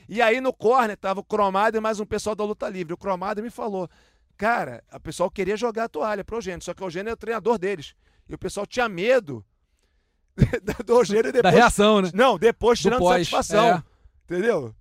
E 0.10 0.22
aí 0.22 0.42
no 0.42 0.52
corner 0.52 0.98
tava 0.98 1.20
o 1.22 1.24
Cromado 1.24 1.78
e 1.78 1.80
mais 1.80 2.00
um 2.00 2.06
pessoal 2.06 2.36
da 2.36 2.44
luta 2.44 2.68
livre. 2.68 2.94
O 2.94 2.98
Cromado 2.98 3.42
me 3.42 3.50
falou: 3.50 3.88
Cara, 4.36 4.84
o 4.94 5.00
pessoal 5.00 5.30
queria 5.30 5.56
jogar 5.56 5.86
a 5.86 5.90
toalha 5.90 6.24
pro 6.24 6.38
Eugênio, 6.38 6.62
só 6.64 6.74
que 6.74 6.84
o 6.84 6.86
Eugênio 6.88 7.12
é 7.12 7.14
o 7.14 7.18
treinador 7.18 7.58
deles. 7.58 7.94
E 8.28 8.34
o 8.34 8.38
pessoal 8.38 8.66
tinha 8.66 8.90
medo 8.90 9.46
do 10.86 10.94
Eugênio 10.94 11.24
Da 11.26 11.32
depois. 11.32 11.54
reação, 11.54 12.02
né? 12.02 12.12
Não, 12.14 12.38
depois 12.38 12.80
Do 12.80 12.84
tirando 12.84 13.08
satisfação. 13.08 13.68
é. 13.68 13.84
Entendeu? 14.26 14.76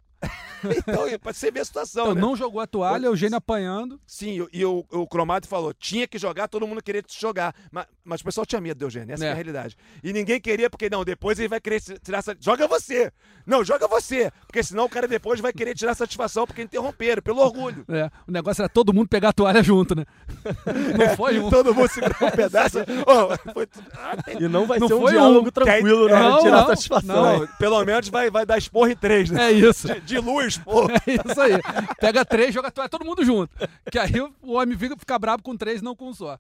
então, 0.77 1.18
pra 1.20 1.33
você 1.33 1.51
ver 1.51 1.61
a 1.61 1.64
situação, 1.64 2.03
Então, 2.05 2.14
né? 2.14 2.20
não 2.20 2.37
jogou 2.37 2.61
a 2.61 2.66
toalha, 2.66 3.09
o 3.09 3.12
Eugênio 3.12 3.37
apanhando. 3.37 4.01
Sim, 4.07 4.46
e 4.53 4.64
o, 4.64 4.85
o 4.90 5.07
Cromado 5.07 5.46
falou, 5.48 5.72
tinha 5.75 6.07
que 6.07 6.18
jogar, 6.18 6.48
todo 6.48 6.66
mundo 6.66 6.83
queria 6.83 7.03
jogar. 7.18 7.55
Mas, 7.70 7.87
mas 8.05 8.20
o 8.20 8.25
pessoal 8.25 8.46
tinha 8.46 8.61
medo 8.61 8.79
do 8.79 8.85
Eugênio, 8.87 9.12
essa 9.14 9.25
é. 9.25 9.29
É. 9.29 9.33
a 9.33 9.35
realidade. 9.35 9.77
E 10.03 10.12
ninguém 10.12 10.40
queria, 10.40 10.68
porque 10.70 10.88
não, 10.90 11.05
depois 11.05 11.38
ele 11.38 11.48
vai 11.48 11.61
querer 11.61 11.81
tirar 11.81 12.18
essa. 12.18 12.37
Joga 12.40 12.66
você! 12.68 13.12
Não, 13.46 13.64
joga 13.64 13.88
você! 13.88 14.31
Porque 14.46 14.62
senão 14.62 14.85
o 14.85 14.88
cara 14.88 15.09
depois 15.09 15.40
vai 15.40 15.53
querer 15.53 15.75
tirar 15.75 15.94
satisfação 15.94 16.46
porque 16.46 16.62
interromperam, 16.62 17.22
pelo 17.22 17.40
orgulho. 17.40 17.85
É, 17.88 18.11
o 18.29 18.33
negócio 18.33 18.62
era 18.62 18.68
todo 18.68 18.92
mundo 18.92 19.09
pegar 19.09 19.31
a 19.31 19.33
toalha 19.33 19.62
junto, 19.62 19.94
né? 19.94 20.05
Não 20.98 21.16
foi 21.16 21.38
um. 21.38 21.51
Todo 21.51 21.75
mundo 21.75 21.88
segurou 21.88 22.29
um 22.29 22.31
pedaço. 22.37 22.79
Ô, 22.81 23.53
foi- 23.53 23.68
ah, 23.94 24.16
E 24.38 24.48
não 24.48 24.66
vai 24.66 24.79
Não 24.79 24.88
ser 24.88 24.94
um 24.94 25.01
foi 25.01 25.12
diálogo 25.12 25.48
um. 25.48 25.51
tranquilo 25.51 26.05
hora 26.05 26.18
Não, 26.18 26.37
de 26.37 26.42
tirar 26.42 26.57
não, 26.61 26.66
satisfação. 26.68 27.38
não. 27.40 27.46
pelo 27.59 27.85
menos 27.85 28.09
vai, 28.09 28.31
vai 28.31 28.44
dar 28.46 28.59
esporro 28.59 28.88
em 28.88 28.96
três, 28.96 29.31
né? 29.31 29.48
É 29.48 29.53
isso. 29.53 29.87
De, 29.88 30.01
dilui 30.01 30.46
É 31.06 31.30
isso 31.30 31.40
aí. 31.40 31.52
Pega 32.00 32.24
três, 32.24 32.52
joga 32.54 32.70
toalha, 32.70 32.88
todo 32.88 33.04
mundo 33.04 33.24
junto. 33.24 33.50
Que 33.90 33.98
aí 33.98 34.20
o- 34.20 34.52
homem 34.52 34.76
fica, 34.76 35.18
bravo 35.18 35.42
com 35.42 35.56
três, 35.56 35.80
não 35.82 35.94
com 35.96 36.08
um 36.08 36.14
só. 36.14 36.38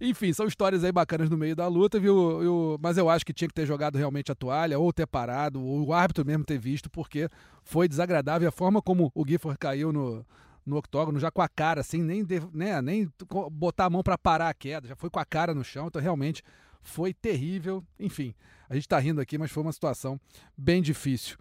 Enfim, 0.00 0.32
são 0.32 0.46
histórias 0.46 0.82
aí 0.84 0.90
bacanas 0.92 1.30
no 1.30 1.36
meio 1.36 1.54
da 1.54 1.66
luta, 1.68 1.98
viu? 2.00 2.42
Eu- 2.42 2.78
mas 2.80 2.98
eu 2.98 3.08
acho 3.08 3.24
que 3.24 3.32
tinha 3.32 3.48
que 3.48 3.54
ter 3.54 3.66
jogado 3.66 3.96
realmente 3.96 4.32
a 4.32 4.34
toalha, 4.34 4.78
ou 4.78 4.92
ter 4.92 5.06
parado, 5.06 5.62
ou 5.62 5.86
o 5.88 5.92
árbitro 5.92 6.24
mesmo 6.24 6.44
ter 6.44 6.58
visto, 6.58 6.90
porque 6.90 7.28
foi 7.62 7.86
desagradável 7.88 8.48
a 8.48 8.52
forma 8.52 8.82
como 8.82 9.10
o 9.14 9.24
Gifford 9.26 9.58
caiu 9.58 9.92
no, 9.92 10.24
no 10.66 10.76
octógono, 10.76 11.20
já 11.20 11.30
com 11.30 11.42
a 11.42 11.48
cara, 11.48 11.80
assim, 11.80 12.02
nem, 12.02 12.24
de- 12.24 12.42
né, 12.52 12.80
nem 12.82 13.08
botar 13.52 13.86
a 13.86 13.90
mão 13.90 14.02
para 14.02 14.18
parar 14.18 14.48
a 14.48 14.54
queda, 14.54 14.88
já 14.88 14.96
foi 14.96 15.10
com 15.10 15.20
a 15.20 15.24
cara 15.24 15.54
no 15.54 15.62
chão, 15.64 15.86
então 15.86 16.02
realmente 16.02 16.42
foi 16.82 17.14
terrível. 17.14 17.84
Enfim, 17.98 18.34
a 18.68 18.74
gente 18.74 18.88
tá 18.88 18.98
rindo 18.98 19.20
aqui, 19.20 19.38
mas 19.38 19.52
foi 19.52 19.62
uma 19.62 19.72
situação 19.72 20.20
bem 20.56 20.82
difícil. 20.82 21.36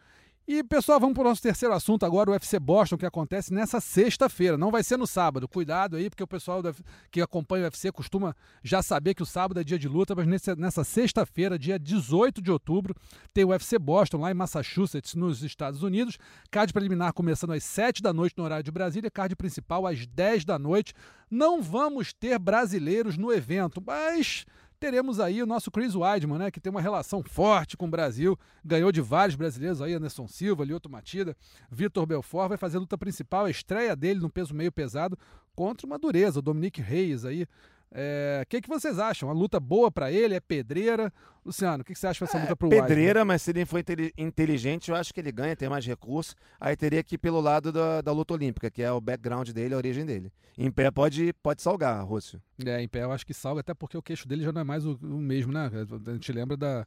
E, 0.54 0.66
pessoal, 0.66 1.00
vamos 1.00 1.14
para 1.14 1.22
o 1.22 1.30
nosso 1.30 1.42
terceiro 1.42 1.74
assunto 1.74 2.06
agora, 2.06 2.30
o 2.30 2.34
UFC 2.34 2.60
Boston, 2.60 2.98
que 2.98 3.06
acontece 3.06 3.54
nessa 3.54 3.80
sexta-feira. 3.80 4.58
Não 4.58 4.70
vai 4.70 4.84
ser 4.84 4.98
no 4.98 5.08
sábado. 5.08 5.48
Cuidado 5.48 5.96
aí, 5.96 6.10
porque 6.10 6.22
o 6.22 6.28
pessoal 6.28 6.62
que 7.10 7.22
acompanha 7.22 7.64
o 7.64 7.68
UFC 7.68 7.90
costuma 7.90 8.36
já 8.62 8.84
saber 8.84 9.14
que 9.14 9.24
o 9.24 9.26
sábado 9.26 9.62
é 9.62 9.64
dia 9.64 9.80
de 9.80 9.88
luta, 9.88 10.14
mas 10.14 10.28
nessa 10.58 10.84
sexta-feira, 10.84 11.58
dia 11.58 11.80
18 11.80 12.42
de 12.42 12.52
outubro, 12.52 12.94
tem 13.34 13.46
o 13.46 13.52
UFC 13.52 13.80
Boston, 13.80 14.18
lá 14.18 14.30
em 14.30 14.34
Massachusetts, 14.34 15.16
nos 15.16 15.42
Estados 15.42 15.84
Unidos. 15.84 16.18
Card 16.52 16.74
preliminar 16.74 17.14
começando 17.14 17.54
às 17.54 17.64
7 17.64 18.02
da 18.02 18.12
noite 18.12 18.36
no 18.38 18.44
horário 18.44 18.66
de 18.66 18.72
Brasília, 18.72 19.10
card 19.10 19.34
principal 19.38 19.88
às 19.88 20.06
10 20.06 20.44
da 20.44 20.60
noite. 20.60 20.94
Não 21.30 21.62
vamos 21.62 22.12
ter 22.12 22.38
brasileiros 22.38 23.18
no 23.18 23.32
evento, 23.32 23.82
mas 23.82 24.46
teremos 24.82 25.20
aí 25.20 25.44
o 25.44 25.46
nosso 25.46 25.70
Chris 25.70 25.94
Weidman, 25.94 26.40
né, 26.40 26.50
que 26.50 26.60
tem 26.60 26.72
uma 26.72 26.82
relação 26.82 27.22
forte 27.22 27.78
com 27.78 27.86
o 27.86 27.90
Brasil, 27.90 28.38
ganhou 28.66 28.92
de 28.92 29.00
vários 29.00 29.36
brasileiros 29.36 29.80
aí, 29.80 29.94
Anderson 29.94 30.28
Silva, 30.28 30.66
Lioto 30.66 30.90
Matida, 30.90 31.38
Vitor 31.70 32.04
Belfort, 32.08 32.50
vai 32.50 32.58
fazer 32.58 32.78
a 32.78 32.80
luta 32.80 32.98
principal, 32.98 33.46
a 33.46 33.52
estreia 33.52 33.96
dele 33.96 34.20
no 34.20 34.28
peso 34.28 34.56
meio 34.56 34.72
pesado 34.72 35.16
contra 35.56 35.86
uma 35.86 36.00
dureza, 36.00 36.40
o 36.40 36.42
Dominique 36.42 36.82
Reis 36.82 37.26
aí. 37.26 37.46
O 37.94 38.46
que, 38.48 38.62
que 38.62 38.70
vocês 38.70 38.98
acham? 39.00 39.28
Uma 39.28 39.36
luta 39.36 39.60
boa 39.60 39.92
pra 39.92 40.12
ele? 40.12 40.34
É 40.36 40.40
pedreira? 40.40 41.12
Luciano, 41.46 41.82
o 41.82 41.86
que, 41.86 41.94
que 41.94 42.00
você 42.00 42.08
acha 42.08 42.24
dessa 42.26 42.38
luta 42.40 42.56
pro 42.56 42.70
Weidman? 42.70 42.88
Pedreira, 42.88 43.26
mas 43.26 43.42
se 43.42 43.52
ele 43.52 43.66
for 43.66 43.80
inteli- 43.80 44.14
inteligente, 44.18 44.90
eu 44.92 44.96
acho 44.96 45.14
que 45.14 45.20
ele 45.20 45.32
ganha, 45.32 45.56
tem 45.56 45.68
mais 45.68 45.86
recursos. 45.86 46.36
Aí 46.60 46.76
teria 46.76 47.04
que 47.04 47.16
ir 47.16 47.18
pelo 47.18 47.42
lado 47.42 47.72
da, 47.72 48.00
da 48.02 48.12
luta 48.12 48.34
olímpica, 48.34 48.70
que 48.70 48.82
é 48.82 48.92
o 48.92 49.02
background 49.02 49.50
dele, 49.50 49.74
a 49.74 49.78
origem 49.78 50.06
dele. 50.06 50.32
Em 50.58 50.70
pé 50.72 50.90
pode, 50.92 51.34
pode 51.42 51.62
salgar, 51.62 52.06
Rússio. 52.06 52.42
É, 52.66 52.82
em 52.82 52.88
pé 52.88 53.04
eu 53.04 53.12
acho 53.12 53.26
que 53.26 53.34
salga, 53.34 53.62
até 53.62 53.74
porque 53.74 53.98
o 53.98 54.02
queixo 54.02 54.28
dele 54.28 54.44
já 54.44 54.52
não 54.52 54.62
é 54.62 54.64
mais 54.64 54.86
o, 54.86 54.98
o 55.02 55.18
mesmo, 55.18 55.52
né? 55.52 55.70
A 56.08 56.12
gente 56.14 56.32
lembra 56.32 56.56
da, 56.56 56.86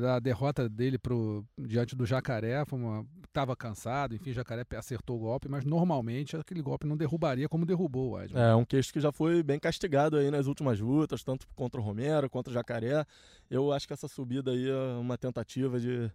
da 0.00 0.18
derrota 0.18 0.68
dele 0.68 0.98
pro, 0.98 1.44
diante 1.58 1.94
do 1.94 2.06
Jacaré, 2.06 2.64
foi 2.64 2.78
uma, 2.78 3.06
tava 3.32 3.54
cansado, 3.54 4.14
enfim, 4.14 4.30
o 4.30 4.34
Jacaré 4.34 4.64
acertou 4.76 5.16
o 5.16 5.20
golpe, 5.20 5.48
mas 5.48 5.64
normalmente 5.64 6.36
aquele 6.36 6.62
golpe 6.62 6.86
não 6.86 6.96
derrubaria 6.96 7.48
como 7.48 7.66
derrubou 7.66 8.10
o 8.10 8.12
Weidman. 8.12 8.42
É, 8.42 8.54
um 8.54 8.64
queixo 8.64 8.92
que 8.92 9.00
já 9.00 9.12
foi 9.12 9.42
bem 9.42 9.58
castigado 9.58 10.16
aí 10.16 10.30
nas 10.30 10.46
últimas 10.46 10.80
lutas, 10.80 11.22
tanto 11.22 11.46
contra 11.54 11.80
o 11.80 11.84
Romero, 11.84 12.30
contra 12.30 12.50
o 12.50 12.54
Jacaré. 12.54 13.04
Eu 13.50 13.72
acho 13.72 13.86
que 13.86 13.92
essa 13.92 14.08
subida 14.08 14.50
aí 14.50 14.68
é 14.68 14.98
uma 14.98 15.18
tentativa 15.18 15.78
de, 15.78 16.10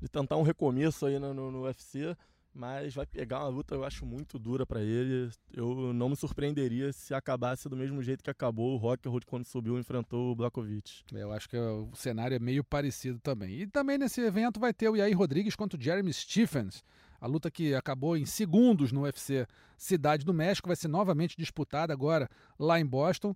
de 0.00 0.08
tentar 0.08 0.36
um 0.36 0.42
recomeço 0.42 1.06
aí 1.06 1.18
no, 1.18 1.34
no, 1.34 1.50
no 1.50 1.62
UFC, 1.62 2.16
mas 2.52 2.94
vai 2.94 3.06
pegar 3.06 3.40
uma 3.40 3.48
luta, 3.48 3.74
eu 3.74 3.84
acho, 3.84 4.04
muito 4.04 4.38
dura 4.38 4.66
pra 4.66 4.80
ele. 4.80 5.30
Eu 5.52 5.92
não 5.92 6.08
me 6.08 6.16
surpreenderia 6.16 6.92
se 6.92 7.14
acabasse 7.14 7.68
do 7.68 7.76
mesmo 7.76 8.02
jeito 8.02 8.24
que 8.24 8.30
acabou 8.30 8.74
o 8.74 8.76
Rockhold 8.76 9.24
quando 9.26 9.46
subiu 9.46 9.76
e 9.76 9.80
enfrentou 9.80 10.32
o 10.32 10.34
Blakovic. 10.34 11.04
Eu 11.12 11.32
acho 11.32 11.48
que 11.48 11.56
o 11.56 11.88
cenário 11.94 12.34
é 12.34 12.38
meio 12.38 12.64
parecido 12.64 13.18
também. 13.20 13.60
E 13.60 13.66
também 13.66 13.98
nesse 13.98 14.20
evento 14.20 14.58
vai 14.58 14.72
ter 14.72 14.88
o 14.88 14.96
Yair 14.96 15.16
Rodrigues 15.16 15.54
contra 15.54 15.78
o 15.78 15.82
Jeremy 15.82 16.12
Stephens. 16.12 16.82
A 17.20 17.26
luta 17.26 17.50
que 17.50 17.74
acabou 17.74 18.16
em 18.16 18.24
segundos 18.24 18.92
no 18.92 19.02
UFC 19.02 19.46
Cidade 19.76 20.24
do 20.24 20.32
México 20.34 20.68
vai 20.68 20.76
ser 20.76 20.88
novamente 20.88 21.36
disputada 21.36 21.92
agora 21.92 22.28
lá 22.58 22.80
em 22.80 22.86
Boston. 22.86 23.34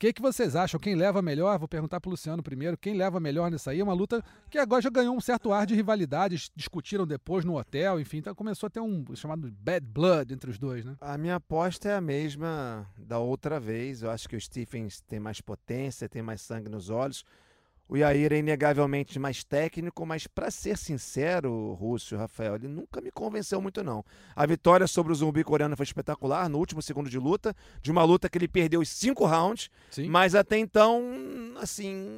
O 0.00 0.06
que, 0.08 0.14
que 0.14 0.22
vocês 0.22 0.56
acham? 0.56 0.80
Quem 0.80 0.94
leva 0.94 1.20
melhor? 1.20 1.58
Vou 1.58 1.68
perguntar 1.68 2.00
para 2.00 2.08
o 2.08 2.12
Luciano 2.12 2.42
primeiro. 2.42 2.74
Quem 2.74 2.94
leva 2.94 3.20
melhor 3.20 3.50
nisso 3.50 3.68
aí? 3.68 3.80
É 3.80 3.84
uma 3.84 3.92
luta 3.92 4.24
que 4.48 4.56
agora 4.56 4.80
já 4.80 4.88
ganhou 4.88 5.14
um 5.14 5.20
certo 5.20 5.52
ar 5.52 5.66
de 5.66 5.74
rivalidade. 5.74 6.50
Discutiram 6.56 7.06
depois 7.06 7.44
no 7.44 7.58
hotel, 7.58 8.00
enfim. 8.00 8.16
Então 8.16 8.34
começou 8.34 8.68
a 8.68 8.70
ter 8.70 8.80
um 8.80 9.04
chamado 9.14 9.52
bad 9.60 9.86
blood 9.86 10.32
entre 10.32 10.48
os 10.48 10.58
dois, 10.58 10.86
né? 10.86 10.96
A 11.02 11.18
minha 11.18 11.34
aposta 11.34 11.90
é 11.90 11.96
a 11.96 12.00
mesma 12.00 12.90
da 12.96 13.18
outra 13.18 13.60
vez. 13.60 14.00
Eu 14.00 14.10
acho 14.10 14.26
que 14.26 14.34
o 14.34 14.40
Stephens 14.40 15.02
tem 15.02 15.20
mais 15.20 15.42
potência, 15.42 16.08
tem 16.08 16.22
mais 16.22 16.40
sangue 16.40 16.70
nos 16.70 16.88
olhos. 16.88 17.22
O 17.90 17.96
Yair 17.96 18.32
é 18.32 18.38
inegavelmente 18.38 19.18
mais 19.18 19.42
técnico, 19.42 20.06
mas 20.06 20.24
para 20.24 20.48
ser 20.48 20.78
sincero, 20.78 21.72
Rússio, 21.72 22.16
Rafael, 22.16 22.54
ele 22.54 22.68
nunca 22.68 23.00
me 23.00 23.10
convenceu 23.10 23.60
muito 23.60 23.82
não. 23.82 24.04
A 24.36 24.46
vitória 24.46 24.86
sobre 24.86 25.10
o 25.10 25.14
zumbi 25.14 25.42
coreano 25.42 25.76
foi 25.76 25.82
espetacular 25.82 26.48
no 26.48 26.56
último 26.56 26.80
segundo 26.80 27.10
de 27.10 27.18
luta, 27.18 27.52
de 27.82 27.90
uma 27.90 28.04
luta 28.04 28.28
que 28.28 28.38
ele 28.38 28.46
perdeu 28.46 28.80
os 28.80 28.88
cinco 28.88 29.26
rounds, 29.26 29.70
Sim. 29.90 30.08
mas 30.08 30.36
até 30.36 30.56
então, 30.56 31.02
assim, 31.60 32.08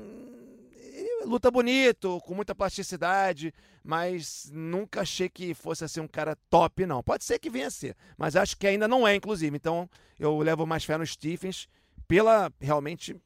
luta 1.25 1.51
bonito, 1.51 2.21
com 2.21 2.35
muita 2.35 2.55
plasticidade, 2.55 3.55
mas 3.83 4.51
nunca 4.53 5.01
achei 5.01 5.31
que 5.31 5.55
fosse 5.55 5.87
assim 5.87 6.01
um 6.01 6.07
cara 6.07 6.37
top, 6.51 6.85
não. 6.85 7.03
Pode 7.03 7.25
ser 7.25 7.39
que 7.39 7.49
venha 7.49 7.69
a 7.69 7.71
ser, 7.71 7.97
mas 8.19 8.37
acho 8.37 8.59
que 8.59 8.67
ainda 8.67 8.87
não 8.87 9.09
é, 9.09 9.15
inclusive. 9.15 9.57
Então 9.57 9.89
eu 10.21 10.37
levo 10.41 10.67
mais 10.67 10.85
fé 10.85 10.99
no 10.99 11.07
Stephens 11.07 11.67
pela 12.07 12.53
realmente 12.61 13.17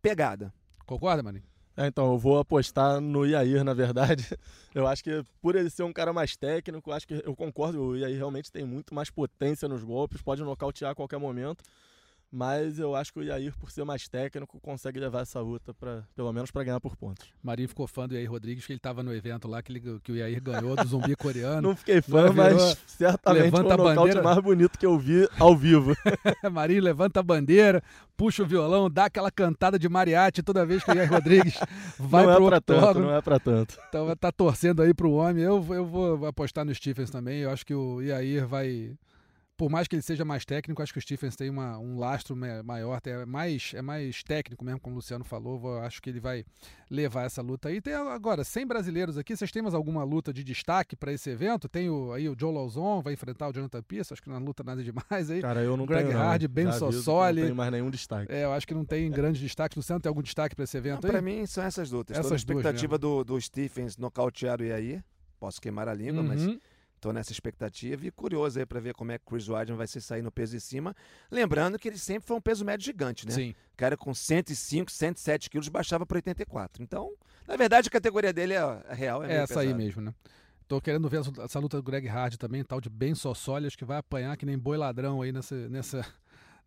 pegada. 0.00 0.50
Concorda, 0.86 1.22
Maninho? 1.22 1.49
É, 1.80 1.86
então, 1.86 2.12
eu 2.12 2.18
vou 2.18 2.38
apostar 2.38 3.00
no 3.00 3.24
Iair, 3.24 3.64
na 3.64 3.72
verdade. 3.72 4.36
Eu 4.74 4.86
acho 4.86 5.02
que 5.02 5.24
por 5.40 5.56
ele 5.56 5.70
ser 5.70 5.82
um 5.82 5.94
cara 5.94 6.12
mais 6.12 6.36
técnico, 6.36 6.92
acho 6.92 7.08
que 7.08 7.22
eu 7.24 7.34
concordo, 7.34 7.82
o 7.82 7.96
Iair 7.96 8.16
realmente 8.16 8.52
tem 8.52 8.64
muito 8.64 8.94
mais 8.94 9.10
potência 9.10 9.66
nos 9.66 9.82
golpes, 9.82 10.22
pode 10.22 10.44
nocautear 10.44 10.92
a 10.92 10.94
qualquer 10.94 11.18
momento. 11.18 11.64
Mas 12.32 12.78
eu 12.78 12.94
acho 12.94 13.12
que 13.12 13.18
o 13.18 13.22
Yair, 13.24 13.52
por 13.58 13.72
ser 13.72 13.84
mais 13.84 14.08
técnico, 14.08 14.60
consegue 14.60 15.00
levar 15.00 15.22
essa 15.22 15.40
luta, 15.40 15.74
pra, 15.74 16.04
pelo 16.14 16.32
menos 16.32 16.52
para 16.52 16.62
ganhar 16.62 16.78
por 16.78 16.94
pontos. 16.96 17.26
Marinho 17.42 17.68
ficou 17.68 17.88
fã 17.88 18.06
do 18.06 18.14
Yair 18.14 18.30
Rodrigues, 18.30 18.64
que 18.64 18.72
ele 18.72 18.78
estava 18.78 19.02
no 19.02 19.12
evento 19.12 19.48
lá 19.48 19.60
que, 19.60 19.72
ele, 19.72 20.00
que 20.00 20.12
o 20.12 20.16
Yair 20.16 20.40
ganhou 20.40 20.76
do 20.76 20.86
zumbi 20.86 21.16
coreano. 21.16 21.60
Não 21.68 21.74
fiquei 21.74 22.00
fã, 22.00 22.32
mas 22.32 22.78
certamente 22.86 23.42
levanta 23.42 23.74
foi 23.76 23.80
o 23.84 23.94
bandeira. 23.94 24.22
mais 24.22 24.38
bonito 24.38 24.78
que 24.78 24.86
eu 24.86 24.96
vi 24.96 25.28
ao 25.40 25.56
vivo. 25.56 25.92
Marinho 26.52 26.82
levanta 26.82 27.18
a 27.18 27.22
bandeira, 27.22 27.82
puxa 28.16 28.44
o 28.44 28.46
violão, 28.46 28.88
dá 28.88 29.06
aquela 29.06 29.30
cantada 29.30 29.76
de 29.76 29.88
mariachi 29.88 30.40
toda 30.40 30.64
vez 30.64 30.84
que 30.84 30.90
o 30.92 30.94
Yair 30.94 31.10
Rodrigues 31.10 31.58
vai 31.98 32.26
não 32.26 32.36
pro 32.36 32.46
é 32.46 32.48
pra 32.50 32.60
tanto, 32.60 33.00
Não 33.00 33.14
é 33.14 33.20
pra 33.20 33.40
tanto. 33.40 33.76
Então 33.88 34.14
tá 34.14 34.30
torcendo 34.30 34.82
aí 34.82 34.94
pro 34.94 35.10
homem. 35.10 35.42
Eu, 35.42 35.66
eu 35.70 35.84
vou 35.84 36.26
apostar 36.26 36.64
no 36.64 36.72
Stephens 36.72 37.10
também. 37.10 37.40
Eu 37.40 37.50
acho 37.50 37.66
que 37.66 37.74
o 37.74 38.00
Yair 38.00 38.46
vai 38.46 38.92
por 39.60 39.68
mais 39.68 39.86
que 39.86 39.94
ele 39.94 40.02
seja 40.02 40.24
mais 40.24 40.42
técnico, 40.46 40.82
acho 40.82 40.90
que 40.90 40.98
o 40.98 41.02
Stephens 41.02 41.36
tem 41.36 41.50
uma, 41.50 41.78
um 41.78 41.98
lastro 41.98 42.34
maior, 42.64 42.98
é 43.04 43.26
mais, 43.26 43.72
é 43.74 43.82
mais 43.82 44.22
técnico 44.22 44.64
mesmo, 44.64 44.80
como 44.80 44.94
o 44.94 44.96
Luciano 44.96 45.22
falou. 45.22 45.80
Acho 45.80 46.00
que 46.00 46.08
ele 46.08 46.18
vai 46.18 46.46
levar 46.90 47.24
essa 47.24 47.42
luta 47.42 47.68
aí. 47.68 47.78
Tem 47.78 47.92
agora 47.92 48.42
100 48.42 48.66
brasileiros 48.66 49.18
aqui. 49.18 49.36
Vocês 49.36 49.52
têm 49.52 49.60
mais 49.60 49.74
alguma 49.74 50.02
luta 50.02 50.32
de 50.32 50.42
destaque 50.42 50.96
para 50.96 51.12
esse 51.12 51.28
evento? 51.28 51.68
Tem 51.68 51.90
o, 51.90 52.10
aí 52.10 52.26
o 52.26 52.34
Joe 52.34 52.54
Lauzon, 52.54 53.02
vai 53.02 53.12
enfrentar 53.12 53.50
o 53.50 53.52
Jonathan 53.52 53.82
Pierce. 53.82 54.14
Acho 54.14 54.22
que 54.22 54.30
na 54.30 54.38
luta 54.38 54.64
nada 54.64 54.82
demais 54.82 55.30
aí. 55.30 55.42
Cara, 55.42 55.60
eu 55.60 55.76
não 55.76 55.84
Greg 55.84 56.08
tenho, 56.08 56.18
Hard, 56.18 56.48
Ben 56.48 56.72
Sossoli. 56.72 57.40
Não 57.42 57.48
tem 57.48 57.54
mais 57.54 57.70
nenhum 57.70 57.90
destaque. 57.90 58.32
É, 58.32 58.44
eu 58.44 58.54
acho 58.54 58.66
que 58.66 58.72
não 58.72 58.86
tem 58.86 59.10
grande 59.10 59.38
destaque. 59.38 59.76
Luciano, 59.76 60.00
tem 60.00 60.08
algum 60.08 60.22
destaque 60.22 60.56
para 60.56 60.64
esse 60.64 60.78
evento 60.78 61.02
não, 61.02 61.10
Para 61.10 61.20
mim 61.20 61.44
são 61.44 61.62
essas 61.62 61.90
lutas. 61.90 62.16
Essas 62.16 62.24
Toda 62.24 62.34
a 62.34 62.38
expectativa 62.38 62.96
do, 62.96 63.22
do 63.22 63.38
Stephens 63.38 63.98
nocautear 63.98 64.58
o 64.58 64.74
aí. 64.74 65.02
Posso 65.38 65.60
queimar 65.60 65.86
a 65.86 65.92
língua, 65.92 66.22
uhum. 66.22 66.28
mas 66.28 66.46
Tô 67.00 67.12
nessa 67.12 67.32
expectativa 67.32 68.06
e 68.06 68.10
curioso 68.10 68.58
aí 68.58 68.66
para 68.66 68.78
ver 68.78 68.94
como 68.94 69.10
é 69.10 69.18
que 69.18 69.24
o 69.24 69.30
Chris 69.30 69.48
Weidman 69.48 69.76
vai 69.76 69.86
se 69.86 70.00
sair 70.00 70.22
no 70.22 70.30
peso 70.30 70.52
de 70.52 70.60
cima. 70.60 70.94
Lembrando 71.30 71.78
que 71.78 71.88
ele 71.88 71.96
sempre 71.96 72.26
foi 72.26 72.36
um 72.36 72.40
peso 72.40 72.64
médio 72.64 72.84
gigante, 72.84 73.26
né? 73.26 73.32
Sim. 73.32 73.54
O 73.72 73.76
cara 73.76 73.96
com 73.96 74.12
105, 74.12 74.90
107 74.90 75.48
quilos 75.48 75.68
baixava 75.68 76.04
para 76.04 76.18
84. 76.18 76.82
Então, 76.82 77.12
na 77.48 77.56
verdade, 77.56 77.88
a 77.88 77.90
categoria 77.90 78.32
dele 78.32 78.54
é, 78.54 78.82
é 78.88 78.94
real. 78.94 79.24
É, 79.24 79.32
é 79.32 79.36
essa 79.36 79.60
aí 79.60 79.72
mesmo, 79.72 80.02
né? 80.02 80.14
Tô 80.68 80.80
querendo 80.80 81.08
ver 81.08 81.20
essa 81.42 81.58
luta 81.58 81.78
do 81.78 81.82
Greg 81.82 82.06
Hard 82.06 82.36
também, 82.36 82.62
tal 82.62 82.80
de 82.80 82.88
Ben 82.88 83.14
Sossolias, 83.14 83.74
que 83.74 83.84
vai 83.84 83.96
apanhar 83.98 84.36
que 84.36 84.46
nem 84.46 84.56
boi 84.56 84.76
ladrão 84.76 85.20
aí 85.20 85.32
nessa, 85.32 85.68
nessa, 85.68 86.06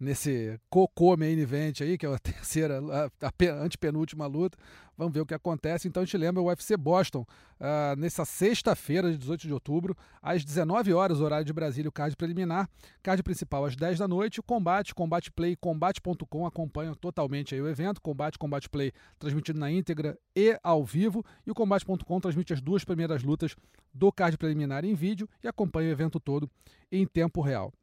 nesse 0.04 0.60
cocô 0.70 1.18
main 1.18 1.40
event 1.40 1.82
aí, 1.82 1.98
que 1.98 2.06
é 2.06 2.14
a 2.14 2.20
terceira, 2.20 2.80
a, 3.22 3.28
a 3.28 3.64
antepenúltima 3.64 4.28
luta. 4.28 4.58
Vamos 4.96 5.14
ver 5.14 5.22
o 5.22 5.26
que 5.26 5.34
acontece. 5.34 5.88
Então 5.88 6.04
a 6.04 6.06
gente 6.06 6.18
lembra 6.18 6.42
o 6.42 6.46
UFC 6.46 6.78
Boston, 6.78 7.26
uh, 7.60 7.96
nessa 7.98 8.26
sexta-feira, 8.26 9.12
de 9.12 9.18
18 9.18 9.48
de 9.48 9.54
outubro, 9.54 9.98
às 10.22 10.46
19 10.46 10.94
horas, 10.94 11.20
horário 11.20 11.46
de 11.46 11.52
Brasília, 11.52 11.90
o 11.90 11.92
card 11.92 12.16
preliminar. 12.16 12.70
Card 13.02 13.24
principal 13.24 13.66
às 13.66 13.76
10 13.76 14.00
da 14.00 14.08
noite. 14.08 14.40
O 14.40 14.44
combate, 14.44 14.94
combate 14.94 15.32
play, 15.32 15.56
combate.com 15.56 16.46
acompanham 16.46 16.94
totalmente 16.94 17.56
aí 17.56 17.62
o 17.62 17.68
evento. 17.68 18.00
Combate, 18.02 18.38
combate 18.38 18.70
play 18.70 18.92
transmitido 19.18 19.60
na 19.60 19.72
íntegra 19.72 20.18
e 20.36 20.60
ao 20.62 20.84
vivo. 20.84 21.26
E 21.46 21.50
o 21.50 21.56
combate.com 21.56 22.20
transmite 22.20 22.54
as 22.54 22.62
duas 22.62 22.84
primeiras 22.84 23.24
lutas 23.24 23.56
do 23.92 24.12
card 24.12 24.38
preliminar 24.38 24.86
em 24.86 24.94
vídeo 24.94 25.28
e 25.44 25.48
acompanha 25.48 25.90
o 25.90 25.92
evento 25.92 26.20
todo 26.20 26.50
em 26.92 27.08
tempo 27.08 27.42
real. 27.42 27.74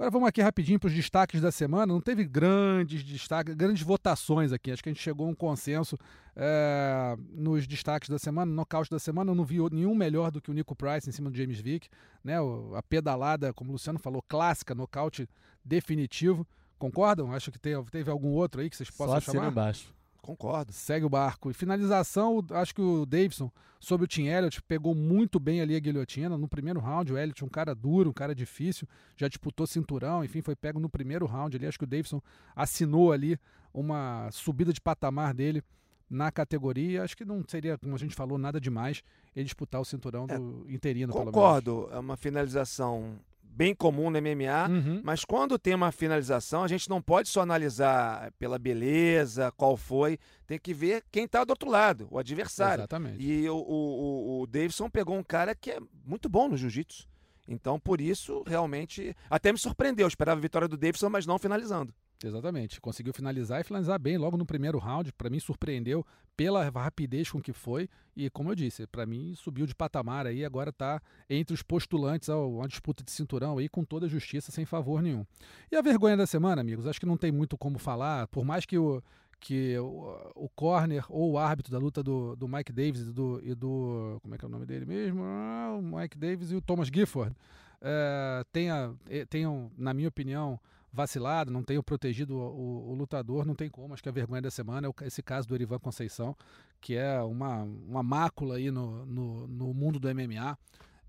Agora 0.00 0.12
vamos 0.12 0.28
aqui 0.30 0.40
rapidinho 0.40 0.80
para 0.80 0.88
os 0.88 0.94
destaques 0.94 1.42
da 1.42 1.52
semana. 1.52 1.92
Não 1.92 2.00
teve 2.00 2.24
grandes 2.24 3.04
destaques, 3.04 3.54
grandes 3.54 3.82
votações 3.82 4.50
aqui. 4.50 4.72
Acho 4.72 4.82
que 4.82 4.88
a 4.88 4.92
gente 4.94 5.02
chegou 5.02 5.26
a 5.26 5.30
um 5.30 5.34
consenso 5.34 5.94
é, 6.34 7.18
nos 7.34 7.66
destaques 7.66 8.08
da 8.08 8.18
semana. 8.18 8.50
No 8.50 8.56
nocaute 8.56 8.90
da 8.90 8.98
semana, 8.98 9.30
eu 9.30 9.34
não 9.34 9.44
vi 9.44 9.58
nenhum 9.70 9.94
melhor 9.94 10.30
do 10.30 10.40
que 10.40 10.50
o 10.50 10.54
Nico 10.54 10.74
Price 10.74 11.06
em 11.06 11.12
cima 11.12 11.30
do 11.30 11.36
James 11.36 11.60
Vick. 11.60 11.86
Né? 12.24 12.36
A 12.74 12.82
pedalada, 12.82 13.52
como 13.52 13.68
o 13.68 13.72
Luciano 13.74 13.98
falou, 13.98 14.24
clássica, 14.26 14.74
nocaute 14.74 15.28
definitivo. 15.62 16.46
Concordam? 16.78 17.30
Acho 17.34 17.52
que 17.52 17.58
teve, 17.58 17.84
teve 17.90 18.10
algum 18.10 18.30
outro 18.30 18.62
aí 18.62 18.70
que 18.70 18.78
vocês 18.78 18.90
possam 18.90 19.20
Só 19.20 19.32
chamar? 19.32 19.44
Só 19.44 19.50
embaixo. 19.50 19.94
Concordo. 20.20 20.72
Segue 20.72 21.04
o 21.04 21.08
barco. 21.08 21.50
E 21.50 21.54
finalização, 21.54 22.44
acho 22.50 22.74
que 22.74 22.80
o 22.80 23.06
Davidson, 23.06 23.50
sobre 23.78 24.04
o 24.04 24.08
Tim 24.08 24.26
Elliott, 24.26 24.62
pegou 24.62 24.94
muito 24.94 25.40
bem 25.40 25.60
ali 25.60 25.74
a 25.74 25.80
guilhotina. 25.80 26.36
No 26.36 26.48
primeiro 26.48 26.80
round, 26.80 27.12
o 27.12 27.18
Elliott, 27.18 27.44
um 27.44 27.48
cara 27.48 27.74
duro, 27.74 28.10
um 28.10 28.12
cara 28.12 28.34
difícil, 28.34 28.86
já 29.16 29.28
disputou 29.28 29.66
cinturão, 29.66 30.24
enfim, 30.24 30.42
foi 30.42 30.54
pego 30.54 30.78
no 30.78 30.88
primeiro 30.88 31.26
round 31.26 31.56
ali. 31.56 31.66
Acho 31.66 31.78
que 31.78 31.84
o 31.84 31.88
Davidson 31.88 32.20
assinou 32.54 33.12
ali 33.12 33.38
uma 33.72 34.28
subida 34.32 34.72
de 34.72 34.80
patamar 34.80 35.32
dele 35.32 35.62
na 36.08 36.30
categoria. 36.30 37.02
Acho 37.04 37.16
que 37.16 37.24
não 37.24 37.44
seria, 37.46 37.78
como 37.78 37.94
a 37.94 37.98
gente 37.98 38.14
falou, 38.14 38.36
nada 38.36 38.60
demais 38.60 39.02
ele 39.34 39.44
disputar 39.44 39.80
o 39.80 39.84
cinturão 39.84 40.26
do 40.26 40.66
é, 40.68 40.72
interino, 40.72 41.12
Concordo. 41.12 41.88
É 41.92 41.98
uma 41.98 42.16
finalização 42.16 43.18
bem 43.60 43.74
comum 43.74 44.08
no 44.08 44.18
MMA, 44.18 44.68
uhum. 44.70 45.02
mas 45.04 45.22
quando 45.22 45.58
tem 45.58 45.74
uma 45.74 45.92
finalização, 45.92 46.64
a 46.64 46.68
gente 46.68 46.88
não 46.88 47.02
pode 47.02 47.28
só 47.28 47.42
analisar 47.42 48.32
pela 48.38 48.58
beleza, 48.58 49.52
qual 49.54 49.76
foi, 49.76 50.18
tem 50.46 50.58
que 50.58 50.72
ver 50.72 51.04
quem 51.12 51.24
está 51.24 51.44
do 51.44 51.50
outro 51.50 51.68
lado, 51.68 52.08
o 52.10 52.18
adversário. 52.18 52.80
Exatamente. 52.80 53.22
E 53.22 53.46
o, 53.50 53.54
o, 53.54 54.40
o 54.40 54.46
Davidson 54.46 54.88
pegou 54.88 55.14
um 55.14 55.22
cara 55.22 55.54
que 55.54 55.72
é 55.72 55.78
muito 56.06 56.26
bom 56.26 56.48
no 56.48 56.56
jiu-jitsu. 56.56 57.06
Então, 57.46 57.78
por 57.78 58.00
isso, 58.00 58.42
realmente, 58.46 59.14
até 59.28 59.52
me 59.52 59.58
surpreendeu. 59.58 60.04
Eu 60.04 60.08
esperava 60.08 60.38
a 60.38 60.40
vitória 60.40 60.66
do 60.66 60.78
Davidson, 60.78 61.10
mas 61.10 61.26
não 61.26 61.38
finalizando. 61.38 61.92
Exatamente. 62.22 62.80
Conseguiu 62.80 63.12
finalizar 63.14 63.60
e 63.60 63.64
finalizar 63.64 63.98
bem 63.98 64.18
logo 64.18 64.36
no 64.36 64.44
primeiro 64.44 64.78
round. 64.78 65.12
Para 65.12 65.30
mim, 65.30 65.40
surpreendeu 65.40 66.04
pela 66.36 66.68
rapidez 66.68 67.30
com 67.30 67.40
que 67.40 67.52
foi. 67.52 67.88
E, 68.14 68.28
como 68.30 68.50
eu 68.50 68.54
disse, 68.54 68.86
para 68.86 69.06
mim, 69.06 69.34
subiu 69.34 69.66
de 69.66 69.74
patamar 69.74 70.26
aí. 70.26 70.44
Agora 70.44 70.70
está 70.70 71.00
entre 71.28 71.54
os 71.54 71.62
postulantes 71.62 72.28
a 72.28 72.36
uma 72.36 72.68
disputa 72.68 73.02
de 73.02 73.10
cinturão 73.10 73.58
aí 73.58 73.68
com 73.68 73.84
toda 73.84 74.06
a 74.06 74.08
justiça, 74.08 74.52
sem 74.52 74.64
favor 74.64 75.02
nenhum. 75.02 75.24
E 75.72 75.76
a 75.76 75.82
vergonha 75.82 76.16
da 76.16 76.26
semana, 76.26 76.60
amigos? 76.60 76.86
Acho 76.86 77.00
que 77.00 77.06
não 77.06 77.16
tem 77.16 77.32
muito 77.32 77.56
como 77.56 77.78
falar. 77.78 78.26
Por 78.28 78.44
mais 78.44 78.66
que 78.66 78.76
o, 78.76 79.02
que 79.40 79.78
o, 79.78 80.32
o 80.34 80.48
corner 80.50 81.04
ou 81.08 81.32
o 81.32 81.38
árbitro 81.38 81.72
da 81.72 81.78
luta 81.78 82.02
do, 82.02 82.36
do 82.36 82.46
Mike 82.46 82.72
Davis 82.72 83.00
e 83.00 83.12
do, 83.12 83.40
e 83.42 83.54
do. 83.54 84.18
Como 84.22 84.34
é 84.34 84.38
que 84.38 84.44
é 84.44 84.48
o 84.48 84.50
nome 84.50 84.66
dele 84.66 84.84
mesmo? 84.84 85.22
Ah, 85.24 85.74
o 85.78 85.82
Mike 85.82 86.18
Davis 86.18 86.50
e 86.50 86.54
o 86.54 86.60
Thomas 86.60 86.88
Gifford 86.88 87.34
é, 87.80 88.44
tenha, 88.52 88.94
eh, 89.08 89.24
tenham, 89.24 89.70
na 89.76 89.94
minha 89.94 90.08
opinião, 90.08 90.60
vacilado, 90.92 91.50
não 91.50 91.62
tenham 91.62 91.82
protegido 91.82 92.36
o, 92.36 92.90
o, 92.90 92.94
lutador, 92.94 93.46
não 93.46 93.54
tem 93.54 93.68
como. 93.68 93.94
Acho 93.94 94.02
que 94.02 94.08
a 94.08 94.12
vergonha 94.12 94.42
da 94.42 94.50
semana 94.50 94.88
é 94.88 95.06
esse 95.06 95.22
caso 95.22 95.46
do 95.46 95.54
Erivan 95.54 95.78
Conceição, 95.78 96.36
que 96.80 96.96
é 96.96 97.20
uma, 97.22 97.62
uma 97.62 98.02
mácula 98.02 98.56
aí 98.56 98.70
no, 98.70 99.06
no, 99.06 99.46
no 99.46 99.74
mundo 99.74 99.98
do 99.98 100.08
MMA. 100.12 100.58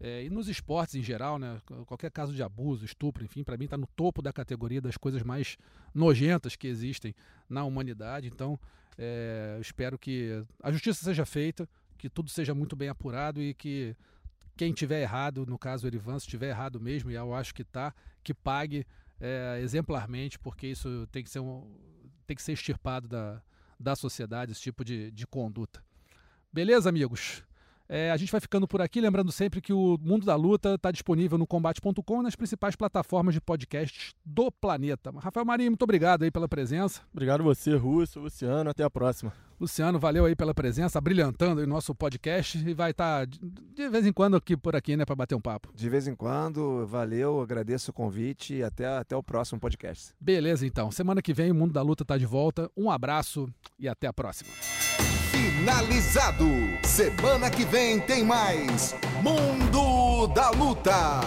É, 0.04 0.24
e 0.24 0.30
nos 0.32 0.48
esportes 0.48 0.96
em 0.96 1.04
geral, 1.04 1.38
né? 1.38 1.62
Qualquer 1.86 2.10
caso 2.10 2.34
de 2.34 2.42
abuso, 2.42 2.84
estupro, 2.84 3.24
enfim, 3.24 3.44
para 3.44 3.56
mim 3.56 3.66
está 3.66 3.78
no 3.78 3.86
topo 3.86 4.20
da 4.20 4.34
categoria 4.34 4.82
das 4.82 4.98
coisas 4.98 5.22
mais 5.22 5.58
nojentas 5.94 6.56
que 6.56 6.68
existem 6.68 7.14
na 7.48 7.64
humanidade. 7.64 8.28
Então, 8.28 8.60
é, 8.98 9.60
espero 9.62 10.00
que 10.00 10.44
a 10.64 10.72
justiça 10.72 11.04
seja 11.04 11.24
feita, 11.24 11.70
que 12.00 12.10
tudo 12.10 12.32
seja 12.32 12.56
muito 12.56 12.76
bem 12.76 12.90
apurado 12.90 13.42
e 13.42 13.54
que 13.54 13.96
quem 14.58 14.74
tiver 14.74 15.02
errado, 15.02 15.46
no 15.46 15.58
caso 15.58 15.86
o 15.86 15.88
Erivan, 15.88 16.18
se 16.20 16.28
tiver 16.28 16.50
errado 16.50 16.80
mesmo, 16.80 17.12
e 17.12 17.16
eu 17.16 17.34
acho 17.34 17.54
que 17.54 17.62
está, 17.62 17.94
que 18.24 18.34
pague 18.34 18.86
é, 19.22 19.60
exemplarmente, 19.62 20.40
porque 20.40 20.68
isso 20.68 21.08
tem 21.12 21.24
que 21.24 21.30
ser, 21.30 21.40
um, 21.40 21.64
tem 22.26 22.36
que 22.36 22.42
ser 22.42 22.54
extirpado 22.54 23.08
da, 23.08 23.42
da 23.80 23.96
sociedade, 23.96 24.52
esse 24.52 24.62
tipo 24.62 24.84
de, 24.84 25.12
de 25.12 25.28
conduta. 25.28 25.84
Beleza, 26.52 26.90
amigos? 26.90 27.44
É, 27.94 28.10
a 28.10 28.16
gente 28.16 28.32
vai 28.32 28.40
ficando 28.40 28.66
por 28.66 28.82
aqui, 28.82 29.02
lembrando 29.02 29.34
sempre 29.34 29.60
que 29.60 29.74
o 29.74 29.98
Mundo 30.02 30.26
da 30.26 30.34
Luta 30.34 30.76
está 30.76 30.92
disponível 30.92 31.38
no 31.38 31.46
combate.com 31.46 32.22
e 32.22 32.24
nas 32.24 32.38
principais 32.38 32.74
plataformas 32.74 33.34
de 33.34 33.42
podcasts 33.42 34.14
do 34.26 34.50
planeta. 34.50 35.12
Rafael 35.18 35.46
Marinho, 35.46 35.72
muito 35.72 35.84
obrigado 35.84 36.24
aí 36.24 36.32
pela 36.32 36.48
presença. 36.48 37.02
Obrigado 37.12 37.44
você, 37.44 37.76
Russo, 37.76 38.22
Luciano, 38.22 38.70
até 38.70 38.82
a 38.86 38.90
próxima. 38.90 39.34
Luciano, 39.60 40.00
valeu 40.00 40.24
aí 40.24 40.38
pela 40.38 40.54
presença, 40.54 41.02
brilhantando 41.02 41.62
o 41.62 41.68
nosso 41.68 41.94
podcast 41.94 42.58
e 42.58 42.74
vai 42.74 42.92
estar 42.92 43.28
tá 43.28 43.38
de 43.76 43.90
vez 43.90 44.06
em 44.06 44.14
quando 44.14 44.38
aqui 44.38 44.56
por 44.56 44.74
aqui, 44.74 44.96
né, 44.96 45.04
para 45.04 45.14
bater 45.14 45.36
um 45.36 45.42
papo. 45.42 45.70
De 45.76 45.90
vez 45.90 46.08
em 46.08 46.16
quando, 46.16 46.88
valeu, 46.88 47.42
agradeço 47.42 47.92
o 47.92 47.94
convite 47.94 48.56
e 48.56 48.64
até, 48.64 48.88
até 48.88 49.18
o 49.18 49.22
próximo 49.22 49.60
podcast. 49.60 50.14
Beleza, 50.18 50.66
então. 50.66 50.92
Semana 50.92 51.22
que 51.22 51.34
vem 51.34 51.52
o 51.52 51.56
Mundo 51.56 51.74
da 51.74 51.82
Luta 51.82 52.04
está 52.04 52.18
de 52.18 52.26
volta. 52.26 52.72
Um 52.76 52.90
abraço 52.90 53.50
e 53.78 53.90
até 53.90 54.08
a 54.08 54.14
próxima 54.14 54.50
finalizado. 55.62 56.50
Semana 56.84 57.50
que 57.50 57.64
vem 57.64 58.00
tem 58.00 58.24
mais 58.24 58.96
Mundo 59.22 60.28
da 60.34 60.50
Luta. 60.50 61.22